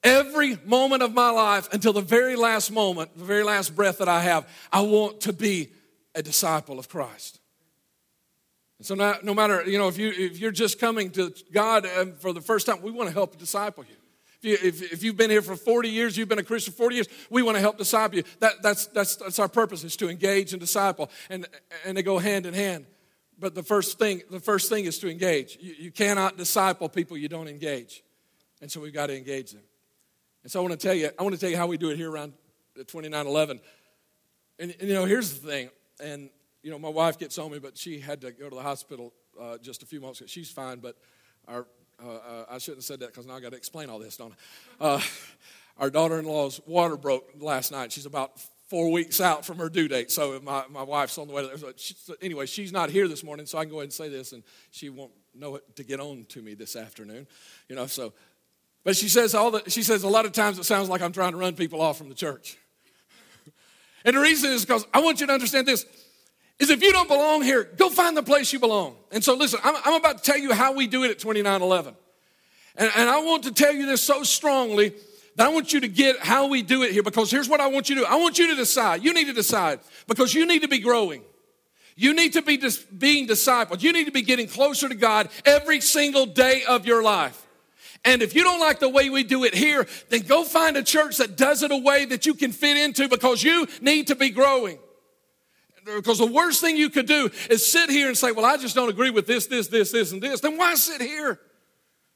every 0.03 0.59
moment 0.65 1.03
of 1.03 1.15
my 1.15 1.31
life 1.31 1.73
until 1.73 1.93
the 1.93 2.01
very 2.01 2.37
last 2.37 2.71
moment, 2.71 3.17
the 3.17 3.25
very 3.25 3.43
last 3.43 3.75
breath 3.75 3.99
that 3.99 4.09
I 4.09 4.21
have, 4.23 4.49
I 4.73 4.83
want 4.83 5.23
to 5.23 5.33
be 5.33 5.71
a 6.15 6.23
disciple 6.23 6.79
of 6.79 6.89
Christ. 6.89 7.41
And 8.79 8.87
so, 8.87 8.95
no, 8.95 9.17
no 9.23 9.35
matter, 9.35 9.69
you 9.69 9.79
know, 9.79 9.89
if, 9.89 9.99
you, 9.99 10.13
if 10.17 10.39
you're 10.39 10.53
just 10.53 10.79
coming 10.79 11.11
to 11.11 11.33
God 11.53 11.87
um, 11.99 12.13
for 12.13 12.33
the 12.33 12.41
first 12.41 12.67
time, 12.67 12.81
we 12.81 12.93
want 12.93 13.09
to 13.09 13.13
help 13.13 13.37
disciple 13.39 13.85
you. 13.85 13.97
If, 14.41 14.45
you, 14.45 14.69
if, 14.69 14.93
if 14.93 15.03
you've 15.03 15.17
been 15.17 15.31
here 15.31 15.43
for 15.43 15.57
40 15.57 15.89
years, 15.89 16.17
you've 16.17 16.29
been 16.29 16.39
a 16.39 16.45
Christian 16.45 16.73
40 16.73 16.95
years, 16.95 17.09
we 17.29 17.43
want 17.43 17.57
to 17.57 17.61
help 17.61 17.77
disciple 17.77 18.19
you. 18.19 18.25
That, 18.39 18.63
that's, 18.63 18.87
that's, 18.87 19.17
that's 19.17 19.41
our 19.41 19.49
purpose, 19.49 19.83
is 19.83 19.97
to 19.97 20.09
engage 20.09 20.53
and 20.53 20.61
disciple. 20.61 21.11
And, 21.29 21.47
and 21.85 21.97
they 21.97 22.03
go 22.03 22.19
hand 22.19 22.47
in 22.47 22.55
hand. 22.55 22.87
But 23.37 23.57
the 23.57 23.65
first 23.65 23.99
thing, 23.99 24.23
the 24.31 24.41
first 24.41 24.69
thing 24.69 24.85
is 24.85 24.99
to 25.01 25.11
engage. 25.11 25.59
You, 25.61 25.75
you 25.79 25.91
cannot 25.91 26.37
disciple 26.37 26.89
people 26.89 27.17
you 27.17 27.29
don't 27.29 27.49
engage. 27.49 28.05
And 28.61 28.71
so 28.71 28.81
we've 28.81 28.95
got 28.95 29.07
to 29.07 29.17
engage 29.17 29.53
them. 29.53 29.63
And 30.49 30.53
so 30.55 30.61
I 30.61 30.63
want 30.63 30.81
to 30.81 30.87
tell 30.87 30.95
you, 30.95 31.11
I 31.19 31.23
want 31.23 31.35
to 31.35 31.39
tell 31.39 31.51
you 31.51 31.59
how 31.59 31.67
we 31.67 31.77
do 31.77 31.91
it 31.91 31.99
here 31.99 32.11
around 32.11 32.33
2911. 32.75 33.61
And, 34.59 34.75
and 34.81 34.89
you 34.89 34.95
know, 34.95 35.05
here's 35.05 35.39
the 35.39 35.47
thing. 35.47 35.69
And, 36.03 36.31
you 36.63 36.71
know, 36.71 36.79
my 36.79 36.89
wife 36.89 37.19
gets 37.19 37.37
on 37.37 37.53
me, 37.53 37.59
but 37.59 37.77
she 37.77 38.01
had 38.01 38.23
to 38.23 38.33
go 38.33 38.49
to 38.49 38.57
the 38.57 38.63
hospital 38.63 39.13
uh, 39.39 39.59
just 39.59 39.83
a 39.83 39.87
few 39.87 40.01
months 40.01 40.21
ago. 40.21 40.27
She's 40.27 40.51
fine, 40.51 40.79
but 40.79 40.97
our, 41.47 41.67
uh, 42.03 42.09
uh, 42.09 42.45
I 42.49 42.57
shouldn't 42.57 42.79
have 42.79 42.85
said 42.85 43.01
that 43.01 43.09
because 43.09 43.27
now 43.27 43.35
I 43.35 43.41
got 43.41 43.51
to 43.51 43.59
explain 43.59 43.91
all 43.91 43.99
this, 43.99 44.17
don't 44.17 44.33
I? 44.81 44.85
Uh, 44.87 45.01
our 45.77 45.91
daughter 45.91 46.19
in 46.19 46.25
law's 46.25 46.63
water 46.65 46.97
broke 46.97 47.29
last 47.39 47.71
night. 47.71 47.93
She's 47.93 48.07
about 48.07 48.41
four 48.69 48.91
weeks 48.91 49.21
out 49.21 49.45
from 49.45 49.59
her 49.59 49.69
due 49.69 49.87
date. 49.87 50.11
So 50.11 50.41
my, 50.43 50.65
my 50.71 50.83
wife's 50.83 51.19
on 51.19 51.27
the 51.27 51.35
way 51.35 51.43
to 51.43 51.59
there. 51.59 51.73
So 51.77 52.15
anyway, 52.23 52.47
she's 52.47 52.73
not 52.73 52.89
here 52.89 53.07
this 53.07 53.23
morning, 53.23 53.45
so 53.45 53.59
I 53.59 53.65
can 53.65 53.71
go 53.71 53.81
ahead 53.81 53.89
and 53.89 53.93
say 53.93 54.09
this, 54.09 54.33
and 54.33 54.43
she 54.71 54.89
won't 54.89 55.13
know 55.35 55.57
it 55.57 55.77
to 55.77 55.85
get 55.85 56.01
on 56.01 56.25
to 56.31 56.41
me 56.41 56.55
this 56.55 56.75
afternoon. 56.75 57.27
You 57.69 57.77
know, 57.77 57.87
so 57.87 58.15
but 58.85 58.97
she 58.97 59.09
says 59.09 59.35
all 59.35 59.51
the, 59.51 59.69
she 59.69 59.83
says 59.83 60.03
a 60.03 60.09
lot 60.09 60.25
of 60.25 60.33
times 60.33 60.59
it 60.59 60.65
sounds 60.65 60.89
like 60.89 61.03
I'm 61.03 61.13
trying 61.13 61.33
to 61.33 61.39
run 61.39 61.55
people 61.55 61.81
off 61.81 61.99
from 61.99 62.09
the 62.09 62.15
church. 62.15 62.57
and 64.05 64.17
the 64.17 64.21
reason 64.21 64.51
is 64.51 64.65
because 64.65 64.87
I 64.95 65.01
want 65.01 65.21
you 65.21 65.27
to 65.27 65.33
understand 65.33 65.67
this 65.67 65.85
is 66.59 66.71
if 66.71 66.83
you 66.83 66.93
don't 66.93 67.09
belong 67.09 67.43
here, 67.43 67.65
go 67.77 67.89
find 67.89 68.17
the 68.17 68.23
place 68.23 68.53
you 68.53 68.59
belong. 68.59 68.97
And 69.13 69.23
so 69.23 69.35
listen, 69.35 69.61
I'm, 69.63 69.77
I'm 69.85 69.95
about 69.95 70.19
to 70.19 70.25
tell 70.25 70.39
you 70.39 70.53
how 70.53 70.73
we 70.73 70.87
do 70.87 71.05
it 71.05 71.11
at 71.11 71.19
2911. 71.19 71.95
And, 72.77 72.91
and 72.97 73.09
I 73.09 73.21
want 73.21 73.45
to 73.45 73.53
tell 73.53 73.73
you 73.73 73.87
this 73.87 74.03
so 74.03 74.23
strongly 74.23 74.95
that 75.37 75.47
I 75.47 75.51
want 75.51 75.73
you 75.73 75.81
to 75.81 75.89
get 75.89 76.19
how 76.19 76.47
we 76.49 76.63
do 76.63 76.83
it 76.83 76.93
here 76.93 77.03
because 77.03 77.31
here's 77.31 77.49
what 77.49 77.61
I 77.61 77.69
want 77.69 77.89
you 77.89 77.97
to 77.97 78.01
do. 78.03 78.07
I 78.07 78.17
want 78.17 78.39
you 78.39 78.49
to 78.49 78.57
decide. 78.57 79.05
You 79.05 79.13
need 79.13 79.27
to 79.27 79.33
decide 79.33 79.81
because 80.07 80.35
you 80.35 80.47
need 80.47 80.63
to 80.63 80.69
be 80.69 80.79
growing. 80.81 81.23
You 81.95 82.15
need 82.15 82.35
to 82.35 82.43
be 82.43 82.57
dis- 82.57 82.79
being 82.79 83.27
discipled. 83.27 83.83
You 83.83 83.93
need 83.93 84.05
to 84.05 84.13
be 84.13 84.23
getting 84.23 84.47
closer 84.47 84.89
to 84.89 84.95
God 84.95 85.29
every 85.45 85.81
single 85.81 86.27
day 86.27 86.63
of 86.69 86.87
your 86.87 87.03
life. 87.03 87.45
And 88.05 88.23
if 88.23 88.35
you 88.35 88.45
don't 88.45 88.61
like 88.61 88.79
the 88.81 88.89
way 88.89 89.11
we 89.11 89.23
do 89.23 89.45
it 89.45 89.55
here, 89.55 89.87
then 90.09 90.23
go 90.23 90.45
find 90.45 90.77
a 90.77 90.83
church 90.83 91.19
that 91.19 91.37
does 91.37 91.63
it 91.63 91.71
a 91.71 91.77
way 91.77 92.05
that 92.07 92.27
you 92.27 92.35
can 92.35 92.53
fit 92.53 92.77
into 92.77 93.09
because 93.09 93.43
you 93.43 93.67
need 93.81 94.07
to 94.07 94.15
be 94.15 94.31
growing. 94.31 94.79
Because 95.85 96.19
the 96.19 96.27
worst 96.27 96.61
thing 96.61 96.77
you 96.77 96.91
could 96.91 97.07
do 97.07 97.31
is 97.51 97.67
sit 97.67 97.91
here 97.91 98.09
and 98.09 98.17
say, 98.17 98.31
Well, 98.33 98.45
I 98.45 98.57
just 98.57 98.75
don't 98.75 98.91
agree 98.91 99.11
with 99.11 99.27
this, 99.27 99.47
this, 99.47 99.69
this, 99.69 99.91
this, 99.91 100.13
and 100.13 100.23
this. 100.23 100.41
Then 100.41 100.57
why 100.57 100.75
sit 100.75 101.01
here? 101.01 101.41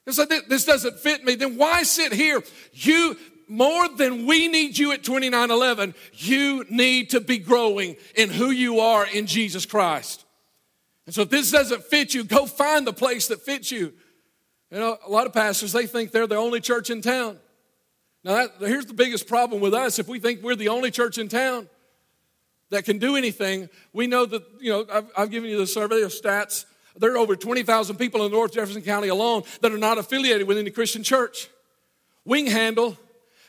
This 0.04 0.64
doesn't 0.64 0.98
fit 0.98 1.24
me. 1.24 1.36
Then 1.36 1.56
why 1.56 1.84
sit 1.84 2.12
here? 2.12 2.42
You, 2.72 3.16
more 3.48 3.88
than 3.88 4.26
we 4.26 4.48
need 4.48 4.76
you 4.76 4.92
at 4.92 5.04
2911, 5.04 5.94
you 6.14 6.64
need 6.70 7.10
to 7.10 7.20
be 7.20 7.38
growing 7.38 7.96
in 8.16 8.28
who 8.28 8.50
you 8.50 8.80
are 8.80 9.06
in 9.06 9.26
Jesus 9.26 9.64
Christ. 9.64 10.24
And 11.06 11.14
so 11.14 11.22
if 11.22 11.30
this 11.30 11.50
doesn't 11.50 11.84
fit 11.84 12.14
you, 12.14 12.24
go 12.24 12.46
find 12.46 12.86
the 12.86 12.92
place 12.92 13.28
that 13.28 13.42
fits 13.42 13.70
you. 13.70 13.92
You 14.72 14.78
know, 14.78 14.96
a 15.06 15.10
lot 15.10 15.26
of 15.26 15.34
pastors, 15.34 15.72
they 15.72 15.86
think 15.86 16.12
they're 16.12 16.26
the 16.26 16.36
only 16.36 16.58
church 16.58 16.88
in 16.88 17.02
town. 17.02 17.38
Now, 18.24 18.36
that, 18.36 18.52
here's 18.60 18.86
the 18.86 18.94
biggest 18.94 19.26
problem 19.26 19.60
with 19.60 19.74
us. 19.74 19.98
If 19.98 20.08
we 20.08 20.18
think 20.18 20.42
we're 20.42 20.56
the 20.56 20.68
only 20.68 20.90
church 20.90 21.18
in 21.18 21.28
town 21.28 21.68
that 22.70 22.86
can 22.86 22.96
do 22.96 23.14
anything, 23.14 23.68
we 23.92 24.06
know 24.06 24.24
that, 24.24 24.42
you 24.60 24.72
know, 24.72 24.86
I've, 24.90 25.10
I've 25.14 25.30
given 25.30 25.50
you 25.50 25.58
the 25.58 25.66
survey 25.66 26.00
of 26.00 26.10
stats. 26.10 26.64
There 26.96 27.12
are 27.12 27.18
over 27.18 27.36
20,000 27.36 27.96
people 27.96 28.24
in 28.24 28.32
North 28.32 28.54
Jefferson 28.54 28.80
County 28.80 29.08
alone 29.08 29.42
that 29.60 29.72
are 29.72 29.78
not 29.78 29.98
affiliated 29.98 30.46
with 30.46 30.56
any 30.56 30.70
Christian 30.70 31.02
church. 31.02 31.50
Can 32.26 32.46
handle 32.46 32.96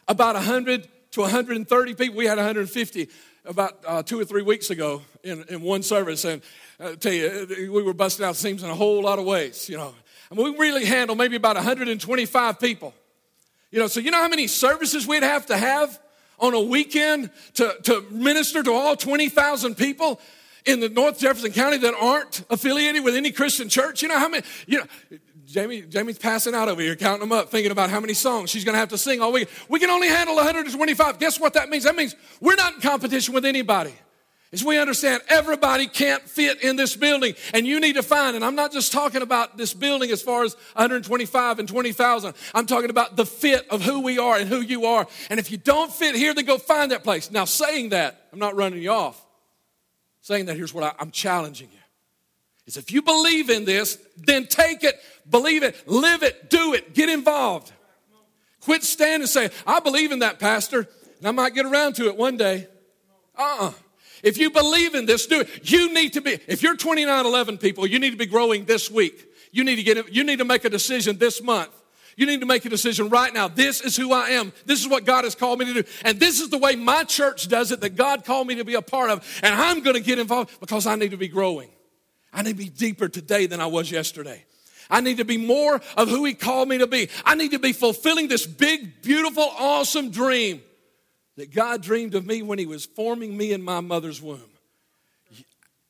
about 0.10 0.36
100 0.36 0.90
to 1.12 1.22
130 1.22 1.94
people. 1.94 2.18
We 2.18 2.26
had 2.26 2.38
150 2.38 3.08
about 3.46 3.80
uh, 3.88 4.04
two 4.04 4.20
or 4.20 4.26
three 4.26 4.42
weeks 4.42 4.72
ago 4.72 5.02
in, 5.24 5.46
in 5.48 5.62
one 5.62 5.84
service. 5.84 6.26
And 6.26 6.42
I 6.82 6.84
uh, 6.84 6.96
tell 6.98 7.14
you, 7.14 7.72
we 7.72 7.82
were 7.82 7.94
busting 7.94 8.26
out 8.26 8.36
seams 8.36 8.62
in 8.62 8.70
a 8.70 8.76
whole 8.76 9.02
lot 9.02 9.20
of 9.20 9.26
ways, 9.26 9.70
you 9.70 9.78
know. 9.78 9.94
And 10.30 10.40
we 10.40 10.56
really 10.58 10.86
handle 10.86 11.16
maybe 11.16 11.36
about 11.36 11.56
125 11.56 12.60
people. 12.60 12.94
You 13.72 13.80
know, 13.80 13.88
so 13.88 14.00
you 14.00 14.12
know 14.12 14.22
how 14.22 14.28
many 14.28 14.48
services 14.48 15.08
we'd 15.08 15.24
have 15.24 15.48
to 15.48 15.58
have 15.58 16.00
on 16.40 16.54
a 16.54 16.62
weekend 16.62 17.32
to, 17.56 17.76
to 17.84 18.02
minister 18.12 18.62
to 18.64 18.72
all 18.72 18.96
20,000 18.96 19.76
people 19.76 20.20
in 20.66 20.80
the 20.80 20.90
North 20.90 21.20
Jefferson 21.20 21.52
County 21.52 21.78
that 21.78 21.94
aren't 22.00 22.44
affiliated 22.50 23.04
with 23.04 23.16
any 23.16 23.32
Christian 23.32 23.70
church? 23.70 24.02
You 24.02 24.10
know 24.10 24.20
how 24.20 24.30
many, 24.30 24.44
you 24.68 24.80
know, 24.80 24.86
Jamie, 25.46 25.82
Jamie's 25.82 26.18
passing 26.18 26.56
out 26.56 26.70
over 26.70 26.82
here, 26.82 26.96
counting 26.96 27.28
them 27.28 27.32
up, 27.32 27.50
thinking 27.50 27.72
about 27.72 27.90
how 27.90 28.00
many 28.00 28.14
songs 28.14 28.50
she's 28.50 28.64
going 28.64 28.74
to 28.74 28.80
have 28.80 28.90
to 28.90 28.98
sing 28.98 29.22
all 29.22 29.32
week. 29.32 29.50
We 29.70 29.80
can 29.80 29.90
only 29.90 30.08
handle 30.08 30.36
125. 30.36 31.20
Guess 31.20 31.40
what 31.40 31.54
that 31.54 31.70
means? 31.70 31.84
That 31.84 31.96
means 31.96 32.16
we're 32.40 32.56
not 32.56 32.76
in 32.76 32.82
competition 32.82 33.34
with 33.34 33.46
anybody 33.46 33.94
is 34.54 34.64
we 34.64 34.78
understand 34.78 35.24
everybody 35.28 35.88
can't 35.88 36.22
fit 36.30 36.62
in 36.62 36.76
this 36.76 36.96
building 36.96 37.34
and 37.54 37.66
you 37.66 37.80
need 37.80 37.94
to 37.94 38.04
find 38.04 38.36
and 38.36 38.46
i'm 38.46 38.56
not 38.56 38.72
just 38.72 38.94
talking 38.94 39.22
about 39.22 39.58
this 39.58 39.74
building 39.74 40.12
as 40.12 40.22
far 40.22 40.44
as 40.44 40.54
125 40.74 41.60
and 41.60 41.68
20000 41.68 42.34
i'm 42.54 42.66
talking 42.66 42.92
about 42.92 43.18
the 43.18 43.26
fit 43.26 43.68
of 43.70 43.82
who 43.82 44.02
we 44.02 44.18
are 44.18 44.38
and 44.38 44.48
who 44.48 44.62
you 44.62 44.86
are. 44.86 45.08
And 45.30 45.40
if 45.40 45.52
you 45.52 45.58
don't 45.58 45.92
fit 45.92 46.16
here 46.16 46.34
then 46.34 46.46
go 46.46 46.58
find 46.58 46.92
that 46.92 47.04
place. 47.04 47.32
Now 47.32 47.46
saying 47.46 47.90
that 47.90 48.28
i'm 48.32 48.40
not 48.40 48.56
running 48.56 48.82
you 48.82 48.92
off. 48.92 49.26
Saying 50.22 50.46
that 50.46 50.56
here's 50.56 50.74
what 50.74 50.84
I, 50.84 50.94
i'm 51.00 51.12
challenging 51.12 51.70
you. 51.72 51.80
Is 52.68 52.78
if 52.78 52.92
you 52.92 53.02
believe 53.02 53.50
in 53.50 53.66
this 53.66 53.98
then 54.16 54.46
take 54.46 54.84
it 54.84 55.00
believe 55.30 55.64
it 55.64 55.88
live 55.88 56.22
it 56.22 56.50
do 56.50 56.74
it 56.74 56.94
get 56.94 57.10
involved. 57.10 57.72
Quit 58.62 58.84
standing 58.84 59.22
and 59.22 59.30
say 59.30 59.50
i 59.66 59.80
believe 59.80 60.12
in 60.12 60.20
that 60.20 60.38
pastor 60.40 60.88
and 61.18 61.28
i 61.28 61.32
might 61.32 61.56
get 61.56 61.66
around 61.66 61.96
to 61.96 62.06
it 62.06 62.16
one 62.16 62.38
day. 62.38 62.68
Uh-uh 63.36 63.72
if 64.24 64.38
you 64.38 64.50
believe 64.50 64.96
in 64.96 65.06
this, 65.06 65.28
do 65.28 65.42
it. 65.42 65.70
You 65.70 65.94
need 65.94 66.14
to 66.14 66.22
be, 66.22 66.40
if 66.48 66.64
you're 66.64 66.78
2911 66.78 67.58
people, 67.58 67.86
you 67.86 68.00
need 68.00 68.12
to 68.12 68.18
be 68.18 68.26
growing 68.26 68.66
this 68.66 68.90
week. 68.90 69.30
You 69.52 69.64
need 69.64 69.76
to 69.76 69.84
get, 69.84 70.12
you 70.12 70.24
need 70.24 70.40
to 70.40 70.46
make 70.46 70.66
a 70.66 70.70
decision 70.70 71.18
this 71.18 71.44
month. 71.44 71.70
You 72.16 72.26
need 72.26 72.40
to 72.40 72.46
make 72.46 72.64
a 72.64 72.70
decision 72.70 73.10
right 73.10 73.34
now. 73.34 73.48
This 73.48 73.82
is 73.82 73.96
who 73.96 74.14
I 74.14 74.30
am. 74.30 74.54
This 74.66 74.80
is 74.80 74.88
what 74.88 75.04
God 75.04 75.24
has 75.24 75.36
called 75.36 75.60
me 75.60 75.66
to 75.66 75.82
do. 75.82 75.90
And 76.06 76.20
this 76.20 76.40
is 76.40 76.50
the 76.50 76.58
way 76.58 76.76
my 76.76 77.04
church 77.04 77.48
does 77.48 77.72
it 77.72 77.82
that 77.82 77.96
God 77.96 78.24
called 78.24 78.48
me 78.48 78.56
to 78.56 78.64
be 78.64 78.76
a 78.76 78.82
part 78.82 79.10
of. 79.10 79.40
And 79.44 79.54
I'm 79.54 79.82
going 79.82 79.96
to 79.96 80.02
get 80.02 80.20
involved 80.20 80.60
because 80.60 80.86
I 80.86 80.96
need 80.96 81.12
to 81.12 81.18
be 81.18 81.28
growing. 81.28 81.70
I 82.32 82.44
need 82.44 82.52
to 82.52 82.64
be 82.64 82.70
deeper 82.70 83.10
today 83.10 83.46
than 83.46 83.60
I 83.60 83.66
was 83.66 83.92
yesterday. 83.92 84.46
I 84.90 85.02
need 85.02 85.18
to 85.18 85.26
be 85.26 85.38
more 85.38 85.82
of 85.98 86.10
who 86.10 86.24
He 86.24 86.34
called 86.34 86.70
me 86.70 86.78
to 86.78 86.88
be. 86.88 87.10
I 87.26 87.36
need 87.36 87.52
to 87.52 87.60
be 87.60 87.74
fulfilling 87.74 88.28
this 88.28 88.46
big, 88.46 89.02
beautiful, 89.02 89.50
awesome 89.58 90.12
dream 90.12 90.62
that 91.36 91.54
God 91.54 91.82
dreamed 91.82 92.16
of 92.16 92.26
me 92.26 92.42
when 92.42 92.60
He 92.60 92.66
was 92.66 92.86
forming 92.86 93.36
me 93.36 93.54
in 93.54 93.62
my 93.62 93.80
mother's 93.80 94.22
womb. 94.22 94.42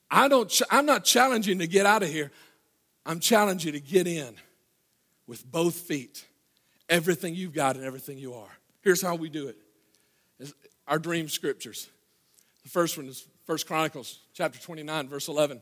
I 0.10 0.28
don't, 0.28 0.62
I'm 0.70 0.86
not 0.86 1.04
challenging 1.04 1.60
to 1.60 1.68
get 1.68 1.86
out 1.86 2.04
of 2.04 2.10
here. 2.10 2.32
I'm 3.06 3.20
challenging 3.20 3.74
you 3.74 3.80
to 3.80 3.86
get 3.86 4.08
in 4.08 4.36
with 5.28 5.50
both 5.52 5.76
feet, 5.76 6.26
everything 6.88 7.36
you've 7.36 7.54
got 7.54 7.76
and 7.76 7.84
everything 7.84 8.18
you 8.18 8.34
are. 8.36 8.58
Here's 8.82 9.02
how 9.02 9.16
we 9.16 9.30
do 9.30 9.48
it 9.48 9.58
our 10.88 11.00
dream 11.00 11.30
scriptures. 11.30 11.88
The 12.64 12.70
first 12.70 12.98
one 12.98 13.08
is 13.08 13.26
First 13.46 13.68
Chronicles 13.68 14.20
chapter 14.34 14.60
29, 14.60 15.08
verse 15.08 15.28
11. 15.28 15.62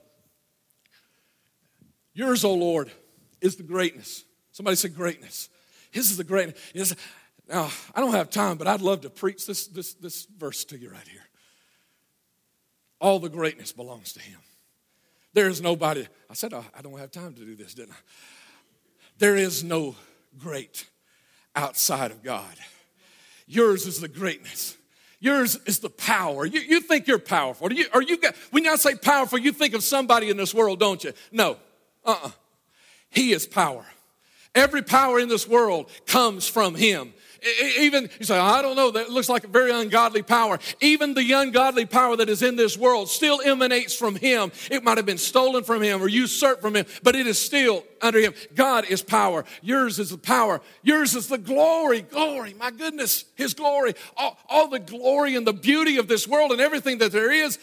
Yours, 2.14 2.44
O 2.44 2.54
Lord, 2.54 2.92
is 3.40 3.56
the 3.56 3.64
greatness 3.64 4.24
Somebody 4.52 4.76
said 4.76 4.96
greatness. 4.96 5.50
His 5.92 6.12
is 6.12 6.18
the 6.18 6.24
greatness. 6.24 6.96
Now, 7.52 7.70
I 7.94 8.00
don't 8.00 8.14
have 8.14 8.30
time, 8.30 8.56
but 8.56 8.66
I'd 8.66 8.82
love 8.82 9.02
to 9.02 9.10
preach 9.10 9.46
this, 9.46 9.68
this, 9.68 9.94
this 9.96 10.26
verse 10.38 10.64
to 10.66 10.78
you 10.78 10.90
right 10.90 11.08
here. 11.08 11.28
All 13.02 13.20
the 13.20 13.30
greatness 13.30 13.74
belongs 13.74 14.14
to 14.14 14.22
Him. 14.22 14.40
There 15.34 15.50
is 15.50 15.62
nobody. 15.62 16.08
I 16.30 16.34
said, 16.34 16.54
oh, 16.54 16.64
I 16.78 16.82
don't 16.82 16.98
have 16.98 17.12
time 17.12 17.34
to 17.34 17.46
do 17.46 17.56
this, 17.56 17.74
didn't 17.74 17.92
I? 17.92 18.02
There 19.18 19.36
is 19.36 19.66
no 19.66 19.96
great 20.38 20.90
outside 21.54 22.12
of 22.12 22.24
God. 22.24 22.56
Yours 23.48 23.86
is 23.86 24.00
the 24.00 24.08
greatness. 24.08 24.78
Yours 25.20 25.60
is 25.66 25.80
the 25.80 25.90
power. 25.90 26.46
You, 26.46 26.62
you 26.62 26.80
think 26.80 27.06
you're 27.06 27.20
powerful. 27.20 27.72
You, 27.74 27.86
are 27.94 28.02
you, 28.02 28.18
when 28.52 28.66
I 28.66 28.76
say 28.76 28.96
powerful, 28.96 29.38
you 29.40 29.52
think 29.52 29.74
of 29.74 29.84
somebody 29.84 30.30
in 30.30 30.38
this 30.38 30.54
world, 30.54 30.80
don't 30.80 31.04
you? 31.04 31.12
No. 31.34 31.58
Uh 32.06 32.12
uh-uh. 32.12 32.28
uh 32.28 32.32
He 33.10 33.34
is 33.34 33.46
power. 33.46 33.86
Every 34.56 34.82
power 34.82 35.20
in 35.20 35.28
this 35.28 35.48
world 35.48 35.90
comes 36.06 36.48
from 36.48 36.76
Him. 36.76 37.14
Even, 37.80 38.08
you 38.20 38.26
say, 38.26 38.38
I 38.38 38.62
don't 38.62 38.76
know, 38.76 38.92
that 38.92 39.10
looks 39.10 39.28
like 39.28 39.44
a 39.44 39.48
very 39.48 39.72
ungodly 39.72 40.22
power. 40.22 40.60
Even 40.80 41.16
the 41.16 41.32
ungodly 41.32 41.88
power 41.88 42.16
that 42.16 42.30
is 42.30 42.44
in 42.44 42.56
this 42.56 42.78
world 42.78 43.10
still 43.10 43.42
emanates 43.44 43.96
from 43.96 44.16
Him. 44.16 44.52
It 44.70 44.84
might 44.84 44.98
have 44.98 45.08
been 45.08 45.18
stolen 45.18 45.64
from 45.64 45.82
Him 45.82 46.04
or 46.04 46.08
usurped 46.08 46.62
from 46.62 46.76
Him, 46.76 46.86
but 47.02 47.16
it 47.16 47.26
is 47.26 47.42
still 47.42 47.84
under 48.00 48.20
Him. 48.20 48.36
God 48.54 48.86
is 48.86 49.02
power. 49.02 49.44
Yours 49.64 49.98
is 49.98 50.12
the 50.12 50.20
power. 50.20 50.62
Yours 50.84 51.16
is 51.16 51.28
the 51.28 51.40
glory. 51.40 52.02
Glory, 52.02 52.54
my 52.54 52.70
goodness, 52.70 53.26
His 53.34 53.56
glory. 53.56 53.96
All, 54.16 54.38
all 54.48 54.68
the 54.68 54.80
glory 54.80 55.36
and 55.36 55.48
the 55.48 55.54
beauty 55.54 55.98
of 55.98 56.08
this 56.08 56.28
world 56.28 56.52
and 56.52 56.62
everything 56.62 57.00
that 57.00 57.12
there 57.12 57.32
is 57.32 57.58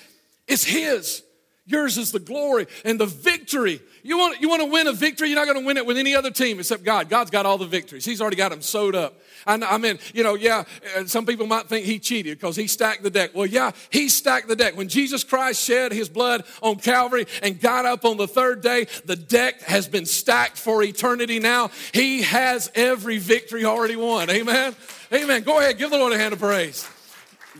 is 0.48 0.64
His. 0.64 1.22
Yours 1.68 1.98
is 1.98 2.12
the 2.12 2.18
glory 2.18 2.66
and 2.82 2.98
the 2.98 3.04
victory. 3.04 3.82
You 4.02 4.16
want, 4.16 4.40
you 4.40 4.48
want 4.48 4.62
to 4.62 4.70
win 4.70 4.86
a 4.86 4.92
victory? 4.94 5.28
You're 5.28 5.38
not 5.38 5.44
going 5.44 5.60
to 5.60 5.66
win 5.66 5.76
it 5.76 5.84
with 5.84 5.98
any 5.98 6.14
other 6.14 6.30
team 6.30 6.58
except 6.58 6.82
God. 6.82 7.10
God's 7.10 7.30
got 7.30 7.44
all 7.44 7.58
the 7.58 7.66
victories. 7.66 8.06
He's 8.06 8.22
already 8.22 8.36
got 8.36 8.48
them 8.48 8.62
sewed 8.62 8.94
up. 8.94 9.20
I, 9.46 9.54
I 9.54 9.76
mean, 9.76 9.98
you 10.14 10.24
know, 10.24 10.34
yeah, 10.34 10.64
some 11.04 11.26
people 11.26 11.46
might 11.46 11.66
think 11.66 11.84
he 11.84 11.98
cheated 11.98 12.38
because 12.38 12.56
he 12.56 12.68
stacked 12.68 13.02
the 13.02 13.10
deck. 13.10 13.34
Well, 13.34 13.44
yeah, 13.44 13.72
he 13.90 14.08
stacked 14.08 14.48
the 14.48 14.56
deck. 14.56 14.78
When 14.78 14.88
Jesus 14.88 15.24
Christ 15.24 15.62
shed 15.62 15.92
his 15.92 16.08
blood 16.08 16.44
on 16.62 16.76
Calvary 16.76 17.26
and 17.42 17.60
got 17.60 17.84
up 17.84 18.06
on 18.06 18.16
the 18.16 18.26
third 18.26 18.62
day, 18.62 18.86
the 19.04 19.16
deck 19.16 19.60
has 19.62 19.86
been 19.86 20.06
stacked 20.06 20.56
for 20.56 20.82
eternity 20.82 21.38
now. 21.38 21.70
He 21.92 22.22
has 22.22 22.70
every 22.74 23.18
victory 23.18 23.66
already 23.66 23.96
won. 23.96 24.30
Amen. 24.30 24.74
Amen. 25.12 25.42
Go 25.42 25.58
ahead, 25.58 25.76
give 25.76 25.90
the 25.90 25.98
Lord 25.98 26.14
a 26.14 26.18
hand 26.18 26.32
of 26.32 26.38
praise. 26.38 26.88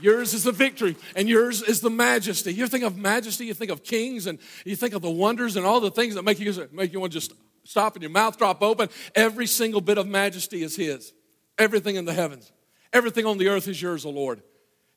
Yours 0.01 0.35
is 0.35 0.45
the 0.45 0.53
victory, 0.53 0.97
and 1.17 1.29
yours 1.29 1.63
is 1.63 1.81
the 1.81 1.91
majesty. 1.91 2.53
You 2.53 2.67
think 2.67 2.85
of 2.85 2.97
majesty, 2.97 3.47
you 3.47 3.55
think 3.55 3.71
of 3.71 3.83
kings, 3.83 4.27
and 4.27 4.39
you 4.65 4.77
think 4.77 4.95
of 4.95 5.03
the 5.03 5.11
wonders 5.11 5.57
and 5.57 5.65
all 5.65 5.81
the 5.81 5.91
things 5.91 6.15
that 6.15 6.23
make 6.23 6.39
you, 6.39 6.69
make 6.73 6.93
you 6.93 7.01
want 7.01 7.13
to 7.13 7.19
just 7.19 7.33
stop 7.65 7.95
and 7.95 8.03
your 8.03 8.11
mouth 8.11 8.39
drop 8.39 8.63
open. 8.63 8.89
Every 9.15 9.47
single 9.47 9.81
bit 9.81 9.99
of 9.99 10.07
majesty 10.07 10.63
is 10.63 10.77
His. 10.77 11.13
Everything 11.59 11.97
in 11.97 12.05
the 12.05 12.13
heavens, 12.13 12.53
everything 12.93 13.27
on 13.27 13.39
the 13.39 13.49
earth 13.49 13.67
is 13.69 13.81
yours, 13.81 14.05
O 14.05 14.11
Lord. 14.11 14.43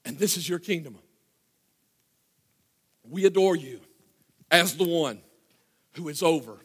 And 0.05 0.17
this 0.17 0.37
is 0.37 0.47
your 0.47 0.59
kingdom. 0.59 0.97
We 3.03 3.25
adore 3.25 3.55
you 3.55 3.81
as 4.49 4.75
the 4.77 4.87
one 4.87 5.21
who 5.93 6.07
is 6.07 6.23
over 6.23 6.57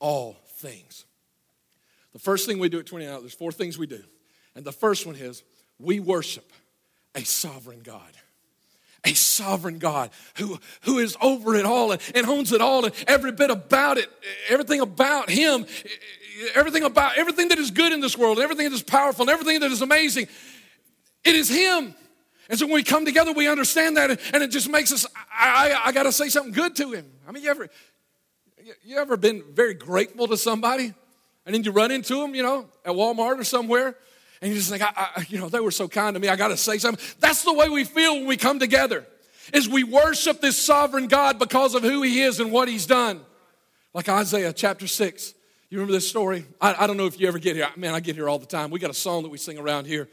all 0.00 0.36
things. 0.56 1.04
The 2.12 2.18
first 2.18 2.46
thing 2.46 2.58
we 2.58 2.68
do 2.68 2.80
at 2.80 2.86
29, 2.86 3.20
there's 3.20 3.34
four 3.34 3.52
things 3.52 3.78
we 3.78 3.86
do. 3.86 4.02
And 4.54 4.64
the 4.64 4.72
first 4.72 5.06
one 5.06 5.14
is 5.14 5.42
we 5.78 6.00
worship 6.00 6.47
a 7.18 7.24
sovereign 7.24 7.80
God. 7.80 8.12
A 9.04 9.14
sovereign 9.14 9.78
God 9.78 10.10
who, 10.36 10.58
who 10.82 10.98
is 10.98 11.16
over 11.20 11.54
it 11.54 11.64
all 11.64 11.92
and, 11.92 12.02
and 12.14 12.26
owns 12.26 12.52
it 12.52 12.60
all 12.60 12.84
and 12.84 12.94
every 13.06 13.32
bit 13.32 13.50
about 13.50 13.96
it, 13.96 14.08
everything 14.48 14.80
about 14.80 15.30
Him, 15.30 15.66
everything 16.54 16.82
about 16.82 17.16
everything 17.16 17.48
that 17.48 17.58
is 17.58 17.70
good 17.70 17.92
in 17.92 18.00
this 18.00 18.18
world, 18.18 18.38
everything 18.40 18.68
that 18.68 18.74
is 18.74 18.82
powerful, 18.82 19.22
and 19.22 19.30
everything 19.30 19.60
that 19.60 19.70
is 19.70 19.82
amazing, 19.82 20.26
it 21.24 21.34
is 21.34 21.48
Him. 21.48 21.94
And 22.48 22.58
so 22.58 22.66
when 22.66 22.74
we 22.74 22.82
come 22.82 23.04
together, 23.04 23.32
we 23.32 23.48
understand 23.48 23.96
that, 23.98 24.10
and 24.32 24.42
it 24.42 24.50
just 24.50 24.68
makes 24.68 24.92
us. 24.92 25.06
I, 25.32 25.72
I, 25.72 25.86
I 25.86 25.92
got 25.92 26.04
to 26.04 26.12
say 26.12 26.28
something 26.28 26.52
good 26.52 26.74
to 26.76 26.92
Him. 26.92 27.06
I 27.26 27.32
mean, 27.32 27.44
you 27.44 27.50
ever, 27.50 27.68
you 28.84 28.96
ever 28.96 29.16
been 29.16 29.44
very 29.52 29.74
grateful 29.74 30.26
to 30.26 30.36
somebody, 30.36 30.92
and 31.46 31.54
then 31.54 31.62
you 31.62 31.70
run 31.70 31.92
into 31.92 32.16
them, 32.16 32.34
you 32.34 32.42
know, 32.42 32.66
at 32.84 32.92
Walmart 32.92 33.38
or 33.38 33.44
somewhere, 33.44 33.96
and 34.40 34.50
you 34.50 34.56
just 34.56 34.70
think, 34.70 34.82
I, 34.82 34.92
I, 34.96 35.26
you 35.28 35.38
know, 35.38 35.48
they 35.48 35.60
were 35.60 35.70
so 35.70 35.88
kind 35.88 36.14
to 36.14 36.20
me. 36.20 36.28
I 36.28 36.36
got 36.36 36.48
to 36.48 36.56
say 36.56 36.78
something. 36.78 37.04
That's 37.20 37.42
the 37.42 37.52
way 37.52 37.68
we 37.68 37.84
feel 37.84 38.14
when 38.14 38.26
we 38.26 38.36
come 38.36 38.58
together. 38.58 39.06
Is 39.52 39.68
we 39.68 39.82
worship 39.82 40.40
this 40.40 40.56
sovereign 40.62 41.08
God 41.08 41.38
because 41.38 41.74
of 41.74 41.82
who 41.82 42.02
He 42.02 42.20
is 42.20 42.38
and 42.38 42.52
what 42.52 42.68
He's 42.68 42.86
done. 42.86 43.20
Like 43.94 44.08
Isaiah 44.08 44.52
chapter 44.52 44.86
six. 44.86 45.34
You 45.70 45.78
remember 45.78 45.92
this 45.92 46.08
story? 46.08 46.46
I, 46.60 46.84
I 46.84 46.86
don't 46.86 46.96
know 46.96 47.06
if 47.06 47.18
you 47.20 47.28
ever 47.28 47.38
get 47.38 47.56
here. 47.56 47.68
Man, 47.76 47.94
I 47.94 48.00
get 48.00 48.14
here 48.14 48.28
all 48.28 48.38
the 48.38 48.46
time. 48.46 48.70
We 48.70 48.78
got 48.78 48.90
a 48.90 48.94
song 48.94 49.22
that 49.22 49.28
we 49.28 49.38
sing 49.38 49.58
around 49.58 49.86
here 49.86 50.08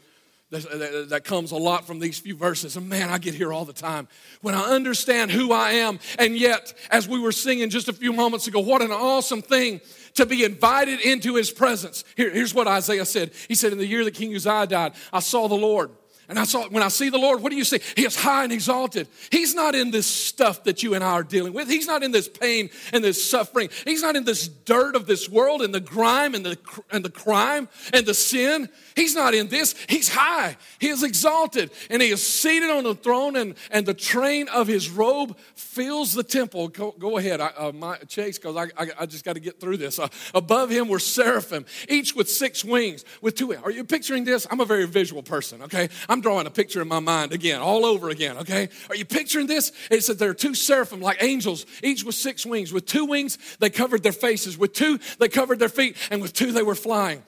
that, 0.50 1.22
comes 1.24 1.50
a 1.50 1.56
lot 1.56 1.86
from 1.86 1.98
these 1.98 2.18
few 2.18 2.36
verses. 2.36 2.76
And 2.76 2.88
man, 2.88 3.10
I 3.10 3.18
get 3.18 3.34
here 3.34 3.52
all 3.52 3.64
the 3.64 3.72
time. 3.72 4.06
When 4.42 4.54
I 4.54 4.62
understand 4.62 5.30
who 5.30 5.52
I 5.52 5.72
am, 5.72 5.98
and 6.18 6.36
yet, 6.36 6.72
as 6.90 7.08
we 7.08 7.18
were 7.18 7.32
singing 7.32 7.68
just 7.70 7.88
a 7.88 7.92
few 7.92 8.12
moments 8.12 8.46
ago, 8.46 8.60
what 8.60 8.82
an 8.82 8.92
awesome 8.92 9.42
thing 9.42 9.80
to 10.16 10.26
be 10.26 10.44
invited 10.44 11.00
into 11.00 11.34
his 11.34 11.50
presence. 11.50 12.04
Here, 12.16 12.30
here's 12.30 12.54
what 12.54 12.66
Isaiah 12.66 13.04
said. 13.04 13.32
He 13.48 13.54
said, 13.54 13.72
In 13.72 13.78
the 13.78 13.86
year 13.86 14.04
that 14.04 14.14
King 14.14 14.34
Uzziah 14.34 14.66
died, 14.66 14.92
I 15.12 15.20
saw 15.20 15.48
the 15.48 15.54
Lord. 15.54 15.90
And 16.28 16.38
I 16.38 16.44
saw, 16.44 16.68
when 16.68 16.82
I 16.82 16.88
see 16.88 17.08
the 17.08 17.18
Lord, 17.18 17.40
what 17.40 17.50
do 17.50 17.56
you 17.56 17.64
see? 17.64 17.80
He 17.94 18.04
is 18.04 18.16
high 18.16 18.44
and 18.44 18.52
exalted. 18.52 19.06
He's 19.30 19.54
not 19.54 19.74
in 19.74 19.90
this 19.92 20.06
stuff 20.06 20.64
that 20.64 20.82
you 20.82 20.94
and 20.94 21.04
I 21.04 21.12
are 21.12 21.22
dealing 21.22 21.52
with. 21.52 21.68
He's 21.68 21.86
not 21.86 22.02
in 22.02 22.10
this 22.10 22.28
pain 22.28 22.70
and 22.92 23.04
this 23.04 23.22
suffering. 23.22 23.68
He's 23.84 24.02
not 24.02 24.16
in 24.16 24.24
this 24.24 24.48
dirt 24.48 24.96
of 24.96 25.06
this 25.06 25.28
world 25.28 25.62
and 25.62 25.72
the 25.72 25.80
grime 25.80 26.34
and 26.34 26.44
the, 26.44 26.58
and 26.90 27.04
the 27.04 27.10
crime 27.10 27.68
and 27.92 28.04
the 28.04 28.14
sin. 28.14 28.68
He's 28.96 29.14
not 29.14 29.34
in 29.34 29.48
this. 29.48 29.74
He's 29.88 30.08
high. 30.08 30.56
He 30.80 30.88
is 30.88 31.02
exalted. 31.02 31.70
And 31.90 32.02
he 32.02 32.08
is 32.08 32.26
seated 32.26 32.70
on 32.70 32.84
the 32.84 32.94
throne, 32.94 33.36
and, 33.36 33.54
and 33.70 33.86
the 33.86 33.94
train 33.94 34.48
of 34.48 34.66
his 34.66 34.90
robe 34.90 35.36
fills 35.54 36.12
the 36.12 36.22
temple. 36.22 36.68
Go, 36.68 36.94
go 36.98 37.18
ahead, 37.18 37.40
I, 37.40 37.48
uh, 37.56 37.72
my, 37.72 37.96
Chase, 38.08 38.38
because 38.38 38.56
I, 38.56 38.64
I, 38.82 38.90
I, 39.00 39.06
just 39.06 39.24
got 39.24 39.34
to 39.34 39.40
get 39.40 39.60
through 39.60 39.76
this. 39.76 39.98
Uh, 39.98 40.08
above 40.34 40.70
him 40.70 40.88
were 40.88 40.98
seraphim, 40.98 41.66
each 41.88 42.14
with 42.14 42.30
six 42.30 42.64
wings, 42.64 43.04
with 43.20 43.36
two. 43.36 43.54
Are 43.54 43.70
you 43.70 43.84
picturing 43.84 44.24
this? 44.24 44.46
I'm 44.50 44.60
a 44.60 44.64
very 44.64 44.86
visual 44.86 45.22
person, 45.22 45.62
okay? 45.62 45.88
Drawing 46.20 46.46
a 46.46 46.50
picture 46.50 46.82
in 46.82 46.88
my 46.88 47.00
mind 47.00 47.32
again, 47.32 47.60
all 47.60 47.84
over 47.84 48.10
again, 48.10 48.38
okay? 48.38 48.68
Are 48.88 48.96
you 48.96 49.04
picturing 49.04 49.46
this? 49.46 49.72
It 49.90 50.04
said 50.04 50.18
there 50.18 50.30
are 50.30 50.34
two 50.34 50.54
seraphim, 50.54 51.00
like 51.00 51.22
angels, 51.22 51.66
each 51.82 52.04
with 52.04 52.14
six 52.14 52.44
wings. 52.44 52.72
With 52.72 52.86
two 52.86 53.04
wings, 53.04 53.38
they 53.58 53.70
covered 53.70 54.02
their 54.02 54.12
faces. 54.12 54.58
With 54.58 54.72
two, 54.72 54.98
they 55.18 55.28
covered 55.28 55.58
their 55.58 55.68
feet. 55.68 55.96
And 56.10 56.22
with 56.22 56.32
two, 56.32 56.52
they 56.52 56.62
were 56.62 56.74
flying. 56.74 57.22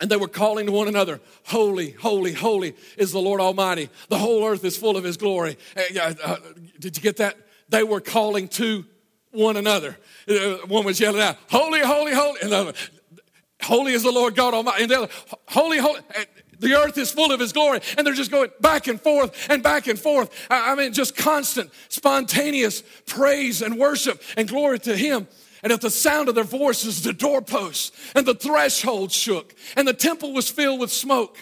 And 0.00 0.10
they 0.10 0.16
were 0.16 0.28
calling 0.28 0.66
to 0.66 0.72
one 0.72 0.88
another, 0.88 1.20
Holy, 1.44 1.92
holy, 1.92 2.32
holy 2.32 2.74
is 2.98 3.12
the 3.12 3.18
Lord 3.18 3.40
Almighty. 3.40 3.88
The 4.08 4.18
whole 4.18 4.44
earth 4.44 4.64
is 4.64 4.76
full 4.76 4.96
of 4.96 5.04
His 5.04 5.16
glory. 5.16 5.56
Uh, 5.76 6.14
uh, 6.22 6.36
did 6.78 6.96
you 6.96 7.02
get 7.02 7.16
that? 7.16 7.36
They 7.68 7.82
were 7.82 8.00
calling 8.00 8.48
to 8.48 8.84
one 9.30 9.56
another. 9.56 9.96
Uh, 10.28 10.56
one 10.66 10.84
was 10.84 11.00
yelling 11.00 11.22
out, 11.22 11.36
Holy, 11.50 11.80
holy, 11.80 12.12
holy. 12.12 12.40
And 12.42 12.52
the 12.52 12.56
other, 12.56 12.72
Holy 13.62 13.92
is 13.94 14.02
the 14.02 14.10
Lord 14.10 14.36
God 14.36 14.52
Almighty. 14.52 14.82
And 14.82 14.90
the 14.90 14.98
other, 14.98 15.12
Holy, 15.48 15.78
holy. 15.78 16.00
The 16.58 16.74
earth 16.74 16.96
is 16.98 17.10
full 17.10 17.32
of 17.32 17.40
His 17.40 17.52
glory. 17.52 17.80
And 17.96 18.06
they're 18.06 18.14
just 18.14 18.30
going 18.30 18.50
back 18.60 18.86
and 18.86 19.00
forth 19.00 19.48
and 19.50 19.62
back 19.62 19.86
and 19.86 19.98
forth. 19.98 20.30
I 20.50 20.74
mean, 20.74 20.92
just 20.92 21.16
constant, 21.16 21.70
spontaneous 21.88 22.82
praise 23.06 23.62
and 23.62 23.78
worship 23.78 24.22
and 24.36 24.48
glory 24.48 24.78
to 24.80 24.96
Him. 24.96 25.28
And 25.62 25.72
at 25.72 25.80
the 25.80 25.90
sound 25.90 26.28
of 26.28 26.34
their 26.34 26.44
voices, 26.44 27.02
the 27.02 27.12
doorposts 27.12 27.90
and 28.14 28.26
the 28.26 28.34
threshold 28.34 29.10
shook, 29.10 29.54
and 29.76 29.88
the 29.88 29.94
temple 29.94 30.32
was 30.32 30.48
filled 30.48 30.80
with 30.80 30.92
smoke. 30.92 31.38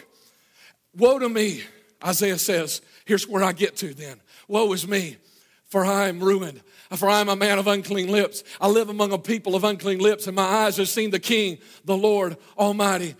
Woe 0.96 1.18
to 1.18 1.28
me, 1.28 1.62
Isaiah 2.02 2.38
says. 2.38 2.80
Here's 3.04 3.28
where 3.28 3.42
I 3.42 3.52
get 3.52 3.76
to 3.78 3.92
then. 3.92 4.20
Woe 4.48 4.72
is 4.72 4.88
me, 4.88 5.16
for 5.66 5.84
I 5.84 6.08
am 6.08 6.22
ruined. 6.22 6.62
For 6.90 7.08
I 7.08 7.20
am 7.20 7.28
a 7.28 7.34
man 7.34 7.58
of 7.58 7.66
unclean 7.66 8.10
lips. 8.12 8.44
I 8.60 8.68
live 8.68 8.88
among 8.88 9.12
a 9.12 9.18
people 9.18 9.56
of 9.56 9.64
unclean 9.64 9.98
lips, 9.98 10.26
and 10.26 10.36
my 10.36 10.44
eyes 10.44 10.76
have 10.76 10.88
seen 10.88 11.10
the 11.10 11.18
King, 11.18 11.58
the 11.84 11.96
Lord 11.96 12.36
Almighty. 12.56 13.16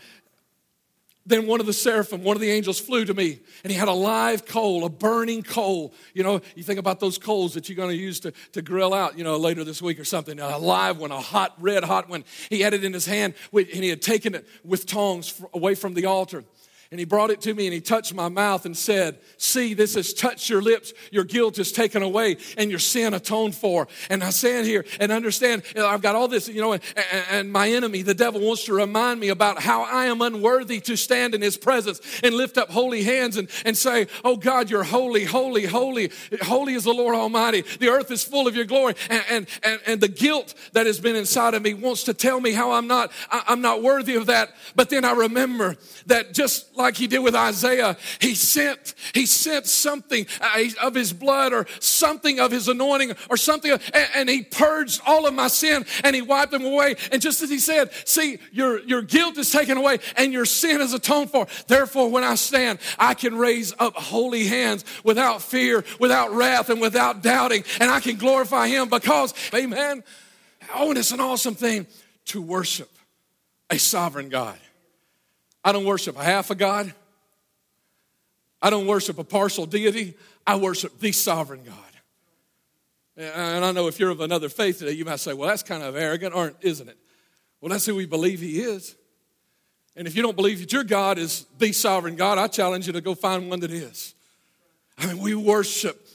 Then 1.27 1.47
one 1.47 1.59
of 1.59 1.67
the 1.67 1.73
seraphim, 1.73 2.23
one 2.23 2.37
of 2.37 2.43
the 2.43 2.51
angels 2.51 2.79
flew 2.79 3.07
to 3.07 3.15
me, 3.15 3.41
and 3.63 3.73
he 3.73 3.79
had 3.79 3.89
a 3.89 3.93
live 3.93 4.45
coal, 4.45 4.85
a 4.85 4.91
burning 4.91 5.43
coal. 5.43 5.95
You 6.13 6.23
know, 6.23 6.43
you 6.55 6.63
think 6.63 6.79
about 6.79 7.01
those 7.01 7.17
coals 7.17 7.55
that 7.55 7.67
you're 7.69 7.77
going 7.77 7.89
to 7.89 7.97
use 7.97 8.21
to, 8.21 8.33
to 8.53 8.61
grill 8.61 8.93
out, 8.93 9.17
you 9.17 9.25
know, 9.25 9.39
later 9.39 9.65
this 9.65 9.81
week 9.81 9.99
or 9.99 10.05
something. 10.05 10.39
A 10.39 10.59
live 10.59 10.99
one, 10.99 11.13
a 11.13 11.21
hot, 11.21 11.55
red 11.59 11.83
hot 11.83 12.11
one. 12.11 12.25
He 12.51 12.61
had 12.61 12.75
it 12.75 12.85
in 12.85 12.93
his 12.93 13.07
hand, 13.07 13.33
and 13.53 13.67
he 13.67 13.89
had 13.89 14.03
taken 14.03 14.35
it 14.35 14.47
with 14.65 14.85
tongs 14.85 15.41
away 15.55 15.75
from 15.75 15.95
the 15.95 16.05
altar. 16.05 16.45
And 16.91 17.01
he 17.01 17.07
brought 17.07 17.31
it 17.31 17.41
to 17.43 17.55
me 17.55 17.67
and 17.67 17.75
he 17.75 17.81
touched 17.81 18.15
my 18.15 18.29
mouth 18.29 18.67
and 18.67 18.77
said, 18.77 19.19
See, 19.37 19.75
this 19.75 19.95
has 19.95 20.13
touched 20.13 20.49
your 20.49 20.63
lips. 20.63 20.93
Your 21.11 21.25
guilt 21.25 21.59
is 21.59 21.73
taken 21.73 22.03
away 22.03 22.37
and 22.57 22.71
your 22.71 22.79
sin 22.79 23.15
atoned 23.15 23.55
for. 23.55 23.89
And 24.11 24.23
I 24.23 24.31
stand 24.31 24.67
here 24.67 24.85
and 25.01 25.11
understand, 25.11 25.63
you 25.75 25.81
know, 25.81 25.89
I've 25.89 26.03
got 26.03 26.15
all 26.15 26.29
this, 26.29 26.49
you 26.49 26.61
know, 26.61 26.73
and, 26.73 26.83
and, 27.31 27.53
my 27.53 27.71
enemy, 27.71 28.03
the 28.03 28.15
devil, 28.15 28.41
wants 28.41 28.65
to 28.65 28.75
remind 28.75 29.21
me 29.21 29.29
about 29.29 29.61
how 29.61 29.83
I 29.83 30.07
am 30.07 30.21
unworthy 30.23 30.81
to 30.81 30.97
stand 30.97 31.35
in 31.35 31.41
his 31.41 31.57
presence 31.57 32.01
and 32.23 32.35
lift 32.35 32.59
up 32.59 32.71
holy 32.71 33.03
hands 33.03 33.37
and, 33.37 33.49
and 33.65 33.77
say, 33.77 34.07
Oh 34.25 34.37
God, 34.37 34.71
you're 34.71 34.85
holy, 34.85 35.25
holy, 35.25 35.67
holy. 35.67 36.11
Holy 36.43 36.75
is 36.75 36.85
the 36.85 36.93
Lord 36.93 37.15
Almighty. 37.15 37.63
The 37.63 37.89
earth 37.89 38.11
is 38.11 38.25
full 38.25 38.47
of 38.47 38.57
your 38.57 38.65
glory. 38.65 38.95
And, 39.09 39.25
and, 39.31 39.47
and, 39.63 39.81
and 39.87 40.01
the 40.01 40.09
guilt 40.09 40.55
that 40.73 40.87
has 40.87 41.01
been 41.01 41.17
inside 41.17 41.55
of 41.55 41.63
me 41.63 41.75
wants 41.75 42.05
to 42.05 42.15
tell 42.15 42.41
me 42.41 42.53
how 42.53 42.73
I'm 42.73 42.87
not, 42.87 43.11
I'm 43.31 43.61
not 43.61 43.83
worthy 43.83 44.17
of 44.17 44.27
that. 44.27 44.55
But 44.75 44.91
then 44.91 45.05
I 45.05 45.13
remember 45.13 45.77
that 46.07 46.35
just 46.35 46.74
like 46.77 46.97
he 46.97 47.07
did 47.07 47.21
with 47.21 47.35
Isaiah, 47.35 47.97
he 48.21 48.35
sent, 48.35 48.95
he 49.13 49.27
sent 49.27 49.67
something 49.67 50.27
uh, 50.41 50.65
of 50.83 50.95
his 50.95 51.13
blood 51.13 51.53
or 51.53 51.67
something 51.81 52.41
of 52.41 52.51
his 52.51 52.69
anointing 52.69 53.13
or 53.31 53.37
something, 53.37 53.71
and, 53.71 54.09
and 54.15 54.29
he 54.29 54.43
purged 54.43 55.01
all 55.07 55.27
of 55.27 55.35
my 55.35 55.49
sin 55.49 55.85
and 56.03 56.15
he 56.15 56.23
wiped 56.23 56.53
them 56.53 56.65
away. 56.65 56.97
And 57.13 57.21
just 57.21 57.43
as 57.43 57.51
he 57.51 57.59
said, 57.59 57.91
see, 58.05 58.39
your, 58.53 58.81
your 58.81 59.03
guilt 59.03 59.39
is 59.39 59.51
taken 59.51 59.77
away 59.77 59.99
and 60.17 60.33
your 60.33 60.45
sin 60.45 60.81
is 60.81 60.93
atoned 60.93 61.31
for. 61.31 61.47
Therefore, 61.67 62.11
when 62.11 62.25
I 62.25 62.35
stand, 62.35 62.79
I 62.99 63.15
can 63.15 63.37
raise 63.37 63.75
up 63.79 63.95
holy 63.95 64.47
hands 64.47 64.85
without 65.05 65.43
fear, 65.43 65.85
without 66.01 66.33
wrath, 66.33 66.71
and 66.71 66.81
without 66.81 67.23
doubting, 67.23 67.65
and 67.81 67.91
I 67.91 68.01
can 68.01 68.17
glorify 68.17 68.69
him 68.69 68.89
because, 68.89 69.35
amen. 69.55 70.03
Oh, 70.75 70.89
and 70.91 70.99
it's 70.99 71.13
an 71.13 71.21
awesome 71.21 71.55
thing 71.55 71.87
to 72.27 72.41
worship 72.41 72.91
a 73.71 73.79
sovereign 73.79 74.29
God. 74.29 74.59
I 75.65 75.73
don't 75.73 75.85
worship 75.85 76.19
a 76.19 76.23
half 76.23 76.51
a 76.51 76.55
God. 76.55 76.93
I 78.61 78.71
don't 78.71 78.87
worship 78.87 79.19
a 79.19 79.25
partial 79.25 79.67
deity. 79.67 80.15
I 80.47 80.57
worship 80.57 80.99
the 81.01 81.13
sovereign 81.13 81.63
God. 81.65 81.77
And 83.17 83.65
I 83.65 83.73
know 83.73 83.87
if 83.87 83.99
you're 83.99 84.11
of 84.11 84.21
another 84.21 84.49
faith 84.49 84.81
today, 84.81 84.93
you 84.93 85.05
might 85.05 85.21
say, 85.21 85.33
well, 85.33 85.49
that's 85.49 85.63
kind 85.63 85.83
of 85.83 85.97
arrogant, 85.97 86.35
aren't, 86.35 86.57
isn't 86.63 86.89
it? 86.89 86.99
Well, 87.61 87.71
that's 87.71 87.87
who 87.87 87.95
we 87.95 88.07
believe 88.07 88.41
he 88.41 88.61
is. 88.61 88.97
And 89.97 90.09
if 90.09 90.17
you 90.17 90.23
don't 90.23 90.35
believe 90.35 90.59
that 90.61 90.73
your 90.73 90.83
God 90.83 91.19
is 91.19 91.47
the 91.59 91.73
sovereign 91.73 92.17
God, 92.17 92.37
I 92.37 92.49
challenge 92.49 92.87
you 92.89 92.93
to 92.95 93.01
go 93.01 93.15
find 93.15 93.49
one 93.49 93.61
that 93.61 93.71
is. 93.71 94.15
I 94.99 95.07
mean, 95.07 95.19
we 95.19 95.35
worship, 95.35 96.09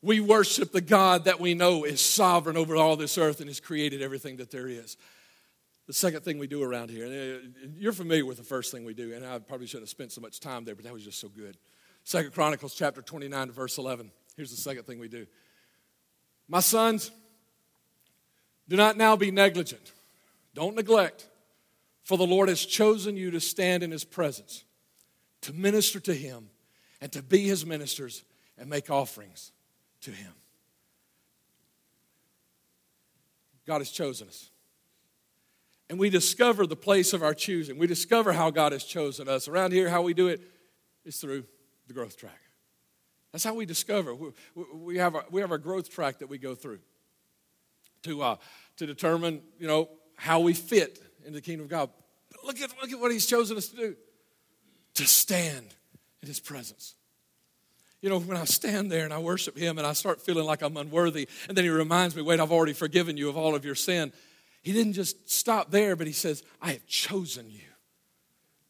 we 0.00 0.20
worship 0.20 0.70
the 0.70 0.80
God 0.80 1.24
that 1.24 1.40
we 1.40 1.54
know 1.54 1.84
is 1.84 2.00
sovereign 2.00 2.56
over 2.56 2.76
all 2.76 2.96
this 2.96 3.18
earth 3.18 3.40
and 3.40 3.48
has 3.48 3.58
created 3.60 4.02
everything 4.02 4.36
that 4.36 4.50
there 4.50 4.68
is 4.68 4.96
the 5.86 5.92
second 5.92 6.22
thing 6.22 6.38
we 6.38 6.46
do 6.46 6.62
around 6.62 6.90
here. 6.90 7.04
And 7.04 7.14
uh, 7.14 7.68
you're 7.76 7.92
familiar 7.92 8.24
with 8.24 8.38
the 8.38 8.44
first 8.44 8.72
thing 8.72 8.84
we 8.84 8.94
do, 8.94 9.12
and 9.14 9.24
I 9.24 9.38
probably 9.38 9.66
shouldn't 9.66 9.82
have 9.82 9.90
spent 9.90 10.12
so 10.12 10.20
much 10.20 10.40
time 10.40 10.64
there, 10.64 10.74
but 10.74 10.84
that 10.84 10.92
was 10.92 11.04
just 11.04 11.20
so 11.20 11.28
good. 11.28 11.56
Second 12.04 12.32
Chronicles 12.32 12.74
chapter 12.74 13.02
29 13.02 13.50
verse 13.50 13.78
11. 13.78 14.10
Here's 14.36 14.50
the 14.50 14.56
second 14.56 14.84
thing 14.84 14.98
we 14.98 15.08
do. 15.08 15.26
My 16.48 16.60
sons, 16.60 17.10
do 18.68 18.76
not 18.76 18.96
now 18.96 19.16
be 19.16 19.30
negligent. 19.30 19.92
Don't 20.54 20.74
neglect, 20.74 21.28
for 22.02 22.16
the 22.18 22.26
Lord 22.26 22.48
has 22.48 22.64
chosen 22.64 23.16
you 23.16 23.30
to 23.30 23.40
stand 23.40 23.82
in 23.82 23.90
his 23.90 24.04
presence, 24.04 24.64
to 25.42 25.52
minister 25.52 26.00
to 26.00 26.14
him, 26.14 26.50
and 27.00 27.12
to 27.12 27.22
be 27.22 27.40
his 27.40 27.66
ministers 27.66 28.24
and 28.56 28.68
make 28.68 28.90
offerings 28.90 29.52
to 30.02 30.10
him. 30.10 30.32
God 33.66 33.78
has 33.78 33.90
chosen 33.90 34.28
us 34.28 34.50
and 35.90 35.98
we 35.98 36.10
discover 36.10 36.66
the 36.66 36.76
place 36.76 37.12
of 37.12 37.22
our 37.22 37.34
choosing. 37.34 37.78
We 37.78 37.86
discover 37.86 38.32
how 38.32 38.50
God 38.50 38.72
has 38.72 38.84
chosen 38.84 39.28
us. 39.28 39.48
Around 39.48 39.72
here, 39.72 39.88
how 39.88 40.02
we 40.02 40.14
do 40.14 40.28
it 40.28 40.40
is 41.04 41.18
through 41.18 41.44
the 41.86 41.92
growth 41.92 42.16
track. 42.16 42.40
That's 43.32 43.44
how 43.44 43.54
we 43.54 43.66
discover. 43.66 44.16
We 44.74 44.98
have 44.98 45.14
our, 45.14 45.24
we 45.30 45.40
have 45.40 45.50
our 45.50 45.58
growth 45.58 45.90
track 45.90 46.20
that 46.20 46.28
we 46.28 46.38
go 46.38 46.54
through 46.54 46.78
to, 48.04 48.22
uh, 48.22 48.36
to 48.76 48.86
determine, 48.86 49.42
you 49.58 49.66
know, 49.66 49.88
how 50.16 50.40
we 50.40 50.54
fit 50.54 51.00
in 51.26 51.32
the 51.32 51.40
kingdom 51.40 51.64
of 51.64 51.70
God. 51.70 51.90
But 52.30 52.44
look 52.44 52.60
at, 52.60 52.70
look 52.80 52.92
at 52.92 53.00
what 53.00 53.10
he's 53.10 53.26
chosen 53.26 53.56
us 53.56 53.68
to 53.68 53.76
do. 53.76 53.96
To 54.94 55.06
stand 55.06 55.74
in 56.22 56.28
his 56.28 56.38
presence. 56.38 56.94
You 58.00 58.10
know, 58.10 58.20
when 58.20 58.36
I 58.36 58.44
stand 58.44 58.92
there 58.92 59.04
and 59.04 59.12
I 59.12 59.18
worship 59.18 59.56
him 59.56 59.78
and 59.78 59.86
I 59.86 59.94
start 59.94 60.20
feeling 60.20 60.44
like 60.44 60.62
I'm 60.62 60.76
unworthy, 60.76 61.28
and 61.48 61.56
then 61.56 61.64
he 61.64 61.70
reminds 61.70 62.14
me, 62.14 62.22
wait, 62.22 62.38
I've 62.38 62.52
already 62.52 62.74
forgiven 62.74 63.16
you 63.16 63.28
of 63.28 63.36
all 63.36 63.54
of 63.54 63.64
your 63.64 63.74
sin. 63.74 64.12
He 64.64 64.72
didn't 64.72 64.94
just 64.94 65.30
stop 65.30 65.70
there, 65.70 65.94
but 65.94 66.06
he 66.06 66.14
says, 66.14 66.42
I 66.62 66.72
have 66.72 66.86
chosen 66.86 67.50
you 67.50 67.60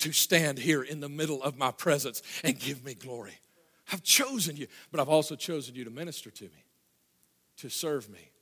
to 0.00 0.11
stand 0.11 0.59
here 0.59 0.83
in 0.83 0.98
the 0.98 1.09
middle 1.09 1.40
of 1.40 1.57
my 1.57 1.70
presence 1.70 2.20
and 2.42 2.59
give 2.59 2.85
me 2.85 2.94
glory. 2.94 3.38
I've 3.92 4.02
chosen 4.02 4.57
you, 4.57 4.66
but 4.90 4.98
I've 4.98 5.09
also 5.09 5.37
chosen 5.37 5.76
you 5.76 5.85
to 5.85 5.90
minister 5.90 6.33
to 6.33 6.44
me, 6.44 6.64
to 7.59 7.70
serve 7.70 8.11
me. 8.11 8.33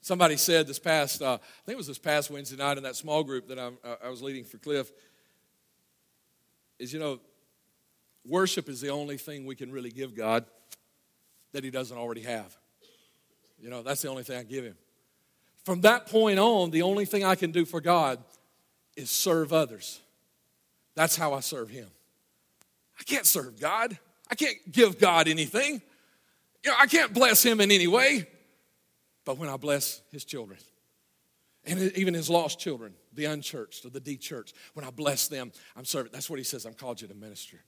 Somebody 0.00 0.38
said 0.38 0.66
this 0.66 0.78
past, 0.78 1.20
uh, 1.20 1.34
I 1.34 1.62
think 1.66 1.74
it 1.74 1.76
was 1.76 1.88
this 1.88 1.98
past 1.98 2.30
Wednesday 2.30 2.56
night 2.56 2.78
in 2.78 2.84
that 2.84 2.96
small 2.96 3.22
group 3.22 3.48
that 3.48 3.58
I'm, 3.58 3.76
uh, 3.84 3.96
I 4.02 4.08
was 4.08 4.22
leading 4.22 4.44
for 4.44 4.56
Cliff, 4.56 4.90
is 6.78 6.90
you 6.90 6.98
know, 6.98 7.20
worship 8.26 8.70
is 8.70 8.80
the 8.80 8.88
only 8.88 9.18
thing 9.18 9.44
we 9.44 9.56
can 9.56 9.70
really 9.70 9.90
give 9.90 10.14
God 10.14 10.46
that 11.52 11.64
He 11.64 11.70
doesn't 11.70 11.98
already 11.98 12.22
have. 12.22 12.56
You 13.60 13.68
know, 13.68 13.82
that's 13.82 14.00
the 14.00 14.08
only 14.08 14.22
thing 14.22 14.38
I 14.38 14.42
give 14.42 14.64
Him. 14.64 14.76
From 15.64 15.80
that 15.80 16.06
point 16.06 16.38
on, 16.38 16.70
the 16.70 16.82
only 16.82 17.04
thing 17.04 17.24
I 17.24 17.34
can 17.34 17.50
do 17.50 17.64
for 17.64 17.80
God 17.80 18.18
is 18.96 19.10
serve 19.10 19.52
others. 19.52 20.00
That's 20.94 21.16
how 21.16 21.32
I 21.32 21.40
serve 21.40 21.70
Him. 21.70 21.88
I 22.98 23.02
can't 23.02 23.26
serve 23.26 23.58
God. 23.58 23.98
I 24.30 24.34
can't 24.34 24.56
give 24.70 24.98
God 24.98 25.26
anything. 25.26 25.82
You 26.64 26.70
know, 26.70 26.76
I 26.78 26.86
can't 26.86 27.12
bless 27.12 27.42
Him 27.42 27.60
in 27.60 27.70
any 27.70 27.86
way. 27.86 28.26
But 29.24 29.38
when 29.38 29.48
I 29.48 29.56
bless 29.56 30.02
His 30.10 30.24
children, 30.24 30.58
and 31.64 31.80
even 31.96 32.12
His 32.12 32.28
lost 32.28 32.58
children, 32.58 32.92
the 33.14 33.24
unchurched 33.24 33.86
or 33.86 33.90
the 33.90 34.00
de-churched, 34.00 34.54
when 34.74 34.84
I 34.84 34.90
bless 34.90 35.28
them, 35.28 35.50
I'm 35.76 35.86
serving. 35.86 36.12
That's 36.12 36.28
what 36.28 36.38
He 36.38 36.44
says. 36.44 36.66
I'm 36.66 36.74
called 36.74 37.00
you 37.00 37.08
to 37.08 37.14
minister 37.14 37.58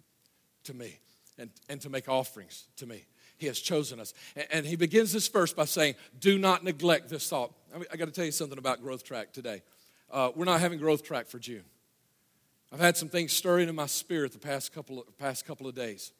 to 0.64 0.74
me 0.74 0.98
and, 1.38 1.50
and 1.68 1.80
to 1.80 1.88
make 1.88 2.08
offerings 2.08 2.64
to 2.76 2.86
me. 2.86 3.06
He 3.38 3.46
has 3.46 3.58
chosen 3.58 4.00
us. 4.00 4.14
And 4.50 4.66
he 4.66 4.76
begins 4.76 5.12
this 5.12 5.28
verse 5.28 5.52
by 5.52 5.64
saying, 5.64 5.94
Do 6.18 6.38
not 6.38 6.64
neglect 6.64 7.08
this 7.08 7.28
thought. 7.28 7.52
I, 7.74 7.78
mean, 7.78 7.86
I 7.92 7.96
got 7.96 8.06
to 8.06 8.12
tell 8.12 8.24
you 8.24 8.32
something 8.32 8.58
about 8.58 8.82
Growth 8.82 9.04
Track 9.04 9.32
today. 9.32 9.62
Uh, 10.10 10.30
we're 10.34 10.44
not 10.44 10.60
having 10.60 10.78
Growth 10.78 11.02
Track 11.02 11.26
for 11.26 11.38
June. 11.38 11.64
I've 12.72 12.80
had 12.80 12.96
some 12.96 13.08
things 13.08 13.32
stirring 13.32 13.68
in 13.68 13.74
my 13.74 13.86
spirit 13.86 14.32
the 14.32 14.38
past 14.38 14.72
couple 14.72 15.00
of, 15.00 15.18
past 15.18 15.44
couple 15.44 15.66
of 15.66 15.74
days. 15.74 16.12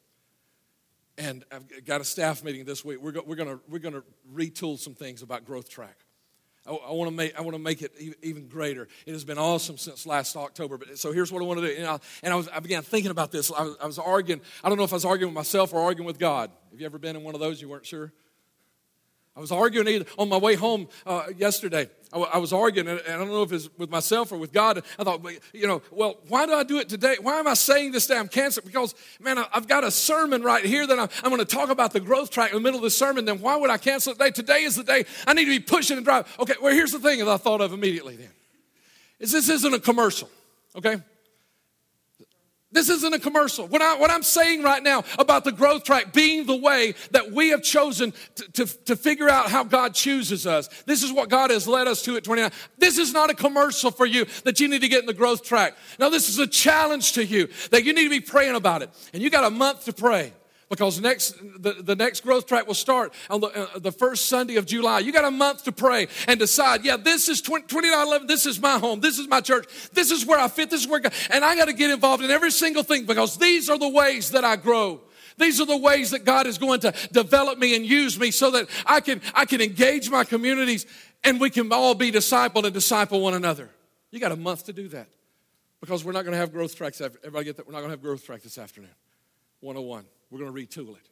And 1.17 1.43
I've 1.51 1.85
got 1.85 1.99
a 1.99 2.03
staff 2.03 2.43
meeting 2.43 2.63
this 2.63 2.85
week. 2.85 3.01
We're, 3.01 3.11
go, 3.11 3.23
we're 3.25 3.35
going 3.35 3.59
we're 3.67 3.79
gonna 3.79 4.03
retool 4.33 4.77
some 4.77 4.93
things 4.93 5.23
about 5.23 5.45
Growth 5.45 5.69
Track. 5.69 5.97
I, 6.67 6.71
I 6.71 6.91
want 6.91 7.09
to 7.09 7.15
make 7.15 7.37
I 7.37 7.41
want 7.41 7.55
to 7.55 7.61
make 7.61 7.81
it 7.81 7.93
even 8.21 8.47
greater. 8.47 8.87
It 9.05 9.13
has 9.13 9.23
been 9.23 9.37
awesome 9.37 9.77
since 9.77 10.05
last 10.05 10.35
October. 10.35 10.77
But 10.77 10.97
so 10.97 11.11
here's 11.11 11.31
what 11.31 11.41
I 11.41 11.45
want 11.45 11.59
to 11.61 11.67
do. 11.67 11.73
And 11.77 11.87
I, 11.87 11.99
and 12.23 12.33
I 12.33 12.35
was 12.35 12.47
I 12.49 12.59
began 12.59 12.83
thinking 12.83 13.11
about 13.11 13.31
this. 13.31 13.51
I 13.51 13.63
was, 13.63 13.77
I 13.81 13.85
was 13.85 13.99
arguing. 13.99 14.41
I 14.63 14.69
don't 14.69 14.77
know 14.77 14.83
if 14.83 14.93
I 14.93 14.97
was 14.97 15.05
arguing 15.05 15.33
with 15.33 15.37
myself 15.37 15.73
or 15.73 15.81
arguing 15.81 16.07
with 16.07 16.19
God. 16.19 16.51
Have 16.71 16.79
you 16.79 16.85
ever 16.85 16.97
been 16.97 17.15
in 17.15 17.23
one 17.23 17.35
of 17.35 17.41
those? 17.41 17.61
You 17.61 17.69
weren't 17.69 17.85
sure. 17.85 18.11
I 19.37 19.39
was 19.39 19.51
arguing 19.51 20.03
on 20.17 20.29
my 20.29 20.37
way 20.37 20.55
home 20.55 20.87
uh, 21.05 21.25
yesterday. 21.37 21.87
I, 22.11 22.39
was 22.39 22.53
arguing, 22.53 22.87
and 22.87 23.01
I 23.07 23.17
don't 23.17 23.27
know 23.27 23.43
if 23.43 23.51
it's 23.51 23.69
with 23.77 23.91
myself 23.91 24.31
or 24.31 24.37
with 24.37 24.51
God. 24.51 24.81
I 24.97 25.03
thought, 25.03 25.21
you 25.53 25.67
know, 25.67 25.83
well, 25.91 26.17
why 26.27 26.47
do 26.47 26.53
I 26.53 26.63
do 26.63 26.79
it 26.79 26.89
today? 26.89 27.17
Why 27.21 27.37
am 27.37 27.47
I 27.47 27.53
saying 27.53 27.91
this 27.91 28.07
today? 28.07 28.17
I'm 28.17 28.29
cancer 28.29 28.61
because, 28.63 28.95
man, 29.19 29.37
I've 29.53 29.67
got 29.67 29.83
a 29.83 29.91
sermon 29.91 30.41
right 30.41 30.65
here 30.65 30.87
that 30.87 30.97
I'm, 30.97 31.09
I'm 31.21 31.29
going 31.29 31.37
to 31.37 31.45
talk 31.45 31.69
about 31.69 31.93
the 31.93 31.99
growth 31.99 32.31
track 32.31 32.49
in 32.49 32.55
the 32.55 32.61
middle 32.61 32.79
of 32.79 32.83
the 32.83 32.89
sermon. 32.89 33.25
Then 33.25 33.39
why 33.39 33.57
would 33.57 33.69
I 33.69 33.77
cancel 33.77 34.13
it 34.13 34.15
today? 34.15 34.31
Today 34.31 34.63
is 34.63 34.75
the 34.75 34.83
day 34.83 35.05
I 35.27 35.33
need 35.33 35.45
to 35.45 35.51
be 35.51 35.59
pushing 35.59 35.97
and 35.97 36.05
driving. 36.05 36.31
Okay, 36.39 36.55
well, 36.59 36.73
here's 36.73 36.91
the 36.91 36.99
thing 36.99 37.19
that 37.19 37.27
I 37.27 37.37
thought 37.37 37.61
of 37.61 37.73
immediately 37.73 38.15
then 38.15 38.31
is 39.19 39.31
this 39.31 39.49
isn't 39.49 39.73
a 39.73 39.79
commercial, 39.79 40.31
okay? 40.75 40.97
This 42.69 42.89
isn't 42.89 43.13
a 43.13 43.19
commercial. 43.19 43.65
What, 43.65 43.81
I, 43.81 43.97
I'm 44.13 44.23
saying 44.23 44.61
right 44.61 44.83
now 44.83 45.05
about 45.17 45.45
the 45.45 45.53
growth 45.53 45.85
track 45.85 46.11
being 46.11 46.45
the 46.45 46.57
way 46.57 46.95
that 47.11 47.31
we 47.31 47.49
have 47.49 47.63
chosen 47.63 48.13
to, 48.35 48.51
to, 48.51 48.85
to 48.85 48.95
figure 48.97 49.29
out 49.29 49.49
how 49.49 49.63
God 49.63 49.93
chooses 49.93 50.45
us. 50.45 50.67
This 50.85 51.01
is 51.01 51.13
what 51.13 51.29
God 51.29 51.49
has 51.49 51.65
led 51.65 51.87
us 51.87 52.01
to 52.03 52.17
at 52.17 52.25
29. 52.25 52.51
This 52.77 52.97
is 52.97 53.13
not 53.13 53.29
a 53.29 53.33
commercial 53.33 53.89
for 53.89 54.05
you 54.05 54.25
that 54.43 54.59
you 54.59 54.67
need 54.67 54.81
to 54.81 54.89
get 54.89 54.99
in 54.99 55.05
the 55.05 55.13
growth 55.13 55.43
track. 55.43 55.77
Now, 55.97 56.09
this 56.09 56.27
is 56.27 56.39
a 56.39 56.47
challenge 56.47 57.13
to 57.13 57.23
you 57.23 57.47
that 57.71 57.85
you 57.85 57.93
need 57.93 58.03
to 58.03 58.09
be 58.09 58.19
praying 58.19 58.55
about 58.55 58.81
it. 58.81 58.89
And 59.13 59.23
you 59.23 59.29
got 59.29 59.45
a 59.45 59.49
month 59.49 59.85
to 59.85 59.93
pray 59.93 60.33
because 60.69 60.99
next 60.99 61.35
the, 61.61 61.73
the 61.81 61.95
next 61.95 62.21
growth 62.21 62.45
track 62.45 62.67
will 62.67 62.73
start 62.73 63.13
on 63.29 63.41
the, 63.41 63.47
uh, 63.47 63.79
the 63.79 63.91
first 63.91 64.27
sunday 64.27 64.55
of 64.55 64.65
july 64.65 64.99
you 64.99 65.11
got 65.11 65.25
a 65.25 65.31
month 65.31 65.63
to 65.63 65.71
pray 65.71 66.07
and 66.27 66.39
decide 66.39 66.83
yeah 66.83 66.97
this 66.97 67.29
is 67.29 67.41
20, 67.41 67.67
2911 67.67 68.27
this 68.27 68.45
is 68.45 68.59
my 68.59 68.77
home 68.77 68.99
this 68.99 69.19
is 69.19 69.27
my 69.27 69.41
church 69.41 69.67
this 69.93 70.11
is 70.11 70.25
where 70.25 70.39
i 70.39 70.47
fit 70.47 70.69
this 70.69 70.81
is 70.81 70.87
where 70.87 70.99
God, 70.99 71.13
and 71.29 71.43
i 71.43 71.55
got 71.55 71.65
to 71.65 71.73
get 71.73 71.89
involved 71.89 72.23
in 72.23 72.31
every 72.31 72.51
single 72.51 72.83
thing 72.83 73.05
because 73.05 73.37
these 73.37 73.69
are 73.69 73.77
the 73.77 73.89
ways 73.89 74.31
that 74.31 74.43
i 74.43 74.55
grow 74.55 75.01
these 75.37 75.61
are 75.61 75.65
the 75.65 75.77
ways 75.77 76.11
that 76.11 76.25
god 76.25 76.47
is 76.47 76.57
going 76.57 76.79
to 76.81 76.93
develop 77.11 77.57
me 77.57 77.75
and 77.75 77.85
use 77.85 78.19
me 78.19 78.31
so 78.31 78.51
that 78.51 78.67
i 78.85 78.99
can 78.99 79.21
i 79.33 79.45
can 79.45 79.61
engage 79.61 80.09
my 80.09 80.23
communities 80.23 80.85
and 81.23 81.39
we 81.39 81.49
can 81.49 81.71
all 81.71 81.95
be 81.95 82.11
discipled 82.11 82.63
and 82.63 82.73
disciple 82.73 83.21
one 83.21 83.33
another 83.33 83.69
you 84.11 84.19
got 84.19 84.31
a 84.31 84.37
month 84.37 84.65
to 84.65 84.73
do 84.73 84.87
that 84.87 85.07
Because 85.79 86.03
we're 86.03 86.11
not 86.11 86.23
going 86.23 86.33
to 86.33 86.39
have 86.39 86.51
growth 86.51 86.75
tracks. 86.75 87.01
Everybody 87.01 87.45
get 87.45 87.57
that? 87.57 87.67
We're 87.67 87.73
not 87.73 87.79
going 87.79 87.89
to 87.89 87.93
have 87.93 88.01
growth 88.01 88.25
track 88.25 88.41
this 88.41 88.57
afternoon. 88.57 88.95
101. 89.61 90.05
We're 90.29 90.39
going 90.39 90.53
to 90.53 90.59
retool 90.59 90.95
it. 90.95 91.09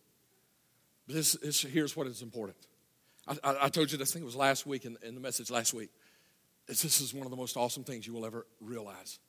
But 1.07 1.15
this, 1.15 1.33
this 1.33 1.61
here's 1.61 1.95
what 1.95 2.07
is 2.07 2.21
important. 2.21 2.57
I, 3.27 3.37
I, 3.43 3.57
I, 3.63 3.69
told 3.69 3.91
you 3.91 3.97
this 3.97 4.13
thing 4.13 4.25
was 4.25 4.35
last 4.35 4.65
week 4.65 4.85
in, 4.85 4.97
in 5.03 5.15
the 5.15 5.21
message 5.21 5.49
last 5.49 5.73
week. 5.73 5.89
It's, 6.67 6.81
this 6.81 7.01
is 7.01 7.13
one 7.13 7.25
of 7.25 7.31
the 7.31 7.37
most 7.37 7.57
awesome 7.57 7.83
things 7.83 8.07
you 8.07 8.13
will 8.13 8.25
ever 8.25 8.45
realize. 8.59 9.19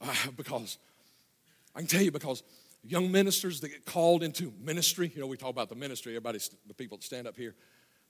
Uh, 0.00 0.14
because 0.36 0.78
I 1.74 1.80
can 1.80 1.88
tell 1.88 2.02
you, 2.02 2.10
because 2.10 2.42
young 2.82 3.10
ministers 3.10 3.60
that 3.60 3.68
get 3.68 3.84
called 3.84 4.22
into 4.22 4.52
ministry, 4.60 5.10
you 5.14 5.20
know, 5.20 5.26
we 5.26 5.36
talk 5.36 5.50
about 5.50 5.68
the 5.68 5.74
ministry, 5.74 6.12
everybody, 6.12 6.38
the 6.66 6.74
people 6.74 6.98
that 6.98 7.04
stand 7.04 7.26
up 7.26 7.36
here, 7.36 7.54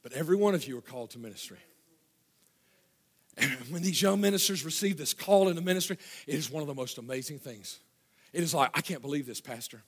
but 0.02 0.12
every 0.12 0.36
one 0.36 0.54
of 0.54 0.66
you 0.66 0.78
are 0.78 0.82
called 0.82 1.10
to 1.10 1.18
ministry. 1.18 1.58
And 3.36 3.50
when 3.70 3.82
these 3.82 4.02
young 4.02 4.20
ministers 4.20 4.64
receive 4.64 4.96
this 4.96 5.14
call 5.14 5.48
into 5.48 5.62
ministry, 5.62 5.96
it 6.26 6.34
is 6.34 6.50
one 6.50 6.60
of 6.60 6.66
the 6.66 6.74
most 6.74 6.98
amazing 6.98 7.38
things. 7.38 7.78
It 8.32 8.42
is 8.42 8.52
like, 8.52 8.70
I 8.74 8.80
can't 8.80 9.00
believe 9.00 9.26
this, 9.26 9.40
Pastor. 9.40 9.82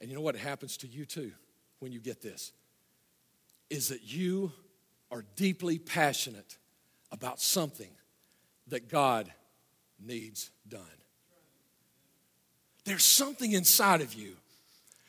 And 0.00 0.10
you 0.10 0.16
know 0.16 0.22
what 0.22 0.36
happens 0.36 0.76
to 0.78 0.86
you 0.86 1.04
too 1.04 1.32
when 1.80 1.92
you 1.92 2.00
get 2.00 2.20
this? 2.20 2.52
Is 3.70 3.88
that 3.88 4.02
you 4.02 4.52
are 5.10 5.24
deeply 5.36 5.78
passionate 5.78 6.58
about 7.12 7.40
something 7.40 7.90
that 8.68 8.88
God 8.88 9.30
needs 10.04 10.50
done. 10.68 10.82
There's 12.84 13.04
something 13.04 13.52
inside 13.52 14.00
of 14.00 14.14
you 14.14 14.36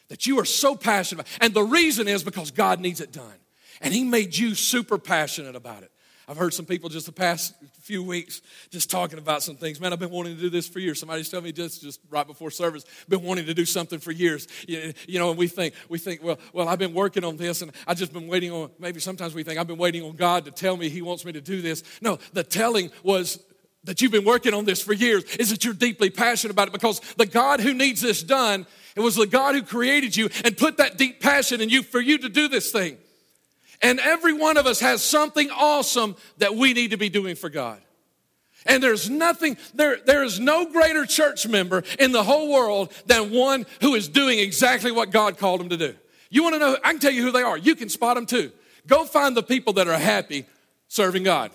that 0.08 0.26
you 0.26 0.39
are 0.39 0.45
so 0.45 0.76
passionate 0.76 1.21
about. 1.21 1.38
And 1.41 1.54
the 1.54 1.63
reason 1.63 2.08
is 2.08 2.23
because 2.23 2.52
God 2.52 2.80
needs 2.80 3.02
it 3.02 3.12
done. 3.12 3.36
And 3.82 3.93
He 3.93 4.04
made 4.04 4.36
you 4.36 4.56
super 4.56 4.97
passionate 4.97 5.56
about 5.56 5.84
it. 5.84 5.91
I've 6.30 6.36
heard 6.36 6.54
some 6.54 6.66
people 6.66 6.90
just 6.90 7.06
the 7.06 7.13
past 7.13 7.54
few 7.80 8.04
weeks 8.04 8.42
just 8.70 8.92
talking 8.92 9.18
about 9.18 9.44
some 9.44 9.56
things. 9.56 9.80
Man, 9.80 9.94
I've 9.94 10.00
been 10.00 10.10
wanting 10.10 10.36
to 10.36 10.42
do 10.42 10.50
this 10.50 10.68
for 10.68 10.80
years. 10.80 11.00
Somebody's 11.00 11.30
telling 11.30 11.46
me 11.46 11.54
just, 11.54 11.82
just 11.82 12.02
right 12.10 12.28
before 12.28 12.52
service, 12.52 12.84
been 13.08 13.24
wanting 13.24 13.46
to 13.46 13.54
do 13.54 13.63
something 13.63 14.00
for 14.00 14.12
years. 14.12 14.48
You, 14.68 14.94
you 15.08 15.20
know, 15.20 15.30
and 15.30 15.40
we 15.40 15.48
think, 15.48 15.74
we 15.88 15.98
think, 15.98 16.22
well, 16.22 16.38
well, 16.52 16.68
I've 16.68 16.80
been 16.80 16.94
working 16.94 17.24
on 17.24 17.38
this 17.38 17.62
and 17.62 17.72
I've 17.88 17.98
just 17.98 18.12
been 18.12 18.28
waiting 18.28 18.52
on, 18.52 18.72
maybe 18.78 19.00
sometimes 19.00 19.34
we 19.34 19.44
think 19.44 19.58
I've 19.58 19.68
been 19.68 19.78
waiting 19.78 20.04
on 20.04 20.18
God 20.18 20.44
to 20.46 20.52
tell 20.52 20.76
me 20.76 20.90
He 20.90 21.02
wants 21.02 21.24
me 21.24 21.32
to 21.32 21.40
do 21.40 21.62
this. 21.62 21.82
No, 22.02 22.20
the 22.34 22.44
telling 22.44 22.92
was 23.04 23.40
that 23.86 24.02
you've 24.02 24.12
been 24.12 24.26
working 24.26 24.54
on 24.54 24.66
this 24.66 24.82
for 24.82 24.92
years 24.92 25.24
is 25.36 25.50
that 25.52 25.63
you're 25.63 25.74
deeply 25.74 26.10
passionate 26.10 26.52
about 26.52 26.68
it 26.68 26.74
because 26.74 27.00
the 27.16 27.26
God 27.26 27.62
who 27.62 27.74
needs 27.74 28.02
this 28.02 28.22
done, 28.22 28.68
it 28.98 29.00
was 29.00 29.16
the 29.16 29.28
God 29.28 29.56
who 29.56 29.63
created 29.63 30.13
you 30.18 30.30
and 30.44 30.58
put 30.58 30.76
that 30.76 30.98
deep 30.98 31.22
passion 31.22 31.62
in 31.62 31.70
you 31.70 31.84
for 31.84 32.02
you 32.02 32.18
to 32.18 32.28
do 32.28 32.50
this 32.50 32.70
thing. 32.70 32.98
And 33.82 34.00
every 34.00 34.34
one 34.34 34.58
of 34.58 34.66
us 34.66 34.80
has 34.80 35.04
something 35.04 35.50
awesome 35.52 36.16
that 36.38 36.56
we 36.56 36.74
need 36.74 36.92
to 36.92 36.98
be 36.98 37.10
doing 37.10 37.36
for 37.36 37.50
God. 37.50 37.80
And 38.66 38.84
there's 38.84 39.10
nothing, 39.10 39.58
there, 39.74 39.98
there 40.06 40.24
is 40.24 40.40
no 40.40 40.66
greater 40.66 41.06
church 41.06 41.48
member 41.48 41.84
in 42.00 42.12
the 42.12 42.24
whole 42.24 42.52
world 42.52 42.92
than 43.06 43.32
one 43.32 43.66
who 43.82 43.96
is 43.96 44.08
doing 44.08 44.40
exactly 44.40 44.92
what 44.92 45.12
God 45.12 45.38
called 45.38 45.62
him 45.62 45.70
to 45.70 45.78
do. 45.78 45.96
You 46.30 46.44
want 46.44 46.56
to 46.56 46.60
know, 46.60 46.78
I 46.84 46.92
can 46.92 47.00
tell 47.00 47.12
you 47.12 47.24
who 47.24 47.32
they 47.32 47.44
are. 47.44 47.58
You 47.58 47.76
can 47.76 47.88
spot 47.88 48.16
them 48.16 48.26
too. 48.26 48.52
Go 48.86 49.06
find 49.06 49.38
the 49.38 49.44
people 49.44 49.74
that 49.74 49.88
are 49.88 49.98
happy 49.98 50.46
serving 50.88 51.24
God. 51.24 51.52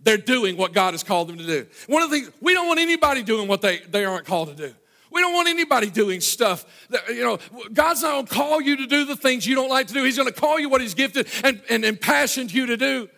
They're 0.00 0.16
doing 0.18 0.56
what 0.56 0.72
God 0.72 0.94
has 0.94 1.02
called 1.02 1.28
them 1.28 1.38
to 1.38 1.46
do. 1.46 1.66
One 1.86 2.02
of 2.02 2.10
the 2.10 2.20
things, 2.20 2.32
we 2.40 2.54
don't 2.54 2.66
want 2.66 2.80
anybody 2.80 3.22
doing 3.22 3.48
what 3.48 3.62
they, 3.62 3.78
they 3.78 4.04
aren't 4.04 4.26
called 4.26 4.48
to 4.48 4.54
do. 4.54 4.74
We 5.12 5.20
don't 5.20 5.34
want 5.34 5.48
anybody 5.48 5.90
doing 5.90 6.20
stuff 6.20 6.64
that, 6.88 7.06
you 7.08 7.22
know, 7.22 7.38
God's 7.72 8.02
not 8.02 8.12
going 8.12 8.26
to 8.26 8.34
call 8.34 8.60
you 8.60 8.76
to 8.78 8.86
do 8.86 9.04
the 9.04 9.16
things 9.16 9.46
you 9.46 9.54
don't 9.54 9.68
like 9.68 9.88
to 9.88 9.94
do. 9.94 10.02
He's 10.02 10.16
going 10.16 10.32
to 10.32 10.34
call 10.34 10.58
you 10.58 10.68
what 10.68 10.80
He's 10.80 10.94
gifted 10.94 11.28
and, 11.44 11.60
and 11.68 11.84
impassioned 11.84 12.52
you 12.52 12.66
to 12.66 12.76
do. 12.76 13.08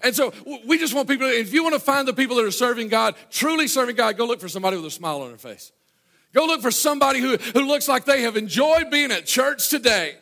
And 0.00 0.14
so 0.14 0.32
we 0.66 0.78
just 0.78 0.94
want 0.94 1.08
people, 1.08 1.26
if 1.26 1.52
you 1.52 1.62
want 1.62 1.74
to 1.74 1.80
find 1.80 2.06
the 2.06 2.12
people 2.12 2.36
that 2.36 2.44
are 2.44 2.50
serving 2.50 2.88
God, 2.88 3.16
truly 3.30 3.66
serving 3.66 3.96
God, 3.96 4.16
go 4.16 4.26
look 4.26 4.40
for 4.40 4.48
somebody 4.48 4.76
with 4.76 4.86
a 4.86 4.90
smile 4.90 5.22
on 5.22 5.28
their 5.28 5.38
face. 5.38 5.72
Go 6.32 6.44
look 6.44 6.60
for 6.60 6.70
somebody 6.70 7.18
who, 7.18 7.36
who 7.36 7.66
looks 7.66 7.88
like 7.88 8.04
they 8.04 8.22
have 8.22 8.36
enjoyed 8.36 8.90
being 8.90 9.10
at 9.10 9.26
church 9.26 9.68
today. 9.68 10.16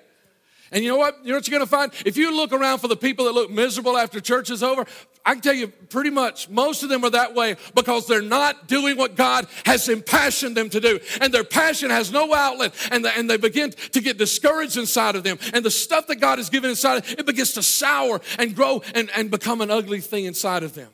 And 0.75 0.83
you 0.83 0.91
know 0.91 0.97
what? 0.97 1.21
You 1.23 1.31
know 1.31 1.37
what 1.37 1.47
you're 1.47 1.57
going 1.57 1.67
to 1.67 1.71
find? 1.71 1.93
If 2.05 2.17
you 2.17 2.35
look 2.35 2.53
around 2.53 2.79
for 2.79 2.89
the 2.89 2.97
people 2.97 3.27
that 3.27 3.33
look 3.33 3.49
miserable 3.49 3.97
after 3.97 4.21
church 4.21 4.51
is 4.51 4.61
over, 4.61 4.85
I 5.25 5.35
can 5.35 5.41
tell 5.41 5.55
you 5.55 5.69
pretty 5.69 6.11
much 6.11 6.49
most 6.51 6.83
of 6.83 6.89
them 6.89 7.05
are 7.05 7.11
that 7.11 7.33
way 7.33 7.55
because 7.77 8.09
they're 8.09 8.21
not 8.21 8.67
doing 8.67 8.99
what 8.99 9.15
God 9.15 9.47
has 9.67 9.89
impassioned 9.89 10.57
them 10.57 10.69
to 10.71 10.81
do. 10.81 10.99
And 11.21 11.33
their 11.33 11.45
passion 11.45 11.91
has 11.91 12.11
no 12.11 12.35
outlet 12.35 12.75
and, 12.91 13.05
the, 13.05 13.17
and 13.17 13.31
they 13.31 13.37
begin 13.37 13.71
to 13.71 14.01
get 14.01 14.19
discouraged 14.19 14.77
inside 14.77 15.15
of 15.15 15.23
them. 15.23 15.39
And 15.53 15.65
the 15.65 15.71
stuff 15.71 16.09
that 16.09 16.17
God 16.17 16.39
has 16.39 16.51
given 16.51 16.71
inside, 16.71 16.97
of 16.97 17.21
it 17.21 17.25
begins 17.25 17.53
to 17.53 17.63
sour 17.63 18.21
and 18.37 18.57
grow 18.57 18.83
and, 18.97 19.11
and 19.15 19.31
become 19.31 19.61
an 19.61 19.71
ugly 19.71 20.01
thing 20.01 20.25
inside 20.25 20.65
of 20.65 20.75
them. 20.75 20.91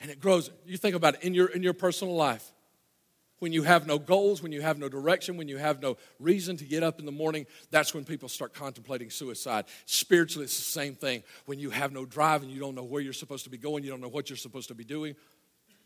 And 0.00 0.08
it 0.08 0.20
grows. 0.20 0.52
You 0.64 0.76
think 0.76 0.94
about 0.94 1.16
it 1.16 1.24
in 1.24 1.34
your, 1.34 1.48
in 1.48 1.64
your 1.64 1.74
personal 1.74 2.14
life 2.14 2.52
when 3.38 3.52
you 3.52 3.62
have 3.62 3.86
no 3.86 3.98
goals, 3.98 4.42
when 4.42 4.52
you 4.52 4.62
have 4.62 4.78
no 4.78 4.88
direction, 4.88 5.36
when 5.36 5.48
you 5.48 5.58
have 5.58 5.82
no 5.82 5.96
reason 6.18 6.56
to 6.56 6.64
get 6.64 6.82
up 6.82 6.98
in 6.98 7.06
the 7.06 7.12
morning, 7.12 7.46
that's 7.70 7.92
when 7.92 8.04
people 8.04 8.28
start 8.28 8.54
contemplating 8.54 9.10
suicide. 9.10 9.66
Spiritually, 9.84 10.44
it's 10.44 10.56
the 10.56 10.62
same 10.62 10.94
thing. 10.94 11.22
When 11.44 11.58
you 11.58 11.70
have 11.70 11.92
no 11.92 12.06
drive 12.06 12.42
and 12.42 12.50
you 12.50 12.60
don't 12.60 12.74
know 12.74 12.84
where 12.84 13.02
you're 13.02 13.12
supposed 13.12 13.44
to 13.44 13.50
be 13.50 13.58
going, 13.58 13.84
you 13.84 13.90
don't 13.90 14.00
know 14.00 14.08
what 14.08 14.30
you're 14.30 14.36
supposed 14.38 14.68
to 14.68 14.74
be 14.74 14.84
doing, 14.84 15.16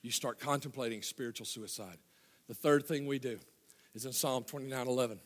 you 0.03 0.11
start 0.11 0.39
contemplating 0.39 1.03
spiritual 1.03 1.47
suicide. 1.47 1.99
The 2.47 2.55
third 2.55 2.87
thing 2.87 3.07
we 3.07 3.19
do 3.19 3.39
is 3.95 4.07
in 4.07 4.13
Psalm 4.13 4.45
29 4.45 4.87
11. 4.87 5.21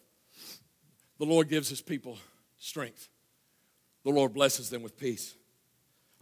The 1.18 1.26
Lord 1.26 1.48
gives 1.48 1.68
his 1.68 1.80
people 1.80 2.18
strength, 2.58 3.08
the 4.02 4.10
Lord 4.10 4.32
blesses 4.32 4.70
them 4.70 4.82
with 4.82 4.96
peace. 4.96 5.34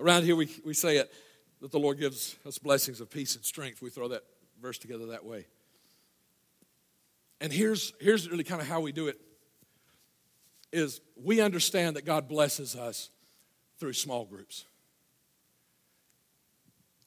Around 0.01 0.25
here, 0.25 0.35
we, 0.35 0.49
we 0.65 0.75
say 0.75 0.97
it 0.97 1.13
that 1.61 1.71
the 1.71 1.79
Lord 1.79 1.99
gives 1.99 2.35
us 2.45 2.59
blessings 2.59 3.01
of 3.01 3.09
peace 3.09 3.37
and 3.37 3.45
strength. 3.45 3.81
We 3.81 3.91
throw 3.91 4.09
that 4.09 4.23
verse 4.61 4.79
together 4.79 5.07
that 5.07 5.25
way. 5.25 5.47
And 7.43 7.53
here's, 7.53 7.93
here's 8.01 8.31
really 8.31 8.45
kind 8.45 8.63
of 8.63 8.69
how 8.69 8.81
we 8.81 8.93
do 8.93 9.09
it 9.09 9.21
is 10.73 11.01
we 11.17 11.41
understand 11.41 11.97
that 11.97 12.07
God 12.07 12.29
blesses 12.29 12.77
us 12.77 13.11
through 13.79 13.95
small 13.95 14.25
groups. 14.25 14.65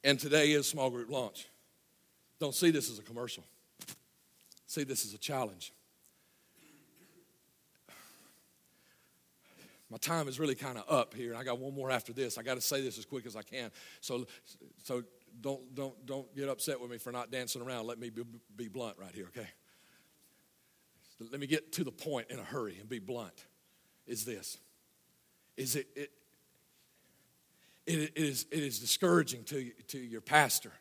And 0.04 0.20
today 0.20 0.52
is 0.52 0.68
small 0.68 0.90
group 0.90 1.10
launch. 1.10 1.48
Don't 2.38 2.54
see 2.54 2.70
this 2.70 2.90
as 2.90 2.98
a 2.98 3.02
commercial. 3.02 3.44
See 4.66 4.84
this 4.84 5.06
as 5.06 5.14
a 5.14 5.18
challenge. 5.18 5.72
My 9.88 9.96
time 9.96 10.28
is 10.28 10.38
really 10.38 10.54
kind 10.54 10.76
of 10.76 10.84
up 10.90 11.14
here, 11.14 11.30
and 11.30 11.38
I 11.40 11.44
got 11.44 11.58
one 11.58 11.74
more 11.74 11.90
after 11.90 12.12
this. 12.12 12.36
I 12.36 12.42
got 12.42 12.56
to 12.56 12.60
say 12.60 12.82
this 12.82 12.98
as 12.98 13.06
quick 13.06 13.24
as 13.24 13.36
I 13.36 13.42
can. 13.42 13.70
So, 14.02 14.26
so 14.82 15.02
don't, 15.40 15.74
don't, 15.74 16.04
don't 16.04 16.36
get 16.36 16.50
upset 16.50 16.78
with 16.78 16.90
me 16.90 16.98
for 16.98 17.10
not 17.10 17.30
dancing 17.30 17.62
around. 17.62 17.86
Let 17.86 17.98
me 17.98 18.10
be, 18.10 18.22
be 18.54 18.68
blunt 18.68 18.98
right 18.98 19.14
here, 19.14 19.28
okay? 19.34 19.48
Let 21.18 21.40
me 21.40 21.46
get 21.46 21.72
to 21.72 21.84
the 21.84 21.92
point 21.92 22.26
in 22.30 22.38
a 22.38 22.42
hurry 22.42 22.76
and 22.78 22.88
be 22.88 22.98
blunt, 22.98 23.46
is 24.06 24.24
this. 24.24 24.58
Is 25.56 25.76
it, 25.76 25.86
it, 25.96 26.10
it, 27.86 28.12
is, 28.16 28.46
it 28.50 28.62
is 28.62 28.78
discouraging 28.78 29.44
to, 29.44 29.70
to 29.88 29.98
your 29.98 30.20
pastor 30.20 30.72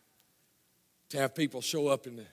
to 1.10 1.18
have 1.18 1.34
people 1.34 1.62
show 1.62 1.88
up 1.88 2.08
in 2.08 2.18
the, 2.18 2.26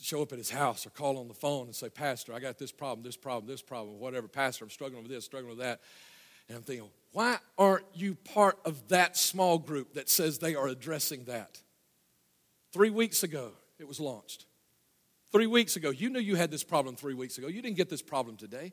show 0.00 0.22
up 0.22 0.32
at 0.32 0.38
his 0.38 0.50
house 0.50 0.86
or 0.86 0.90
call 0.90 1.18
on 1.18 1.28
the 1.28 1.34
phone 1.34 1.66
and 1.66 1.74
say, 1.74 1.88
Pastor, 1.88 2.32
I 2.32 2.40
got 2.40 2.58
this 2.58 2.72
problem, 2.72 3.04
this 3.04 3.16
problem, 3.16 3.46
this 3.46 3.62
problem, 3.62 3.98
whatever. 4.00 4.26
Pastor, 4.28 4.64
I'm 4.64 4.70
struggling 4.70 5.02
with 5.02 5.12
this, 5.12 5.24
struggling 5.24 5.50
with 5.50 5.64
that. 5.64 5.80
And 6.48 6.56
I'm 6.56 6.62
thinking, 6.62 6.88
why 7.12 7.38
aren't 7.58 7.86
you 7.94 8.14
part 8.14 8.58
of 8.64 8.88
that 8.88 9.16
small 9.16 9.58
group 9.58 9.94
that 9.94 10.08
says 10.08 10.38
they 10.38 10.54
are 10.54 10.68
addressing 10.68 11.24
that? 11.24 11.60
Three 12.72 12.90
weeks 12.90 13.22
ago, 13.22 13.52
it 13.78 13.86
was 13.86 14.00
launched. 14.00 14.46
Three 15.36 15.46
weeks 15.46 15.76
ago, 15.76 15.90
you 15.90 16.08
knew 16.08 16.18
you 16.18 16.34
had 16.34 16.50
this 16.50 16.64
problem 16.64 16.96
three 16.96 17.12
weeks 17.12 17.36
ago. 17.36 17.46
You 17.46 17.60
didn't 17.60 17.76
get 17.76 17.90
this 17.90 18.00
problem 18.00 18.38
today. 18.38 18.72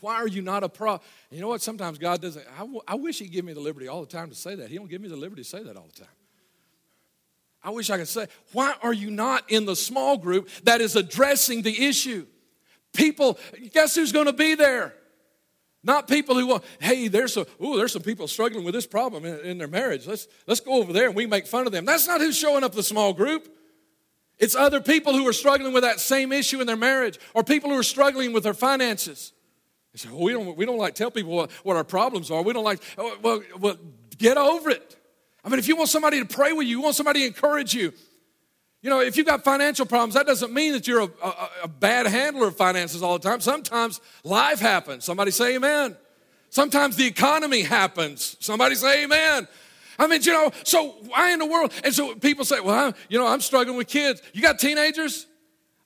Why 0.00 0.14
are 0.14 0.26
you 0.26 0.40
not 0.40 0.64
a 0.64 0.68
pro? 0.70 1.00
You 1.30 1.42
know 1.42 1.48
what? 1.48 1.60
Sometimes 1.60 1.98
God 1.98 2.22
doesn't. 2.22 2.46
I, 2.56 2.60
w- 2.60 2.80
I 2.88 2.94
wish 2.94 3.18
He'd 3.18 3.30
give 3.30 3.44
me 3.44 3.52
the 3.52 3.60
liberty 3.60 3.88
all 3.88 4.00
the 4.00 4.06
time 4.06 4.30
to 4.30 4.34
say 4.34 4.54
that. 4.54 4.70
He 4.70 4.76
don't 4.76 4.88
give 4.88 5.02
me 5.02 5.08
the 5.08 5.18
liberty 5.18 5.42
to 5.42 5.48
say 5.48 5.62
that 5.62 5.76
all 5.76 5.86
the 5.86 6.00
time. 6.00 6.14
I 7.62 7.68
wish 7.68 7.90
I 7.90 7.98
could 7.98 8.08
say, 8.08 8.26
why 8.52 8.74
are 8.82 8.94
you 8.94 9.10
not 9.10 9.50
in 9.50 9.66
the 9.66 9.76
small 9.76 10.16
group 10.16 10.48
that 10.62 10.80
is 10.80 10.96
addressing 10.96 11.60
the 11.60 11.84
issue? 11.84 12.26
People, 12.94 13.38
guess 13.74 13.94
who's 13.94 14.10
going 14.10 14.28
to 14.28 14.32
be 14.32 14.54
there? 14.54 14.94
Not 15.84 16.08
people 16.08 16.36
who 16.36 16.46
want, 16.46 16.64
hey, 16.80 17.08
there's 17.08 17.34
some, 17.34 17.44
ooh, 17.62 17.76
there's 17.76 17.92
some 17.92 18.00
people 18.00 18.28
struggling 18.28 18.64
with 18.64 18.72
this 18.72 18.86
problem 18.86 19.26
in, 19.26 19.40
in 19.40 19.58
their 19.58 19.68
marriage. 19.68 20.06
Let's, 20.06 20.26
let's 20.46 20.60
go 20.60 20.72
over 20.72 20.90
there 20.94 21.08
and 21.08 21.14
we 21.14 21.26
make 21.26 21.46
fun 21.46 21.66
of 21.66 21.72
them. 21.72 21.84
That's 21.84 22.06
not 22.06 22.22
who's 22.22 22.38
showing 22.38 22.64
up 22.64 22.72
the 22.72 22.82
small 22.82 23.12
group. 23.12 23.56
It's 24.38 24.54
other 24.54 24.80
people 24.80 25.14
who 25.14 25.26
are 25.26 25.32
struggling 25.32 25.72
with 25.72 25.82
that 25.82 26.00
same 26.00 26.32
issue 26.32 26.60
in 26.60 26.66
their 26.66 26.76
marriage 26.76 27.18
or 27.34 27.42
people 27.42 27.70
who 27.70 27.78
are 27.78 27.82
struggling 27.84 28.32
with 28.32 28.44
their 28.44 28.54
finances. 28.54 29.32
They 29.92 29.98
say, 29.98 30.08
well, 30.10 30.22
we 30.22 30.32
don't, 30.32 30.56
we 30.56 30.64
don't 30.64 30.78
like 30.78 30.94
tell 30.94 31.10
people 31.10 31.32
what, 31.32 31.50
what 31.64 31.76
our 31.76 31.84
problems 31.84 32.30
are. 32.30 32.42
We 32.42 32.52
don't 32.52 32.64
like, 32.64 32.80
oh, 32.96 33.16
well, 33.22 33.42
well, 33.58 33.76
get 34.16 34.36
over 34.36 34.70
it. 34.70 34.96
I 35.44 35.48
mean, 35.48 35.58
if 35.58 35.66
you 35.66 35.76
want 35.76 35.88
somebody 35.88 36.20
to 36.20 36.26
pray 36.26 36.52
with 36.52 36.66
you, 36.66 36.78
you 36.78 36.82
want 36.82 36.94
somebody 36.94 37.20
to 37.20 37.26
encourage 37.26 37.74
you. 37.74 37.92
You 38.80 38.90
know, 38.90 39.00
if 39.00 39.16
you've 39.16 39.26
got 39.26 39.42
financial 39.42 39.86
problems, 39.86 40.14
that 40.14 40.26
doesn't 40.26 40.52
mean 40.52 40.72
that 40.72 40.86
you're 40.86 41.00
a, 41.00 41.10
a, 41.24 41.50
a 41.64 41.68
bad 41.68 42.06
handler 42.06 42.48
of 42.48 42.56
finances 42.56 43.02
all 43.02 43.18
the 43.18 43.28
time. 43.28 43.40
Sometimes 43.40 44.00
life 44.22 44.60
happens. 44.60 45.04
Somebody 45.04 45.32
say 45.32 45.56
amen. 45.56 45.96
Sometimes 46.50 46.94
the 46.96 47.06
economy 47.06 47.62
happens. 47.62 48.36
Somebody 48.38 48.76
say 48.76 49.04
amen. 49.04 49.48
I 49.98 50.06
mean, 50.06 50.22
you 50.22 50.32
know, 50.32 50.52
so 50.62 50.90
why 51.06 51.32
in 51.32 51.40
the 51.40 51.46
world? 51.46 51.72
And 51.82 51.92
so 51.92 52.14
people 52.14 52.44
say, 52.44 52.60
well, 52.60 52.86
I'm, 52.86 52.94
you 53.08 53.18
know, 53.18 53.26
I'm 53.26 53.40
struggling 53.40 53.76
with 53.76 53.88
kids. 53.88 54.22
You 54.32 54.40
got 54.40 54.58
teenagers? 54.58 55.26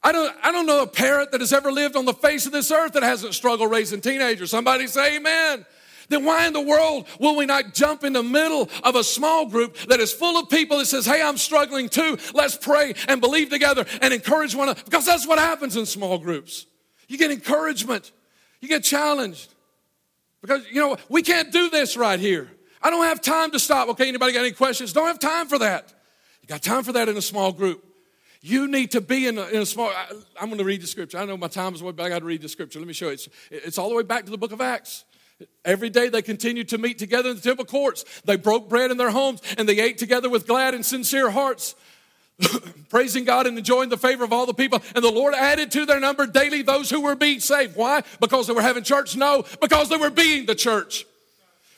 I 0.02 0.12
don't, 0.12 0.34
I 0.42 0.52
don't 0.52 0.66
know 0.66 0.82
a 0.82 0.86
parent 0.86 1.32
that 1.32 1.40
has 1.40 1.52
ever 1.52 1.72
lived 1.72 1.96
on 1.96 2.04
the 2.04 2.12
face 2.12 2.44
of 2.44 2.52
this 2.52 2.70
earth 2.70 2.92
that 2.92 3.02
hasn't 3.02 3.34
struggled 3.34 3.70
raising 3.70 4.00
teenagers. 4.00 4.50
Somebody 4.50 4.86
say 4.86 5.16
amen. 5.16 5.64
Then 6.08 6.24
why 6.24 6.46
in 6.46 6.52
the 6.52 6.60
world 6.60 7.06
will 7.20 7.36
we 7.36 7.46
not 7.46 7.72
jump 7.72 8.04
in 8.04 8.12
the 8.12 8.22
middle 8.22 8.68
of 8.82 8.96
a 8.96 9.04
small 9.04 9.46
group 9.46 9.76
that 9.88 10.00
is 10.00 10.12
full 10.12 10.38
of 10.38 10.50
people 10.50 10.78
that 10.78 10.86
says, 10.86 11.06
hey, 11.06 11.22
I'm 11.22 11.38
struggling 11.38 11.88
too. 11.88 12.18
Let's 12.34 12.56
pray 12.56 12.94
and 13.08 13.20
believe 13.20 13.48
together 13.48 13.86
and 14.02 14.12
encourage 14.12 14.54
one 14.54 14.68
another. 14.68 14.82
Because 14.84 15.06
that's 15.06 15.26
what 15.26 15.38
happens 15.38 15.76
in 15.76 15.86
small 15.86 16.18
groups. 16.18 16.66
You 17.08 17.16
get 17.16 17.30
encouragement. 17.30 18.12
You 18.60 18.68
get 18.68 18.82
challenged. 18.84 19.54
Because, 20.42 20.66
you 20.70 20.80
know, 20.80 20.96
we 21.08 21.22
can't 21.22 21.52
do 21.52 21.70
this 21.70 21.96
right 21.96 22.18
here. 22.18 22.50
I 22.83 22.91
don't 22.91 23.05
have 23.05 23.20
time 23.20 23.53
to 23.53 23.59
stop. 23.59 23.89
Okay, 23.91 24.09
anybody 24.09 24.33
got 24.33 24.41
any 24.41 24.53
questions? 24.53 24.93
Don't 24.93 25.07
have 25.07 25.18
time 25.18 25.47
for 25.47 25.59
that. 25.59 25.93
You 26.43 26.49
got 26.49 26.62
time 26.62 26.83
for 26.83 26.93
that 26.93 27.09
in 27.09 27.16
a 27.16 27.22
small 27.22 27.53
group. 27.53 27.85
You 28.41 28.66
need 28.66 28.91
to 28.91 29.01
be 29.01 29.28
in 29.28 29.39
a, 29.39 29.47
in 29.47 29.62
a 29.62 29.66
small. 29.66 29.89
I, 29.89 30.43
am 30.43 30.49
going 30.49 30.59
to 30.59 30.64
read 30.64 30.83
the 30.83 30.89
scripture. 30.89 31.18
I 31.18 31.24
know 31.24 31.37
my 31.37 31.47
time 31.47 31.74
is 31.74 31.80
away, 31.80 31.93
but 31.93 32.05
I 32.05 32.09
got 32.09 32.18
to 32.18 32.24
read 32.24 32.43
the 32.43 32.49
scripture. 32.49 32.80
Let 32.80 32.89
me 32.89 32.95
show 32.95 33.07
you. 33.07 33.12
It's, 33.12 33.28
it's 33.51 33.78
all 33.78 33.89
the 33.89 33.95
way 33.95 34.03
back 34.03 34.24
to 34.24 34.33
the 34.33 34.39
book 34.39 34.51
of 34.51 34.61
Acts. 34.61 35.05
Every 35.64 35.91
day 35.91 36.09
they 36.09 36.22
continued 36.22 36.68
to 36.70 36.78
meet 36.78 36.99
together 36.99 37.30
in 37.30 37.37
the 37.37 37.43
temple 37.43 37.64
courts. 37.64 38.05
They 38.24 38.37
broke 38.37 38.68
bread 38.68 38.91
in 38.91 38.97
their 38.97 39.11
homes 39.11 39.41
and 39.59 39.68
they 39.68 39.78
ate 39.78 39.99
together 39.99 40.28
with 40.28 40.47
glad 40.47 40.74
and 40.74 40.85
sincere 40.85 41.30
hearts, 41.30 41.76
praising 42.89 43.24
God 43.24 43.47
and 43.47 43.57
enjoying 43.57 43.89
the 43.89 43.97
favor 43.97 44.24
of 44.24 44.33
all 44.33 44.47
the 44.47 44.55
people. 44.55 44.83
And 44.95 45.05
the 45.05 45.11
Lord 45.11 45.35
added 45.35 45.70
to 45.72 45.87
their 45.87 46.01
number 46.01 46.26
daily 46.26 46.62
those 46.62 46.91
who 46.91 47.01
were 47.01 47.14
being 47.14 47.39
saved. 47.39 47.76
Why? 47.76 48.03
Because 48.20 48.49
they 48.49 48.53
were 48.53 48.62
having 48.62 48.83
church? 48.83 49.16
No, 49.16 49.45
because 49.61 49.89
they 49.89 49.97
were 49.97 50.11
being 50.11 50.47
the 50.47 50.55
church 50.57 51.07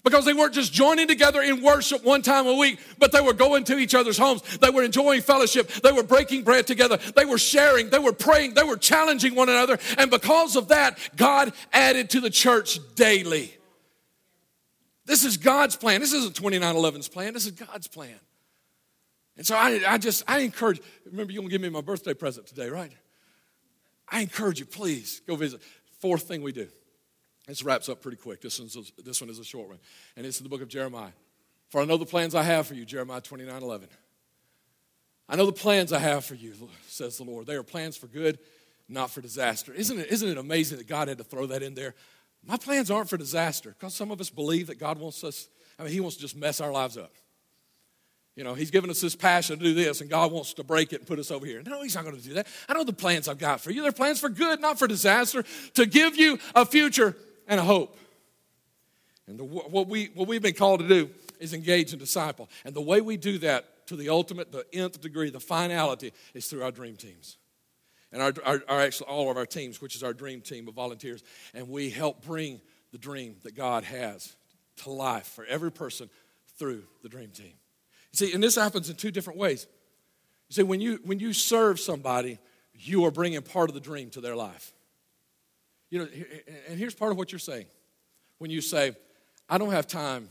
because 0.04 0.24
they 0.24 0.34
weren't 0.34 0.54
just 0.54 0.72
joining 0.72 1.08
together 1.08 1.42
in 1.42 1.62
worship 1.62 2.04
one 2.04 2.22
time 2.22 2.46
a 2.46 2.54
week, 2.54 2.78
but 2.98 3.10
they 3.10 3.20
were 3.20 3.32
going 3.32 3.64
to 3.64 3.78
each 3.78 3.94
other's 3.94 4.18
homes. 4.18 4.42
They 4.58 4.70
were 4.70 4.82
enjoying 4.82 5.22
fellowship. 5.22 5.68
They 5.68 5.92
were 5.92 6.02
breaking 6.02 6.44
bread 6.44 6.66
together. 6.66 6.98
They 7.16 7.24
were 7.24 7.38
sharing. 7.38 7.90
They 7.90 7.98
were 7.98 8.12
praying. 8.12 8.54
They 8.54 8.62
were 8.62 8.76
challenging 8.76 9.34
one 9.34 9.48
another. 9.48 9.78
And 9.98 10.10
because 10.10 10.56
of 10.56 10.68
that, 10.68 10.98
God 11.16 11.52
added 11.72 12.10
to 12.10 12.20
the 12.20 12.30
church 12.30 12.78
daily. 12.94 13.56
This 15.06 15.24
is 15.24 15.36
God's 15.36 15.76
plan. 15.76 16.00
This 16.00 16.12
isn't 16.12 16.34
2911's 16.34 17.08
plan. 17.08 17.34
This 17.34 17.46
is 17.46 17.52
God's 17.52 17.88
plan. 17.88 18.18
And 19.36 19.46
so 19.46 19.56
I, 19.56 19.80
I 19.86 19.98
just, 19.98 20.22
I 20.28 20.40
encourage, 20.40 20.80
remember 21.06 21.32
you're 21.32 21.42
going 21.42 21.50
to 21.50 21.52
give 21.52 21.60
me 21.60 21.68
my 21.68 21.80
birthday 21.80 22.14
present 22.14 22.46
today, 22.46 22.68
right? 22.68 22.92
I 24.08 24.20
encourage 24.20 24.60
you, 24.60 24.66
please 24.66 25.22
go 25.26 25.34
visit. 25.34 25.60
Fourth 25.98 26.22
thing 26.22 26.42
we 26.42 26.52
do. 26.52 26.68
This 27.46 27.62
wraps 27.62 27.88
up 27.88 28.00
pretty 28.00 28.16
quick. 28.16 28.40
This, 28.40 28.58
one's 28.58 28.76
a, 28.76 29.02
this 29.02 29.20
one 29.20 29.28
is 29.28 29.38
a 29.38 29.44
short 29.44 29.68
one. 29.68 29.78
And 30.16 30.24
it's 30.24 30.40
in 30.40 30.44
the 30.44 30.50
book 30.50 30.62
of 30.62 30.68
Jeremiah. 30.68 31.12
For 31.68 31.80
I 31.80 31.84
know 31.84 31.96
the 31.96 32.06
plans 32.06 32.34
I 32.34 32.42
have 32.42 32.66
for 32.66 32.74
you, 32.74 32.84
Jeremiah 32.84 33.20
29 33.20 33.62
11. 33.62 33.88
I 35.28 35.36
know 35.36 35.46
the 35.46 35.52
plans 35.52 35.92
I 35.92 35.98
have 35.98 36.24
for 36.24 36.34
you, 36.34 36.54
says 36.86 37.16
the 37.16 37.24
Lord. 37.24 37.46
They 37.46 37.54
are 37.54 37.62
plans 37.62 37.96
for 37.96 38.06
good, 38.06 38.38
not 38.88 39.10
for 39.10 39.20
disaster. 39.20 39.72
Isn't 39.72 39.98
it, 39.98 40.10
isn't 40.10 40.28
it 40.28 40.38
amazing 40.38 40.78
that 40.78 40.86
God 40.86 41.08
had 41.08 41.18
to 41.18 41.24
throw 41.24 41.46
that 41.46 41.62
in 41.62 41.74
there? 41.74 41.94
My 42.46 42.58
plans 42.58 42.90
aren't 42.90 43.08
for 43.08 43.16
disaster 43.16 43.74
because 43.78 43.94
some 43.94 44.10
of 44.10 44.20
us 44.20 44.28
believe 44.28 44.66
that 44.66 44.78
God 44.78 44.98
wants 44.98 45.24
us, 45.24 45.48
I 45.78 45.84
mean, 45.84 45.92
He 45.92 46.00
wants 46.00 46.16
to 46.16 46.22
just 46.22 46.36
mess 46.36 46.60
our 46.60 46.70
lives 46.70 46.98
up. 46.98 47.12
You 48.36 48.44
know, 48.44 48.52
He's 48.52 48.70
given 48.70 48.90
us 48.90 49.00
this 49.00 49.16
passion 49.16 49.58
to 49.58 49.64
do 49.64 49.72
this, 49.72 50.02
and 50.02 50.10
God 50.10 50.30
wants 50.30 50.52
to 50.54 50.64
break 50.64 50.92
it 50.92 51.00
and 51.00 51.06
put 51.06 51.18
us 51.18 51.30
over 51.30 51.46
here. 51.46 51.62
No, 51.64 51.82
He's 51.82 51.94
not 51.94 52.04
going 52.04 52.16
to 52.16 52.22
do 52.22 52.34
that. 52.34 52.46
I 52.68 52.74
know 52.74 52.84
the 52.84 52.92
plans 52.92 53.28
I've 53.28 53.38
got 53.38 53.60
for 53.60 53.70
you. 53.70 53.82
They're 53.82 53.92
plans 53.92 54.20
for 54.20 54.28
good, 54.28 54.60
not 54.60 54.78
for 54.78 54.86
disaster, 54.86 55.42
to 55.74 55.86
give 55.86 56.16
you 56.16 56.38
a 56.54 56.66
future 56.66 57.16
and 57.48 57.60
a 57.60 57.62
hope. 57.62 57.96
And 59.26 59.38
the, 59.38 59.44
what, 59.44 59.88
we, 59.88 60.10
what 60.14 60.28
we've 60.28 60.42
been 60.42 60.54
called 60.54 60.80
to 60.80 60.88
do 60.88 61.10
is 61.40 61.54
engage 61.54 61.92
and 61.92 62.00
disciple. 62.00 62.48
And 62.64 62.74
the 62.74 62.80
way 62.80 63.00
we 63.00 63.16
do 63.16 63.38
that 63.38 63.86
to 63.86 63.96
the 63.96 64.08
ultimate, 64.08 64.52
the 64.52 64.66
nth 64.72 65.00
degree, 65.00 65.30
the 65.30 65.40
finality, 65.40 66.12
is 66.34 66.46
through 66.46 66.62
our 66.62 66.70
dream 66.70 66.96
teams. 66.96 67.38
And 68.12 68.22
our, 68.22 68.32
our, 68.44 68.62
our 68.68 68.80
actually, 68.80 69.08
all 69.08 69.30
of 69.30 69.36
our 69.36 69.46
teams, 69.46 69.80
which 69.80 69.96
is 69.96 70.02
our 70.02 70.12
dream 70.12 70.40
team 70.40 70.68
of 70.68 70.74
volunteers. 70.74 71.22
And 71.52 71.68
we 71.68 71.90
help 71.90 72.24
bring 72.24 72.60
the 72.92 72.98
dream 72.98 73.36
that 73.42 73.56
God 73.56 73.84
has 73.84 74.36
to 74.84 74.90
life 74.90 75.26
for 75.26 75.44
every 75.46 75.72
person 75.72 76.08
through 76.58 76.84
the 77.02 77.08
dream 77.08 77.30
team. 77.30 77.54
You 78.12 78.26
See, 78.26 78.32
and 78.32 78.42
this 78.42 78.54
happens 78.54 78.90
in 78.90 78.96
two 78.96 79.10
different 79.10 79.38
ways. 79.38 79.66
You 80.48 80.54
see, 80.54 80.62
when 80.62 80.80
you, 80.80 81.00
when 81.04 81.18
you 81.18 81.32
serve 81.32 81.80
somebody, 81.80 82.38
you 82.74 83.04
are 83.06 83.10
bringing 83.10 83.40
part 83.42 83.70
of 83.70 83.74
the 83.74 83.80
dream 83.80 84.10
to 84.10 84.20
their 84.20 84.36
life. 84.36 84.73
You 85.94 86.00
know, 86.00 86.08
and 86.68 86.76
here's 86.76 86.92
part 86.92 87.12
of 87.12 87.18
what 87.18 87.30
you're 87.30 87.38
saying. 87.38 87.66
When 88.38 88.50
you 88.50 88.60
say, 88.60 88.96
I 89.48 89.58
don't 89.58 89.70
have 89.70 89.86
time 89.86 90.28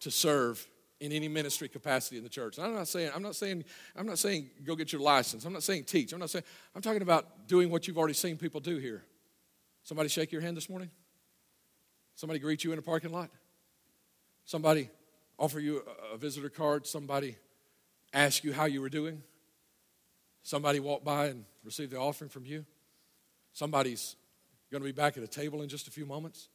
to 0.00 0.10
serve 0.10 0.66
in 0.98 1.12
any 1.12 1.28
ministry 1.28 1.68
capacity 1.68 2.16
in 2.16 2.24
the 2.24 2.28
church. 2.28 2.58
And 2.58 2.66
I'm 2.66 2.74
not 2.74 2.88
saying, 2.88 3.12
I'm 3.14 3.22
not 3.22 3.36
saying, 3.36 3.64
I'm 3.94 4.04
not 4.04 4.18
saying 4.18 4.50
go 4.64 4.74
get 4.74 4.92
your 4.92 5.00
license. 5.00 5.44
I'm 5.44 5.52
not 5.52 5.62
saying 5.62 5.84
teach. 5.84 6.12
I'm 6.12 6.18
not 6.18 6.30
saying, 6.30 6.44
I'm 6.74 6.82
talking 6.82 7.02
about 7.02 7.46
doing 7.46 7.70
what 7.70 7.86
you've 7.86 7.96
already 7.96 8.14
seen 8.14 8.36
people 8.36 8.58
do 8.58 8.78
here. 8.78 9.04
Somebody 9.84 10.08
shake 10.08 10.32
your 10.32 10.40
hand 10.40 10.56
this 10.56 10.68
morning? 10.68 10.90
Somebody 12.16 12.40
greet 12.40 12.64
you 12.64 12.72
in 12.72 12.78
a 12.80 12.82
parking 12.82 13.12
lot? 13.12 13.30
Somebody 14.44 14.90
offer 15.38 15.60
you 15.60 15.84
a 16.12 16.16
visitor 16.16 16.48
card? 16.48 16.84
Somebody 16.84 17.36
ask 18.12 18.42
you 18.42 18.52
how 18.52 18.64
you 18.64 18.80
were 18.80 18.88
doing? 18.88 19.22
Somebody 20.42 20.80
walk 20.80 21.04
by 21.04 21.26
and 21.26 21.44
receive 21.62 21.90
the 21.90 21.98
offering 21.98 22.28
from 22.28 22.44
you? 22.44 22.64
Somebody's 23.52 24.16
going 24.74 24.82
to 24.82 24.92
be 24.92 24.92
back 24.92 25.16
at 25.16 25.22
a 25.22 25.28
table 25.28 25.62
in 25.62 25.68
just 25.68 25.86
a 25.86 25.90
few 25.92 26.04
moments. 26.04 26.48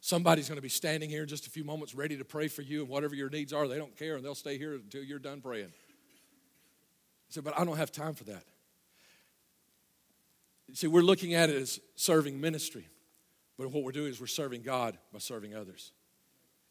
Somebody's 0.00 0.48
going 0.48 0.56
to 0.56 0.62
be 0.62 0.68
standing 0.68 1.08
here 1.08 1.22
in 1.22 1.28
just 1.28 1.46
a 1.46 1.50
few 1.50 1.62
moments 1.62 1.94
ready 1.94 2.16
to 2.16 2.24
pray 2.24 2.48
for 2.48 2.62
you, 2.62 2.80
and 2.80 2.88
whatever 2.88 3.14
your 3.14 3.30
needs 3.30 3.52
are, 3.52 3.68
they 3.68 3.78
don't 3.78 3.96
care, 3.96 4.16
and 4.16 4.24
they'll 4.24 4.34
stay 4.34 4.58
here 4.58 4.74
until 4.74 5.04
you're 5.04 5.20
done 5.20 5.40
praying. 5.40 5.66
I 5.68 7.28
said, 7.28 7.44
But 7.44 7.56
I 7.56 7.64
don't 7.64 7.76
have 7.76 7.92
time 7.92 8.14
for 8.14 8.24
that. 8.24 8.42
See, 10.72 10.88
we're 10.88 11.02
looking 11.02 11.34
at 11.34 11.48
it 11.48 11.56
as 11.56 11.78
serving 11.94 12.40
ministry, 12.40 12.88
but 13.56 13.70
what 13.70 13.84
we're 13.84 13.92
doing 13.92 14.08
is 14.08 14.20
we're 14.20 14.26
serving 14.26 14.62
God 14.62 14.98
by 15.12 15.20
serving 15.20 15.54
others. 15.54 15.92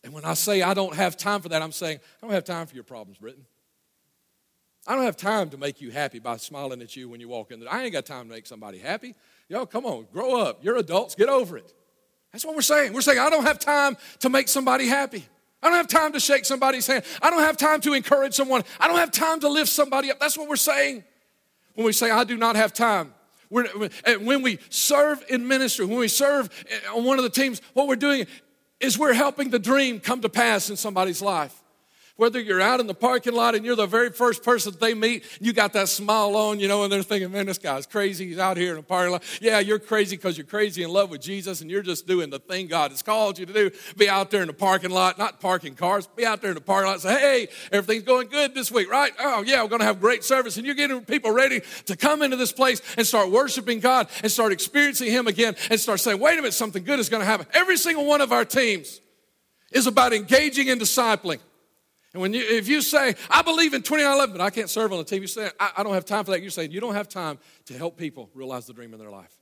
And 0.03 0.11
when 0.13 0.25
I 0.25 0.33
say 0.33 0.61
I 0.61 0.73
don't 0.73 0.95
have 0.95 1.15
time 1.15 1.41
for 1.41 1.49
that, 1.49 1.61
I'm 1.61 1.71
saying 1.71 1.99
I 2.21 2.25
don't 2.25 2.33
have 2.33 2.45
time 2.45 2.67
for 2.67 2.75
your 2.75 2.83
problems, 2.83 3.17
Britton. 3.17 3.45
I 4.87 4.95
don't 4.95 5.03
have 5.03 5.17
time 5.17 5.49
to 5.51 5.57
make 5.57 5.81
you 5.81 5.91
happy 5.91 6.19
by 6.19 6.37
smiling 6.37 6.81
at 6.81 6.95
you 6.95 7.07
when 7.09 7.19
you 7.19 7.29
walk 7.29 7.51
in 7.51 7.59
there. 7.59 7.71
I 7.71 7.83
ain't 7.83 7.93
got 7.93 8.05
time 8.05 8.27
to 8.27 8.33
make 8.33 8.47
somebody 8.47 8.79
happy. 8.79 9.15
Yo, 9.49 9.65
come 9.65 9.85
on, 9.85 10.05
grow 10.13 10.39
up. 10.39 10.63
You're 10.63 10.77
adults, 10.77 11.15
get 11.15 11.27
over 11.27 11.57
it. 11.57 11.73
That's 12.31 12.45
what 12.45 12.55
we're 12.55 12.61
saying. 12.61 12.93
We're 12.93 13.01
saying, 13.01 13.17
I 13.17 13.31
don't 13.31 13.45
have 13.45 13.57
time 13.57 13.97
to 14.19 14.29
make 14.29 14.47
somebody 14.47 14.87
happy. 14.87 15.25
I 15.61 15.67
don't 15.67 15.77
have 15.77 15.87
time 15.87 16.13
to 16.13 16.19
shake 16.19 16.45
somebody's 16.45 16.85
hand. 16.85 17.03
I 17.21 17.31
don't 17.31 17.41
have 17.41 17.57
time 17.57 17.81
to 17.81 17.93
encourage 17.93 18.35
someone. 18.35 18.63
I 18.79 18.87
don't 18.87 18.97
have 18.97 19.11
time 19.11 19.39
to 19.41 19.49
lift 19.49 19.69
somebody 19.69 20.11
up. 20.11 20.19
That's 20.19 20.37
what 20.37 20.47
we're 20.47 20.55
saying 20.55 21.03
when 21.73 21.85
we 21.85 21.91
say, 21.91 22.11
I 22.11 22.23
do 22.23 22.37
not 22.37 22.55
have 22.55 22.73
time. 22.73 23.13
We're, 23.49 23.67
when 24.19 24.43
we 24.43 24.59
serve 24.69 25.25
in 25.27 25.47
ministry, 25.47 25.85
when 25.85 25.97
we 25.97 26.07
serve 26.07 26.49
eh, 26.69 26.77
on 26.95 27.03
one 27.03 27.17
of 27.17 27.23
the 27.23 27.31
teams, 27.31 27.61
what 27.73 27.87
we're 27.87 27.95
doing 27.95 28.27
is 28.79 28.97
we're 28.97 29.13
helping 29.13 29.49
the 29.49 29.59
dream 29.59 29.99
come 29.99 30.21
to 30.21 30.29
pass 30.29 30.69
in 30.69 30.77
somebody's 30.77 31.21
life. 31.21 31.63
Whether 32.19 32.41
you're 32.41 32.59
out 32.59 32.81
in 32.81 32.87
the 32.87 32.93
parking 32.93 33.33
lot 33.33 33.55
and 33.55 33.63
you're 33.63 33.77
the 33.77 33.87
very 33.87 34.09
first 34.09 34.43
person 34.43 34.75
they 34.77 34.93
meet, 34.93 35.23
you 35.39 35.53
got 35.53 35.71
that 35.71 35.87
smile 35.87 36.35
on, 36.35 36.59
you 36.59 36.67
know, 36.67 36.83
and 36.83 36.91
they're 36.91 37.01
thinking, 37.01 37.31
man, 37.31 37.45
this 37.45 37.57
guy's 37.57 37.85
crazy. 37.85 38.27
He's 38.27 38.37
out 38.37 38.57
here 38.57 38.71
in 38.71 38.75
the 38.75 38.83
parking 38.83 39.13
lot. 39.13 39.23
Yeah, 39.39 39.59
you're 39.59 39.79
crazy 39.79 40.17
because 40.17 40.37
you're 40.37 40.45
crazy 40.45 40.83
in 40.83 40.89
love 40.89 41.11
with 41.11 41.21
Jesus 41.21 41.61
and 41.61 41.71
you're 41.71 41.81
just 41.81 42.07
doing 42.07 42.29
the 42.29 42.39
thing 42.39 42.67
God 42.67 42.91
has 42.91 43.01
called 43.01 43.39
you 43.39 43.45
to 43.45 43.53
do. 43.53 43.71
Be 43.95 44.09
out 44.09 44.31
there 44.31 44.41
in 44.41 44.47
the 44.47 44.53
parking 44.53 44.89
lot, 44.89 45.17
not 45.17 45.39
parking 45.39 45.75
cars, 45.75 46.07
be 46.07 46.25
out 46.25 46.41
there 46.41 46.51
in 46.51 46.55
the 46.55 46.61
parking 46.61 46.87
lot 46.87 46.95
and 46.95 47.03
say, 47.03 47.17
hey, 47.17 47.47
everything's 47.71 48.03
going 48.03 48.27
good 48.27 48.53
this 48.53 48.69
week, 48.69 48.91
right? 48.91 49.13
Oh, 49.17 49.41
yeah, 49.43 49.63
we're 49.63 49.69
going 49.69 49.79
to 49.79 49.85
have 49.85 50.01
great 50.01 50.25
service. 50.25 50.57
And 50.57 50.65
you're 50.65 50.75
getting 50.75 50.99
people 51.05 51.31
ready 51.31 51.61
to 51.85 51.95
come 51.95 52.21
into 52.21 52.35
this 52.35 52.51
place 52.51 52.81
and 52.97 53.07
start 53.07 53.31
worshiping 53.31 53.79
God 53.79 54.09
and 54.23 54.29
start 54.29 54.51
experiencing 54.51 55.09
Him 55.09 55.27
again 55.27 55.55
and 55.71 55.79
start 55.79 56.01
saying, 56.01 56.19
wait 56.19 56.33
a 56.33 56.41
minute, 56.41 56.53
something 56.53 56.83
good 56.83 56.99
is 56.99 57.07
going 57.07 57.21
to 57.21 57.25
happen. 57.25 57.47
Every 57.53 57.77
single 57.77 58.05
one 58.05 58.19
of 58.19 58.33
our 58.33 58.43
teams 58.43 58.99
is 59.71 59.87
about 59.87 60.11
engaging 60.11 60.67
in 60.67 60.79
discipling. 60.79 61.39
And 62.13 62.21
when 62.21 62.33
you, 62.33 62.41
if 62.41 62.67
you 62.67 62.81
say, 62.81 63.15
I 63.29 63.43
believe 63.43 63.73
in 63.73 63.83
2911, 63.83 64.35
but 64.35 64.43
I 64.43 64.49
can't 64.49 64.69
serve 64.69 64.91
on 64.91 65.03
the 65.03 65.17
you 65.17 65.27
say, 65.27 65.49
I, 65.59 65.71
I 65.77 65.83
don't 65.83 65.93
have 65.93 66.05
time 66.05 66.25
for 66.25 66.31
that. 66.31 66.41
You're 66.41 66.49
saying 66.49 66.71
you 66.71 66.79
don't 66.79 66.95
have 66.95 67.07
time 67.07 67.37
to 67.65 67.77
help 67.77 67.97
people 67.97 68.29
realize 68.33 68.65
the 68.65 68.73
dream 68.73 68.93
in 68.93 68.99
their 68.99 69.11
life. 69.11 69.37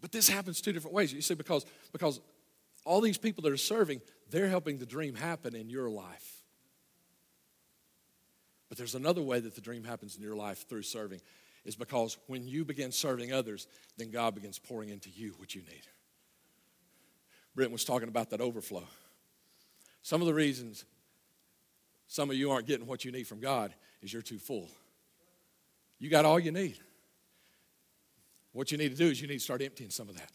But 0.00 0.12
this 0.12 0.28
happens 0.28 0.60
two 0.60 0.72
different 0.72 0.94
ways. 0.94 1.12
You 1.12 1.22
see, 1.22 1.34
because, 1.34 1.66
because 1.92 2.20
all 2.84 3.00
these 3.00 3.18
people 3.18 3.42
that 3.42 3.52
are 3.52 3.56
serving, 3.56 4.02
they're 4.30 4.48
helping 4.48 4.78
the 4.78 4.86
dream 4.86 5.14
happen 5.14 5.56
in 5.56 5.68
your 5.68 5.90
life. 5.90 6.42
But 8.68 8.78
there's 8.78 8.94
another 8.94 9.22
way 9.22 9.40
that 9.40 9.54
the 9.54 9.60
dream 9.60 9.82
happens 9.84 10.16
in 10.16 10.22
your 10.22 10.36
life 10.36 10.68
through 10.68 10.82
serving, 10.82 11.20
is 11.64 11.74
because 11.74 12.18
when 12.28 12.46
you 12.46 12.64
begin 12.64 12.92
serving 12.92 13.32
others, 13.32 13.66
then 13.96 14.10
God 14.12 14.34
begins 14.34 14.58
pouring 14.60 14.90
into 14.90 15.10
you 15.10 15.34
what 15.38 15.54
you 15.54 15.62
need. 15.62 15.82
Brent 17.56 17.72
was 17.72 17.84
talking 17.84 18.08
about 18.08 18.30
that 18.30 18.40
overflow. 18.40 18.84
Some 20.02 20.20
of 20.20 20.28
the 20.28 20.34
reasons 20.34 20.84
some 22.06 22.30
of 22.30 22.36
you 22.36 22.50
aren't 22.50 22.66
getting 22.66 22.86
what 22.86 23.04
you 23.04 23.12
need 23.12 23.26
from 23.26 23.40
God 23.40 23.74
is 24.02 24.12
you're 24.12 24.22
too 24.22 24.38
full. 24.38 24.68
You 25.98 26.10
got 26.10 26.24
all 26.24 26.38
you 26.38 26.52
need. 26.52 26.78
What 28.52 28.72
you 28.72 28.78
need 28.78 28.90
to 28.90 28.96
do 28.96 29.06
is 29.08 29.20
you 29.20 29.28
need 29.28 29.38
to 29.38 29.44
start 29.44 29.62
emptying 29.62 29.90
some 29.90 30.08
of 30.08 30.16
that. 30.16 30.32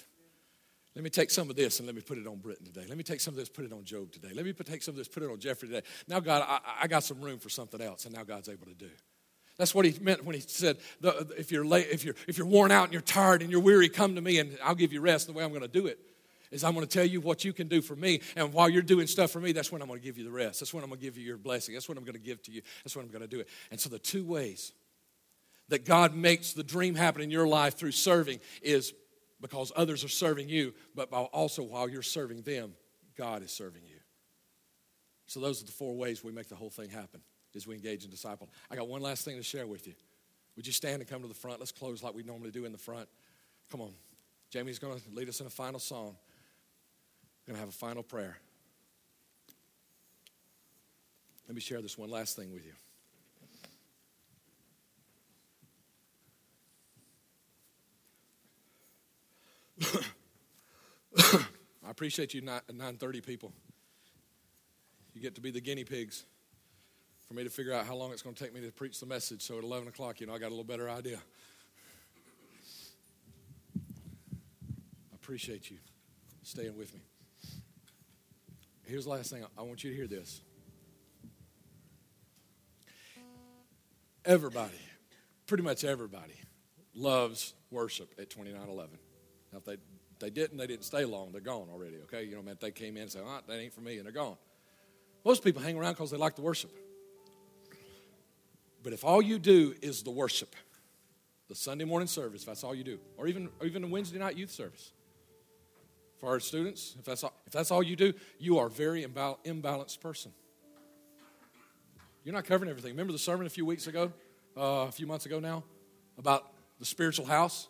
Let 0.96 1.04
me 1.04 1.10
take 1.10 1.32
some 1.32 1.50
of 1.50 1.56
this 1.56 1.80
and 1.80 1.88
let 1.88 1.96
me 1.96 2.02
put 2.02 2.18
it 2.18 2.28
on 2.28 2.38
Britton 2.38 2.66
today. 2.66 2.86
Let 2.88 2.98
me 2.98 3.04
take 3.04 3.22
some 3.22 3.34
of 3.34 3.38
this, 3.38 3.48
put 3.48 3.64
it 3.64 3.72
on 3.72 3.86
Job 3.86 4.12
today. 4.12 4.30
Let 4.34 4.46
me 4.46 4.52
take 4.52 4.84
some 4.84 4.94
of 4.94 4.98
this, 4.98 5.08
put 5.08 5.24
it 5.24 5.30
on 5.30 5.40
Jeffrey 5.40 5.70
today. 5.70 5.82
Now, 6.08 6.20
God, 6.20 6.46
I, 6.46 6.60
I 6.82 6.88
got 6.88 7.04
some 7.04 7.22
room 7.22 7.40
for 7.40 7.50
something 7.50 7.82
else, 7.82 8.06
and 8.06 8.14
now 8.14 8.24
God's 8.24 8.50
able 8.50 8.66
to 8.66 8.74
do. 8.74 8.90
That's 9.58 9.74
what 9.74 9.86
he 9.86 9.98
meant 10.02 10.26
when 10.26 10.36
he 10.36 10.42
said, 10.42 10.78
if 11.38 11.52
you're, 11.52 11.66
late, 11.66 11.88
if, 11.92 12.04
you're, 12.04 12.16
if 12.28 12.38
you're 12.38 12.48
worn 12.48 12.72
out 12.72 12.86
and 12.86 12.94
you're 12.94 13.02
tired 13.02 13.42
and 13.42 13.50
you're 13.50 13.62
weary, 13.62 13.88
come 13.88 14.16
to 14.16 14.22
me 14.22 14.40
and 14.40 14.58
I'll 14.64 14.76
give 14.76 14.92
you 14.92 15.02
rest. 15.02 15.28
The 15.28 15.34
way 15.34 15.44
I'm 15.44 15.52
going 15.52 15.62
to 15.62 15.68
do 15.68 15.88
it 15.88 16.00
is 16.52 16.64
I'm 16.64 16.74
going 16.74 16.86
to 16.86 16.92
tell 16.92 17.06
you 17.06 17.22
what 17.22 17.44
you 17.44 17.54
can 17.54 17.68
do 17.68 17.82
for 17.82 17.96
me. 17.96 18.22
And 18.36 18.54
while 18.54 18.70
you're 18.70 18.82
doing 18.82 19.08
stuff 19.08 19.32
for 19.32 19.40
me, 19.40 19.54
that's 19.54 19.72
when 19.72 19.82
I'm 19.82 19.88
going 19.88 20.00
to 20.00 20.06
give 20.06 20.18
you 20.18 20.24
the 20.24 20.32
rest. 20.32 20.60
That's 20.60 20.74
when 20.74 20.84
I'm 20.84 20.90
going 20.90 21.00
to 21.00 21.06
give 21.06 21.18
you 21.18 21.26
your 21.26 21.38
blessing. 21.38 21.74
That's 21.74 21.88
what 21.88 21.98
I'm 21.98 22.04
going 22.04 22.14
to 22.14 22.20
give 22.20 22.42
to 22.44 22.52
you. 22.52 22.62
That's 22.84 22.96
when 22.96 23.06
I'm 23.06 23.12
going 23.12 23.22
to 23.22 23.28
do 23.28 23.40
it. 23.40 23.48
And 23.72 23.80
so 23.80 23.90
the 23.90 24.00
two 24.00 24.26
ways 24.26 24.74
that 25.70 25.86
God 25.86 26.14
makes 26.14 26.54
the 26.54 26.64
dream 26.64 26.96
happen 26.96 27.22
in 27.22 27.32
your 27.32 27.48
life 27.48 27.78
through 27.78 27.94
serving 27.94 28.40
is 28.62 28.94
because 29.40 29.72
others 29.76 30.04
are 30.04 30.10
serving 30.10 30.50
you, 30.50 30.74
but 30.94 31.12
also 31.12 31.64
while 31.64 31.90
you're 31.90 32.02
serving 32.02 32.42
them, 32.42 32.74
God 33.18 33.42
is 33.42 33.52
serving 33.52 33.84
you. 33.86 33.98
So 35.28 35.40
those 35.40 35.62
are 35.62 35.66
the 35.66 35.72
four 35.72 35.96
ways 35.96 36.24
we 36.24 36.32
make 36.34 36.50
the 36.50 36.56
whole 36.56 36.70
thing 36.70 36.90
happen 36.90 37.22
as 37.56 37.66
we 37.66 37.76
engage 37.76 38.04
in 38.04 38.12
disciple. 38.12 38.50
I 38.70 38.76
got 38.76 38.88
one 38.88 39.02
last 39.02 39.24
thing 39.24 39.38
to 39.38 39.44
share 39.44 39.66
with 39.66 39.88
you. 39.88 39.94
Would 40.58 40.68
you 40.68 40.74
stand 40.74 41.02
and 41.02 41.10
come 41.10 41.22
to 41.22 41.28
the 41.28 41.34
front? 41.34 41.60
Let's 41.60 41.72
close 41.72 42.04
like 42.04 42.14
we 42.14 42.24
normally 42.24 42.52
do 42.52 42.66
in 42.66 42.72
the 42.72 42.78
front. 42.78 43.08
Come 43.70 43.82
on. 43.82 43.94
Jamie's 44.50 44.80
going 44.80 45.00
to 45.00 45.06
lead 45.14 45.30
us 45.30 45.40
in 45.40 45.48
a 45.48 45.50
final 45.50 45.80
song. 45.80 46.18
Going 47.52 47.60
to 47.60 47.66
have 47.66 47.76
a 47.76 47.78
final 47.78 48.02
prayer. 48.02 48.38
Let 51.50 51.54
me 51.54 51.60
share 51.60 51.82
this 51.82 51.98
one 51.98 52.10
last 52.10 52.38
thing 52.38 52.54
with 52.54 52.64
you. 59.86 59.92
I 61.86 61.90
appreciate 61.90 62.34
you, 62.34 62.42
930 62.42 63.20
people. 63.20 63.52
You 65.14 65.20
get 65.20 65.36
to 65.36 65.42
be 65.42 65.52
the 65.52 65.60
guinea 65.60 65.84
pigs 65.84 66.24
for 67.28 67.34
me 67.34 67.44
to 67.44 67.50
figure 67.50 67.74
out 67.74 67.86
how 67.86 67.96
long 67.96 68.14
it's 68.14 68.22
going 68.22 68.34
to 68.34 68.42
take 68.42 68.54
me 68.54 68.62
to 68.62 68.72
preach 68.72 69.02
the 69.02 69.06
message. 69.06 69.42
So 69.42 69.58
at 69.58 69.66
11 69.66 69.90
o'clock, 69.90 70.22
you 70.22 70.28
know, 70.28 70.34
I 70.34 70.38
got 70.38 70.48
a 70.48 70.56
little 70.56 70.64
better 70.64 70.90
idea. 70.90 71.20
I 73.76 75.16
appreciate 75.16 75.70
you 75.70 75.80
staying 76.44 76.78
with 76.78 76.94
me. 76.94 77.02
Here's 78.92 79.06
the 79.06 79.12
last 79.12 79.32
thing 79.32 79.46
I 79.58 79.62
want 79.62 79.86
you 79.86 79.90
to 79.90 79.96
hear 79.96 80.06
this. 80.06 80.42
Everybody, 84.26 84.82
pretty 85.48 85.64
much 85.64 85.86
everybody, 85.86 86.34
loves 86.94 87.54
worship 87.72 88.14
at 88.20 88.30
2911. 88.30 89.00
Now, 89.54 89.60
if 89.60 89.64
they, 89.64 89.78
they 90.20 90.30
didn't, 90.30 90.58
they 90.58 90.68
didn't 90.68 90.84
stay 90.84 91.06
long. 91.06 91.32
They're 91.32 91.40
gone 91.40 91.70
already, 91.72 92.00
okay? 92.04 92.26
You 92.26 92.36
know, 92.36 92.42
man, 92.42 92.58
they 92.60 92.72
came 92.72 92.98
in 92.98 93.04
and 93.04 93.12
said, 93.12 93.22
oh, 93.26 93.40
that 93.48 93.58
ain't 93.58 93.74
for 93.74 93.80
me, 93.80 93.96
and 93.96 94.06
they're 94.06 94.12
gone. 94.12 94.36
Most 95.24 95.42
people 95.42 95.62
hang 95.62 95.78
around 95.78 95.94
because 95.94 96.12
they 96.12 96.18
like 96.18 96.36
the 96.36 96.42
worship. 96.42 96.72
But 98.84 98.92
if 98.92 99.06
all 99.06 99.22
you 99.22 99.40
do 99.40 99.74
is 99.82 100.04
the 100.04 100.12
worship, 100.12 100.54
the 101.48 101.56
Sunday 101.56 101.86
morning 101.86 102.10
service, 102.10 102.42
if 102.42 102.48
that's 102.48 102.66
all 102.66 102.76
you 102.76 102.84
do, 102.84 103.00
or 103.16 103.28
even, 103.28 103.48
or 103.62 103.68
even 103.68 103.84
the 103.84 103.88
Wednesday 103.88 104.20
night 104.20 104.36
youth 104.36 104.52
service, 104.52 104.92
for 106.22 106.30
our 106.30 106.40
students, 106.40 106.96
if 107.00 107.04
that's 107.04 107.24
all, 107.24 107.34
if 107.48 107.52
that's 107.52 107.72
all 107.72 107.82
you 107.82 107.96
do, 107.96 108.14
you 108.38 108.60
are 108.60 108.68
a 108.68 108.70
very 108.70 109.04
imbal- 109.04 109.40
imbalanced 109.44 110.00
person. 110.00 110.32
You're 112.24 112.36
not 112.36 112.46
covering 112.46 112.70
everything. 112.70 112.92
Remember 112.92 113.12
the 113.12 113.20
sermon 113.20 113.48
a 113.48 113.50
few 113.50 113.66
weeks 113.66 113.88
ago, 113.88 114.14
uh, 114.56 114.86
a 114.88 114.92
few 114.92 115.08
months 115.08 115.26
ago 115.26 115.40
now, 115.40 115.64
about 116.20 116.54
the 116.80 116.86
spiritual 116.86 117.26
house? 117.26 117.68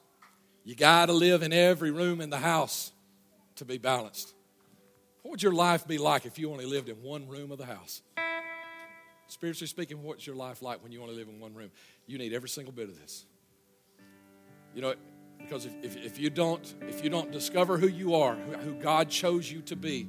You 0.65 0.75
got 0.75 1.05
to 1.05 1.13
live 1.13 1.43
in 1.43 1.53
every 1.53 1.91
room 1.91 2.19
in 2.19 2.29
the 2.29 2.37
house 2.37 2.91
to 3.55 3.63
be 3.63 3.77
balanced. 3.77 4.33
What 5.21 5.31
would 5.31 5.43
your 5.43 5.53
life 5.53 5.87
be 5.87 5.97
like 5.97 6.25
if 6.25 6.37
you 6.37 6.51
only 6.51 6.65
lived 6.65 6.89
in 6.89 7.01
one 7.01 7.29
room 7.29 7.53
of 7.53 7.57
the 7.57 7.65
house? 7.65 8.01
Spiritually 9.27 9.67
speaking, 9.67 10.03
what's 10.03 10.27
your 10.27 10.35
life 10.35 10.61
like 10.61 10.83
when 10.83 10.91
you 10.91 11.01
only 11.01 11.15
live 11.15 11.29
in 11.29 11.39
one 11.39 11.53
room? 11.53 11.71
You 12.05 12.17
need 12.17 12.33
every 12.33 12.49
single 12.49 12.73
bit 12.73 12.89
of 12.89 12.99
this. 12.99 13.25
You 14.75 14.81
know, 14.81 14.95
because 15.41 15.65
if, 15.65 15.73
if, 15.83 15.97
if, 15.97 16.19
you 16.19 16.29
don't 16.29 16.73
if 16.81 17.03
you 17.03 17.09
don't 17.09 17.31
discover 17.31 17.77
who 17.77 17.87
you 17.87 18.15
are, 18.15 18.35
who 18.35 18.73
God 18.75 19.09
chose 19.09 19.51
you 19.51 19.61
to 19.63 19.75
be, 19.75 20.07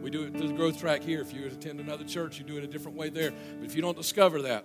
we 0.00 0.10
do 0.10 0.24
it 0.24 0.36
through 0.36 0.48
the 0.48 0.54
growth 0.54 0.78
track 0.78 1.02
here. 1.02 1.20
If 1.20 1.32
you 1.32 1.46
attend 1.46 1.80
another 1.80 2.04
church, 2.04 2.38
you 2.38 2.44
do 2.44 2.56
it 2.56 2.64
a 2.64 2.66
different 2.66 2.96
way 2.96 3.08
there. 3.08 3.32
But 3.58 3.64
if 3.64 3.74
you 3.74 3.82
don't 3.82 3.96
discover 3.96 4.42
that, 4.42 4.64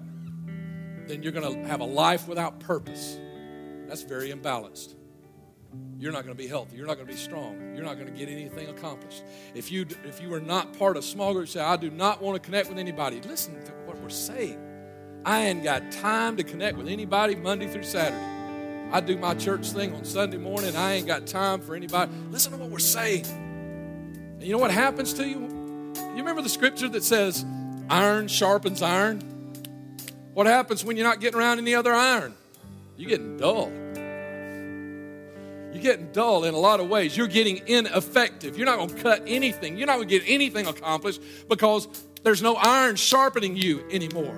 then 1.07 1.23
you're 1.23 1.31
going 1.31 1.61
to 1.61 1.67
have 1.67 1.81
a 1.81 1.85
life 1.85 2.27
without 2.27 2.59
purpose. 2.59 3.17
That's 3.87 4.03
very 4.03 4.31
imbalanced 4.31 4.95
you're 5.99 6.13
not 6.13 6.23
going 6.23 6.35
to 6.35 6.41
be 6.41 6.47
healthy. 6.47 6.77
You're 6.77 6.87
not 6.87 6.95
going 6.95 7.07
to 7.07 7.13
be 7.13 7.19
strong. 7.19 7.75
You're 7.75 7.83
not 7.83 7.95
going 7.95 8.11
to 8.11 8.17
get 8.17 8.29
anything 8.29 8.69
accomplished. 8.69 9.23
If 9.53 9.71
you 9.71 9.85
if 10.05 10.21
you 10.21 10.33
are 10.33 10.39
not 10.39 10.77
part 10.77 10.95
of 10.95 11.03
small 11.03 11.33
group, 11.33 11.49
say 11.49 11.59
I 11.59 11.75
do 11.75 11.91
not 11.91 12.21
want 12.21 12.41
to 12.41 12.45
connect 12.45 12.69
with 12.69 12.77
anybody. 12.77 13.21
Listen 13.21 13.61
to 13.65 13.71
what 13.85 13.97
we're 13.99 14.09
saying. 14.09 14.65
I 15.25 15.41
ain't 15.41 15.63
got 15.63 15.91
time 15.91 16.37
to 16.37 16.43
connect 16.43 16.77
with 16.77 16.87
anybody 16.87 17.35
Monday 17.35 17.67
through 17.67 17.83
Saturday. 17.83 18.38
I 18.91 19.01
do 19.01 19.17
my 19.17 19.35
church 19.35 19.69
thing 19.69 19.93
on 19.93 20.03
Sunday 20.03 20.37
morning. 20.37 20.75
I 20.75 20.93
ain't 20.93 21.05
got 21.05 21.27
time 21.27 21.61
for 21.61 21.75
anybody. 21.75 22.11
Listen 22.31 22.53
to 22.53 22.57
what 22.57 22.69
we're 22.69 22.79
saying. 22.79 23.25
And 23.25 24.43
you 24.43 24.51
know 24.51 24.57
what 24.57 24.71
happens 24.71 25.13
to 25.13 25.27
you? 25.27 25.39
You 25.95 26.15
remember 26.15 26.41
the 26.41 26.49
scripture 26.49 26.89
that 26.89 27.03
says, 27.03 27.45
"Iron 27.89 28.27
sharpens 28.27 28.81
iron." 28.81 29.21
What 30.33 30.47
happens 30.47 30.83
when 30.85 30.95
you're 30.97 31.05
not 31.05 31.19
getting 31.19 31.37
around 31.39 31.59
any 31.59 31.75
other 31.75 31.93
iron? 31.93 32.33
You're 32.97 33.09
getting 33.09 33.37
dull. 33.37 33.71
You're 35.71 35.83
getting 35.83 36.11
dull 36.11 36.45
in 36.45 36.53
a 36.53 36.57
lot 36.57 36.79
of 36.79 36.89
ways. 36.89 37.15
You're 37.15 37.27
getting 37.27 37.61
ineffective. 37.67 38.57
You're 38.57 38.65
not 38.65 38.77
going 38.77 38.89
to 38.89 39.01
cut 39.01 39.23
anything. 39.27 39.77
You're 39.77 39.87
not 39.87 39.97
going 39.97 40.07
to 40.07 40.19
get 40.19 40.27
anything 40.27 40.65
accomplished 40.65 41.21
because 41.47 41.87
there's 42.23 42.41
no 42.41 42.55
iron 42.55 42.95
sharpening 42.95 43.55
you 43.55 43.83
anymore. 43.91 44.35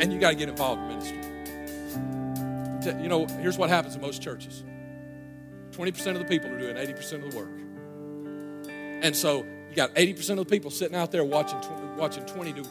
And 0.00 0.12
you 0.12 0.18
got 0.18 0.30
to 0.30 0.36
get 0.36 0.48
involved 0.48 0.80
in 0.82 0.88
ministry. 0.88 1.25
You 2.86 3.08
know, 3.08 3.26
here's 3.26 3.58
what 3.58 3.68
happens 3.68 3.94
in 3.94 4.00
most 4.00 4.22
churches 4.22 4.64
20% 5.72 6.06
of 6.12 6.18
the 6.18 6.24
people 6.24 6.50
are 6.50 6.58
doing 6.58 6.76
80% 6.76 7.24
of 7.24 7.30
the 7.30 7.36
work. 7.36 7.50
And 9.02 9.14
so 9.14 9.44
you 9.68 9.76
got 9.76 9.94
80% 9.94 10.30
of 10.30 10.36
the 10.38 10.44
people 10.46 10.70
sitting 10.70 10.96
out 10.96 11.12
there 11.12 11.24
watching, 11.24 11.58
watching 11.96 12.24
20 12.24 12.52
do, 12.52 12.64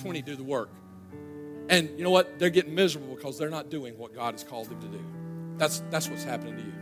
20 0.00 0.22
do 0.22 0.34
the 0.34 0.42
work. 0.42 0.70
And 1.68 1.90
you 1.98 2.04
know 2.04 2.10
what? 2.10 2.38
They're 2.38 2.48
getting 2.48 2.74
miserable 2.74 3.14
because 3.14 3.38
they're 3.38 3.50
not 3.50 3.68
doing 3.68 3.98
what 3.98 4.14
God 4.14 4.32
has 4.32 4.44
called 4.44 4.68
them 4.70 4.80
to 4.80 4.88
do. 4.88 5.04
That's, 5.58 5.82
that's 5.90 6.08
what's 6.08 6.24
happening 6.24 6.56
to 6.56 6.62
you. 6.62 6.72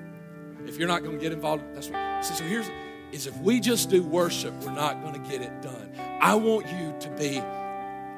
If 0.69 0.79
you're 0.79 0.89
not 0.89 1.03
going 1.03 1.17
to 1.17 1.23
get 1.23 1.33
involved, 1.33 1.65
that's 1.75 1.89
what. 1.89 2.25
So, 2.25 2.35
so 2.35 2.45
here's 2.45 2.71
is 3.13 3.27
if 3.27 3.37
we 3.39 3.61
just 3.61 3.89
do 3.89 4.03
worship, 4.03 4.53
we're 4.65 4.73
not 4.73 5.01
going 5.01 5.15
to 5.15 5.31
get 5.31 5.41
it 5.41 5.63
done. 5.63 5.93
I 6.21 6.35
want 6.35 6.67
you 6.69 6.95
to 7.01 7.11
be 7.11 7.41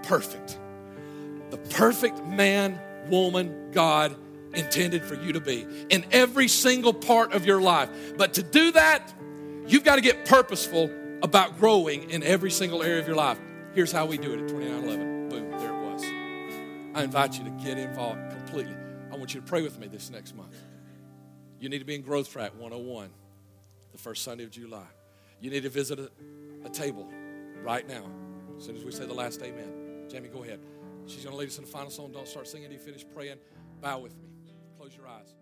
perfect. 0.03 0.59
The 1.51 1.59
perfect 1.59 2.25
man, 2.25 2.81
woman, 3.09 3.71
God 3.71 4.17
intended 4.59 5.05
for 5.05 5.15
you 5.15 5.33
to 5.33 5.41
be 5.41 5.67
in 5.89 6.05
every 6.11 6.49
single 6.49 6.93
part 6.93 7.33
of 7.33 7.47
your 7.47 7.61
life. 7.61 7.89
But 8.17 8.35
to 8.35 8.43
do 8.43 8.73
that, 8.73 9.13
you've 9.67 9.85
got 9.85 9.97
to 9.97 10.03
get 10.03 10.25
purposeful 10.25 10.91
about 11.23 11.59
growing 11.59 12.11
in 12.11 12.23
every 12.23 12.51
single 12.51 12.83
area 12.83 13.01
of 13.01 13.07
your 13.07 13.17
life. 13.17 13.39
Here's 13.75 13.93
how 13.93 14.07
we 14.07 14.19
do 14.19 14.33
it 14.33 14.41
at 14.41 14.49
2911. 14.49 15.29
Boom, 15.29 15.51
there 15.59 15.73
it 15.73 15.93
was. 15.93 16.03
I 16.95 17.05
invite 17.05 17.39
you 17.39 17.45
to 17.45 17.51
get 17.51 17.79
involved 17.79 18.21
completely 18.31 18.75
I 19.11 19.17
want 19.17 19.35
you 19.35 19.41
to 19.41 19.47
pray 19.47 19.63
with 19.63 19.79
me 19.79 19.89
this 19.89 20.11
next 20.11 20.37
month. 20.37 20.55
You 21.59 21.69
need 21.69 21.81
to 21.81 21.85
be 21.85 21.95
in 21.95 22.03
Growth 22.03 22.31
Track 22.31 22.53
101 22.53 23.11
the 23.93 23.99
first 23.99 24.23
Sunday 24.23 24.45
of 24.45 24.51
July. 24.51 24.87
You 25.41 25.51
need 25.51 25.63
to 25.65 25.71
visit 25.71 25.99
a, 25.99 26.11
a 26.65 26.69
table 26.69 27.09
right 27.63 27.87
now. 27.89 28.05
As 28.57 28.65
soon 28.65 28.77
as 28.77 28.85
we 28.85 28.93
say 28.93 29.07
the 29.07 29.15
last 29.15 29.43
amen. 29.43 30.07
Jamie, 30.09 30.29
go 30.29 30.45
ahead. 30.45 30.61
She's 31.07 31.25
going 31.25 31.33
to 31.33 31.39
lead 31.39 31.49
us 31.49 31.59
in 31.59 31.65
the 31.65 31.71
final 31.71 31.91
song. 31.91 32.13
Don't 32.13 32.29
start 32.29 32.47
singing. 32.47 32.69
Do 32.69 32.75
you 32.75 32.81
finish 32.81 33.05
praying? 33.15 33.39
Bow 33.81 33.99
with 34.01 34.17
me. 34.17 34.29
Close 34.89 34.97
your 34.97 35.09
eyes. 35.09 35.38